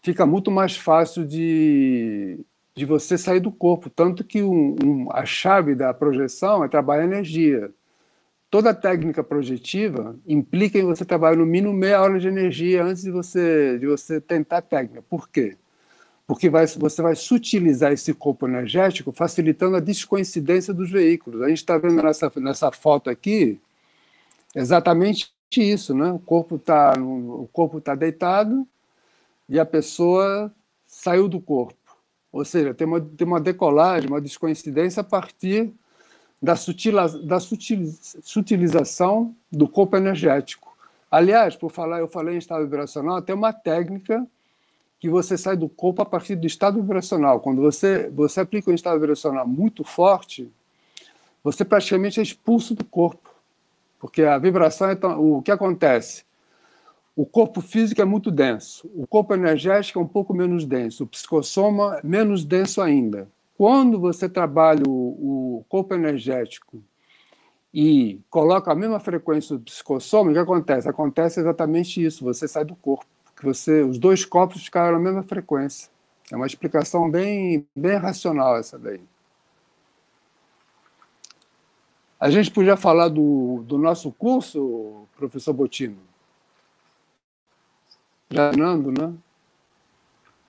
fica 0.00 0.24
muito 0.24 0.50
mais 0.50 0.74
fácil 0.74 1.26
de, 1.26 2.40
de 2.74 2.86
você 2.86 3.18
sair 3.18 3.40
do 3.40 3.52
corpo. 3.52 3.90
Tanto 3.90 4.24
que 4.24 4.42
um, 4.42 4.74
um, 4.82 5.08
a 5.12 5.26
chave 5.26 5.74
da 5.74 5.92
projeção 5.92 6.64
é 6.64 6.68
trabalhar 6.68 7.04
energia. 7.04 7.70
Toda 8.52 8.74
técnica 8.74 9.24
projetiva 9.24 10.14
implica 10.26 10.78
em 10.78 10.84
você 10.84 11.06
trabalhar 11.06 11.38
no 11.38 11.46
mínimo 11.46 11.72
meia 11.72 12.02
hora 12.02 12.20
de 12.20 12.28
energia 12.28 12.84
antes 12.84 13.02
de 13.02 13.10
você, 13.10 13.78
de 13.78 13.86
você 13.86 14.20
tentar 14.20 14.58
a 14.58 14.60
técnica. 14.60 15.00
Por 15.00 15.26
quê? 15.30 15.56
Porque 16.26 16.50
vai, 16.50 16.66
você 16.66 17.00
vai 17.00 17.16
sutilizar 17.16 17.92
esse 17.92 18.12
corpo 18.12 18.46
energético, 18.46 19.10
facilitando 19.10 19.76
a 19.76 19.80
descoincidência 19.80 20.74
dos 20.74 20.90
veículos. 20.90 21.40
A 21.40 21.48
gente 21.48 21.60
está 21.60 21.78
vendo 21.78 22.02
nessa, 22.02 22.30
nessa 22.36 22.70
foto 22.70 23.08
aqui 23.08 23.58
exatamente 24.54 25.32
isso, 25.56 25.94
né? 25.94 26.12
O 26.12 26.18
corpo 26.18 26.56
está 26.56 26.92
tá 27.82 27.94
deitado 27.94 28.68
e 29.48 29.58
a 29.58 29.64
pessoa 29.64 30.54
saiu 30.86 31.26
do 31.26 31.40
corpo. 31.40 31.96
Ou 32.30 32.44
seja, 32.44 32.74
tem 32.74 32.86
uma, 32.86 33.00
tem 33.00 33.26
uma 33.26 33.40
decolagem, 33.40 34.10
uma 34.10 34.20
descoincidência 34.20 35.00
a 35.00 35.04
partir 35.04 35.72
da, 36.42 36.56
sutila, 36.56 37.08
da 37.08 37.38
sutil, 37.38 37.94
sutilização 38.22 39.34
do 39.50 39.68
corpo 39.68 39.96
energético. 39.96 40.76
Aliás, 41.08 41.54
por 41.54 41.70
falar, 41.70 42.00
eu 42.00 42.08
falei 42.08 42.34
em 42.34 42.38
estado 42.38 42.64
vibracional, 42.64 43.22
tem 43.22 43.34
uma 43.34 43.52
técnica 43.52 44.26
que 44.98 45.08
você 45.08 45.38
sai 45.38 45.56
do 45.56 45.68
corpo 45.68 46.02
a 46.02 46.06
partir 46.06 46.34
do 46.34 46.46
estado 46.46 46.80
vibracional. 46.80 47.40
Quando 47.40 47.60
você, 47.60 48.08
você 48.10 48.40
aplica 48.40 48.70
um 48.70 48.74
estado 48.74 48.98
vibracional 48.98 49.46
muito 49.46 49.84
forte, 49.84 50.50
você 51.44 51.64
praticamente 51.64 52.18
é 52.18 52.22
expulso 52.22 52.74
do 52.74 52.84
corpo. 52.84 53.30
Porque 54.00 54.22
a 54.22 54.38
vibração 54.38 54.90
é 54.90 54.96
tão, 54.96 55.38
o 55.38 55.42
que 55.42 55.50
acontece? 55.50 56.24
O 57.14 57.26
corpo 57.26 57.60
físico 57.60 58.00
é 58.00 58.04
muito 58.04 58.30
denso, 58.30 58.90
o 58.94 59.06
corpo 59.06 59.34
energético 59.34 59.98
é 59.98 60.02
um 60.02 60.08
pouco 60.08 60.32
menos 60.32 60.64
denso, 60.64 61.04
o 61.04 61.06
psicossoma 61.06 62.00
menos 62.02 62.42
denso 62.42 62.80
ainda. 62.80 63.28
Quando 63.62 64.00
você 64.00 64.28
trabalha 64.28 64.82
o, 64.88 65.58
o 65.60 65.64
corpo 65.68 65.94
energético 65.94 66.82
e 67.72 68.20
coloca 68.28 68.72
a 68.72 68.74
mesma 68.74 68.98
frequência 68.98 69.56
do 69.56 69.62
psicossoma, 69.62 70.30
o 70.30 70.32
que 70.32 70.40
acontece? 70.40 70.88
Acontece 70.88 71.38
exatamente 71.38 72.04
isso, 72.04 72.24
você 72.24 72.48
sai 72.48 72.64
do 72.64 72.74
corpo, 72.74 73.06
porque 73.24 73.46
você, 73.46 73.82
os 73.82 74.00
dois 74.00 74.24
corpos 74.24 74.64
ficaram 74.64 74.94
na 74.94 74.98
mesma 74.98 75.22
frequência. 75.22 75.88
É 76.28 76.34
uma 76.34 76.48
explicação 76.48 77.08
bem, 77.08 77.64
bem 77.72 77.98
racional 77.98 78.56
essa 78.56 78.76
daí. 78.76 79.00
A 82.18 82.30
gente 82.30 82.50
podia 82.50 82.76
falar 82.76 83.10
do, 83.10 83.62
do 83.64 83.78
nosso 83.78 84.10
curso, 84.10 85.06
professor 85.16 85.52
Botino? 85.52 85.98
Fernando, 88.28 88.90
né? 88.90 89.14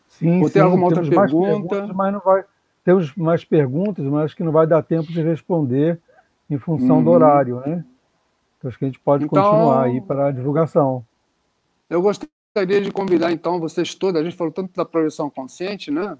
Sim, 0.08 0.42
Ou 0.42 0.50
tem 0.50 0.64
sim, 0.64 0.68
alguma 0.68 0.86
outra 0.86 1.08
pergunta? 1.08 1.94
mas 1.94 2.12
não 2.12 2.20
vai, 2.20 2.44
temos 2.84 3.16
mais 3.16 3.44
perguntas, 3.46 4.06
mas 4.06 4.26
acho 4.26 4.36
que 4.36 4.44
não 4.44 4.52
vai 4.52 4.68
dar 4.68 4.84
tempo 4.84 5.12
de 5.12 5.22
responder 5.22 6.00
em 6.50 6.58
função 6.58 6.98
uhum. 6.98 7.04
do 7.04 7.12
horário, 7.12 7.62
né? 7.62 7.86
Então 8.58 8.70
acho 8.70 8.78
que 8.78 8.86
a 8.86 8.88
gente 8.88 9.00
pode 9.00 9.26
então, 9.26 9.44
continuar 9.44 9.84
aí 9.84 10.02
para 10.02 10.28
a 10.28 10.32
divulgação. 10.32 11.06
Eu 11.90 12.02
gostaria 12.02 12.82
de 12.82 12.92
convidar, 12.92 13.32
então, 13.32 13.60
vocês 13.60 13.94
todos, 13.96 14.20
a 14.20 14.24
gente 14.24 14.36
falou 14.36 14.54
tanto 14.54 14.74
da 14.76 14.86
projeção 14.86 15.30
consciente, 15.30 15.92
né? 15.92 16.18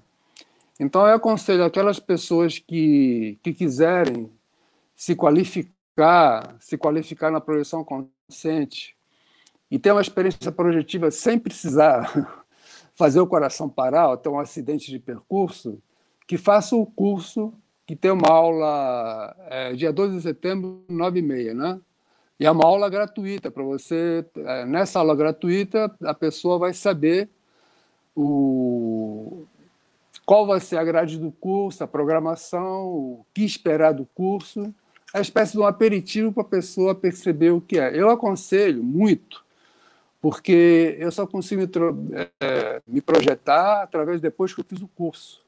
Então, 0.78 1.06
eu 1.06 1.14
aconselho 1.14 1.64
aquelas 1.64 2.00
pessoas 2.00 2.58
que, 2.58 3.38
que 3.42 3.52
quiserem 3.52 4.30
se 4.96 5.14
qualificar, 5.14 6.56
se 6.58 6.76
qualificar 6.76 7.30
na 7.30 7.40
projeção 7.40 7.84
consciente, 7.84 8.96
e 9.70 9.78
ter 9.78 9.92
uma 9.92 10.00
experiência 10.00 10.52
projetiva 10.52 11.10
sem 11.10 11.38
precisar 11.38 12.12
fazer 12.94 13.20
o 13.20 13.26
coração 13.26 13.68
parar 13.68 14.10
ou 14.10 14.16
ter 14.16 14.28
um 14.28 14.38
acidente 14.38 14.90
de 14.90 14.98
percurso, 14.98 15.80
que 16.26 16.36
faça 16.38 16.74
o 16.74 16.86
curso, 16.86 17.52
que 17.86 17.94
tem 17.94 18.10
uma 18.10 18.28
aula 18.28 19.36
é, 19.48 19.72
dia 19.72 19.92
12 19.92 20.16
de 20.16 20.22
setembro, 20.22 20.84
9 20.88 21.18
e 21.18 21.22
meia, 21.22 21.54
né? 21.54 21.80
E 22.38 22.46
é 22.46 22.50
uma 22.50 22.64
aula 22.64 22.88
gratuita 22.88 23.50
para 23.50 23.62
você. 23.62 24.24
É, 24.36 24.64
nessa 24.64 24.98
aula 24.98 25.14
gratuita, 25.14 25.94
a 26.02 26.14
pessoa 26.14 26.58
vai 26.58 26.72
saber 26.72 27.28
o, 28.16 29.46
qual 30.24 30.46
vai 30.46 30.60
ser 30.60 30.76
a 30.76 30.84
grade 30.84 31.18
do 31.18 31.30
curso, 31.30 31.84
a 31.84 31.86
programação, 31.86 32.86
o 32.86 33.26
que 33.32 33.44
esperar 33.44 33.92
do 33.92 34.06
curso. 34.14 34.74
É 35.12 35.18
uma 35.18 35.22
espécie 35.22 35.52
de 35.52 35.58
um 35.58 35.66
aperitivo 35.66 36.32
para 36.32 36.42
a 36.42 36.46
pessoa 36.46 36.94
perceber 36.94 37.50
o 37.50 37.60
que 37.60 37.78
é. 37.78 37.98
Eu 37.98 38.10
aconselho 38.10 38.82
muito 38.82 39.44
porque 40.24 40.96
eu 40.98 41.12
só 41.12 41.26
consigo 41.26 41.70
é, 42.40 42.80
me 42.86 43.02
projetar 43.02 43.82
através 43.82 44.22
depois 44.22 44.54
que 44.54 44.60
eu 44.62 44.64
fiz 44.64 44.80
o 44.80 44.88
curso. 44.88 45.43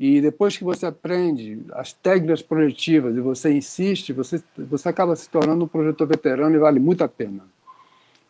E 0.00 0.18
depois 0.18 0.56
que 0.56 0.64
você 0.64 0.86
aprende 0.86 1.62
as 1.72 1.92
técnicas 1.92 2.40
projetivas 2.40 3.14
e 3.14 3.20
você 3.20 3.52
insiste, 3.52 4.14
você, 4.14 4.42
você 4.56 4.88
acaba 4.88 5.14
se 5.14 5.28
tornando 5.28 5.66
um 5.66 5.68
projetor 5.68 6.06
veterano 6.06 6.56
e 6.56 6.58
vale 6.58 6.80
muito 6.80 7.04
a 7.04 7.08
pena. 7.08 7.44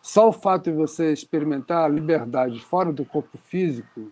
Só 0.03 0.31
o 0.31 0.33
fato 0.33 0.65
de 0.65 0.77
você 0.77 1.13
experimentar 1.13 1.85
a 1.85 1.89
liberdade 1.89 2.59
fora 2.61 2.93
do 2.93 3.05
corpo 3.05 3.39
físico 3.39 4.11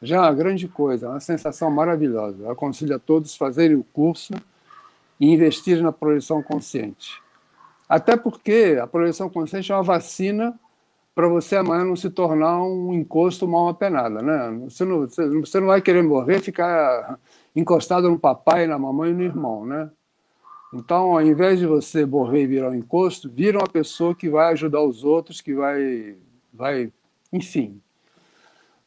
já 0.00 0.16
é 0.16 0.20
uma 0.20 0.32
grande 0.32 0.68
coisa, 0.68 1.04
é 1.04 1.08
uma 1.10 1.20
sensação 1.20 1.70
maravilhosa. 1.70 2.44
Eu 2.44 2.50
aconselho 2.50 2.96
a 2.96 2.98
todos 2.98 3.36
fazerem 3.36 3.76
o 3.76 3.84
curso 3.84 4.32
e 5.20 5.30
investirem 5.30 5.82
na 5.82 5.92
projeção 5.92 6.42
consciente. 6.42 7.20
Até 7.86 8.16
porque 8.16 8.78
a 8.80 8.86
projeção 8.86 9.28
consciente 9.28 9.70
é 9.70 9.74
uma 9.74 9.82
vacina 9.82 10.58
para 11.16 11.28
você 11.28 11.56
amanhã 11.56 11.82
não 11.82 11.96
se 11.96 12.10
tornar 12.10 12.62
um 12.62 12.92
encosto 12.92 13.48
mal 13.48 13.68
apenada, 13.68 14.20
né? 14.20 14.50
Você 14.64 14.84
não, 14.84 15.06
você 15.06 15.58
não 15.58 15.68
vai 15.68 15.80
querer 15.80 16.02
morrer 16.02 16.40
ficar 16.40 17.18
encostado 17.56 18.10
no 18.10 18.18
papai, 18.18 18.66
na 18.66 18.78
mamãe 18.78 19.12
e 19.12 19.14
no 19.14 19.22
irmão, 19.22 19.64
né? 19.64 19.90
Então, 20.74 21.12
ao 21.12 21.22
invés 21.22 21.58
de 21.58 21.66
você 21.66 22.04
morrer 22.04 22.42
e 22.42 22.46
virar 22.46 22.68
um 22.68 22.74
encosto, 22.74 23.30
vira 23.30 23.56
uma 23.56 23.66
pessoa 23.66 24.14
que 24.14 24.28
vai 24.28 24.52
ajudar 24.52 24.82
os 24.82 25.04
outros, 25.04 25.40
que 25.40 25.54
vai, 25.54 26.16
vai 26.52 26.92
enfim, 27.32 27.80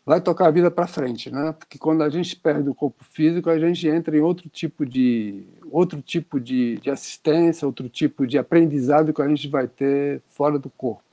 vai 0.06 0.22
tocar 0.22 0.50
a 0.50 0.52
vida 0.52 0.70
para 0.70 0.86
frente, 0.86 1.32
né? 1.32 1.52
Porque 1.54 1.80
quando 1.80 2.04
a 2.04 2.10
gente 2.10 2.36
perde 2.36 2.70
o 2.70 2.76
corpo 2.76 3.04
físico, 3.06 3.50
a 3.50 3.58
gente 3.58 3.88
entra 3.88 4.16
em 4.16 4.22
outro 4.22 4.48
tipo 4.50 4.86
de 4.86 5.48
outro 5.72 6.00
tipo 6.00 6.40
de, 6.40 6.78
de 6.78 6.92
assistência, 6.92 7.66
outro 7.66 7.90
tipo 7.90 8.28
de 8.28 8.38
aprendizado 8.38 9.12
que 9.12 9.22
a 9.24 9.28
gente 9.28 9.48
vai 9.48 9.68
ter 9.68 10.22
fora 10.30 10.60
do 10.60 10.70
corpo. 10.70 11.09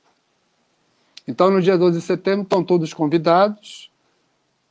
Então, 1.27 1.51
no 1.51 1.61
dia 1.61 1.77
12 1.77 1.99
de 1.99 2.05
setembro, 2.05 2.43
estão 2.43 2.63
todos 2.63 2.93
convidados, 2.93 3.91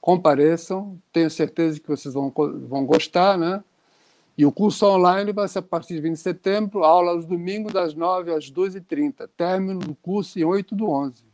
compareçam, 0.00 0.98
tenho 1.12 1.30
certeza 1.30 1.78
que 1.78 1.86
vocês 1.86 2.14
vão, 2.14 2.32
vão 2.34 2.86
gostar, 2.86 3.36
né? 3.36 3.62
E 4.38 4.46
o 4.46 4.52
curso 4.52 4.86
online 4.86 5.32
vai 5.32 5.48
ser 5.48 5.58
a 5.58 5.62
partir 5.62 5.94
de 5.94 6.00
20 6.00 6.14
de 6.14 6.20
setembro, 6.20 6.84
aula 6.84 7.12
aos 7.12 7.26
domingos, 7.26 7.72
das 7.72 7.94
9 7.94 8.32
às 8.32 8.50
12h30, 8.50 9.28
término 9.36 9.80
do 9.80 9.94
curso 9.94 10.38
em 10.38 10.44
8 10.44 10.74
do 10.74 10.88
11. 10.88 11.24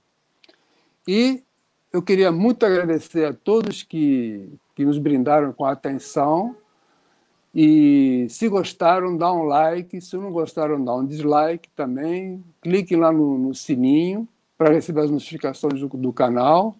E 1.06 1.42
eu 1.92 2.02
queria 2.02 2.32
muito 2.32 2.64
agradecer 2.64 3.24
a 3.26 3.32
todos 3.32 3.82
que, 3.82 4.48
que 4.74 4.84
nos 4.84 4.98
brindaram 4.98 5.52
com 5.52 5.64
a 5.64 5.72
atenção. 5.72 6.56
E 7.54 8.26
se 8.30 8.48
gostaram, 8.48 9.16
dá 9.16 9.32
um 9.32 9.42
like. 9.42 10.00
Se 10.00 10.16
não 10.16 10.32
gostaram, 10.32 10.82
dá 10.82 10.94
um 10.94 11.04
dislike 11.04 11.68
também. 11.76 12.42
Clique 12.62 12.96
lá 12.96 13.12
no, 13.12 13.36
no 13.36 13.54
sininho 13.54 14.28
para 14.62 14.72
receber 14.72 15.00
as 15.00 15.10
notificações 15.10 15.80
do, 15.80 15.88
do 15.88 16.12
canal. 16.12 16.76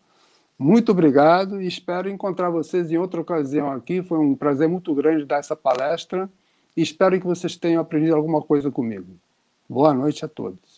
Muito 0.56 0.92
obrigado 0.92 1.60
e 1.60 1.66
espero 1.66 2.08
encontrar 2.08 2.48
vocês 2.48 2.92
em 2.92 2.96
outra 2.96 3.20
ocasião 3.20 3.72
aqui. 3.72 4.00
Foi 4.00 4.18
um 4.20 4.36
prazer 4.36 4.68
muito 4.68 4.94
grande 4.94 5.24
dar 5.24 5.38
essa 5.38 5.56
palestra 5.56 6.30
e 6.76 6.82
espero 6.82 7.18
que 7.18 7.26
vocês 7.26 7.56
tenham 7.56 7.82
aprendido 7.82 8.14
alguma 8.14 8.40
coisa 8.40 8.70
comigo. 8.70 9.08
Boa 9.68 9.92
noite 9.92 10.24
a 10.24 10.28
todos. 10.28 10.71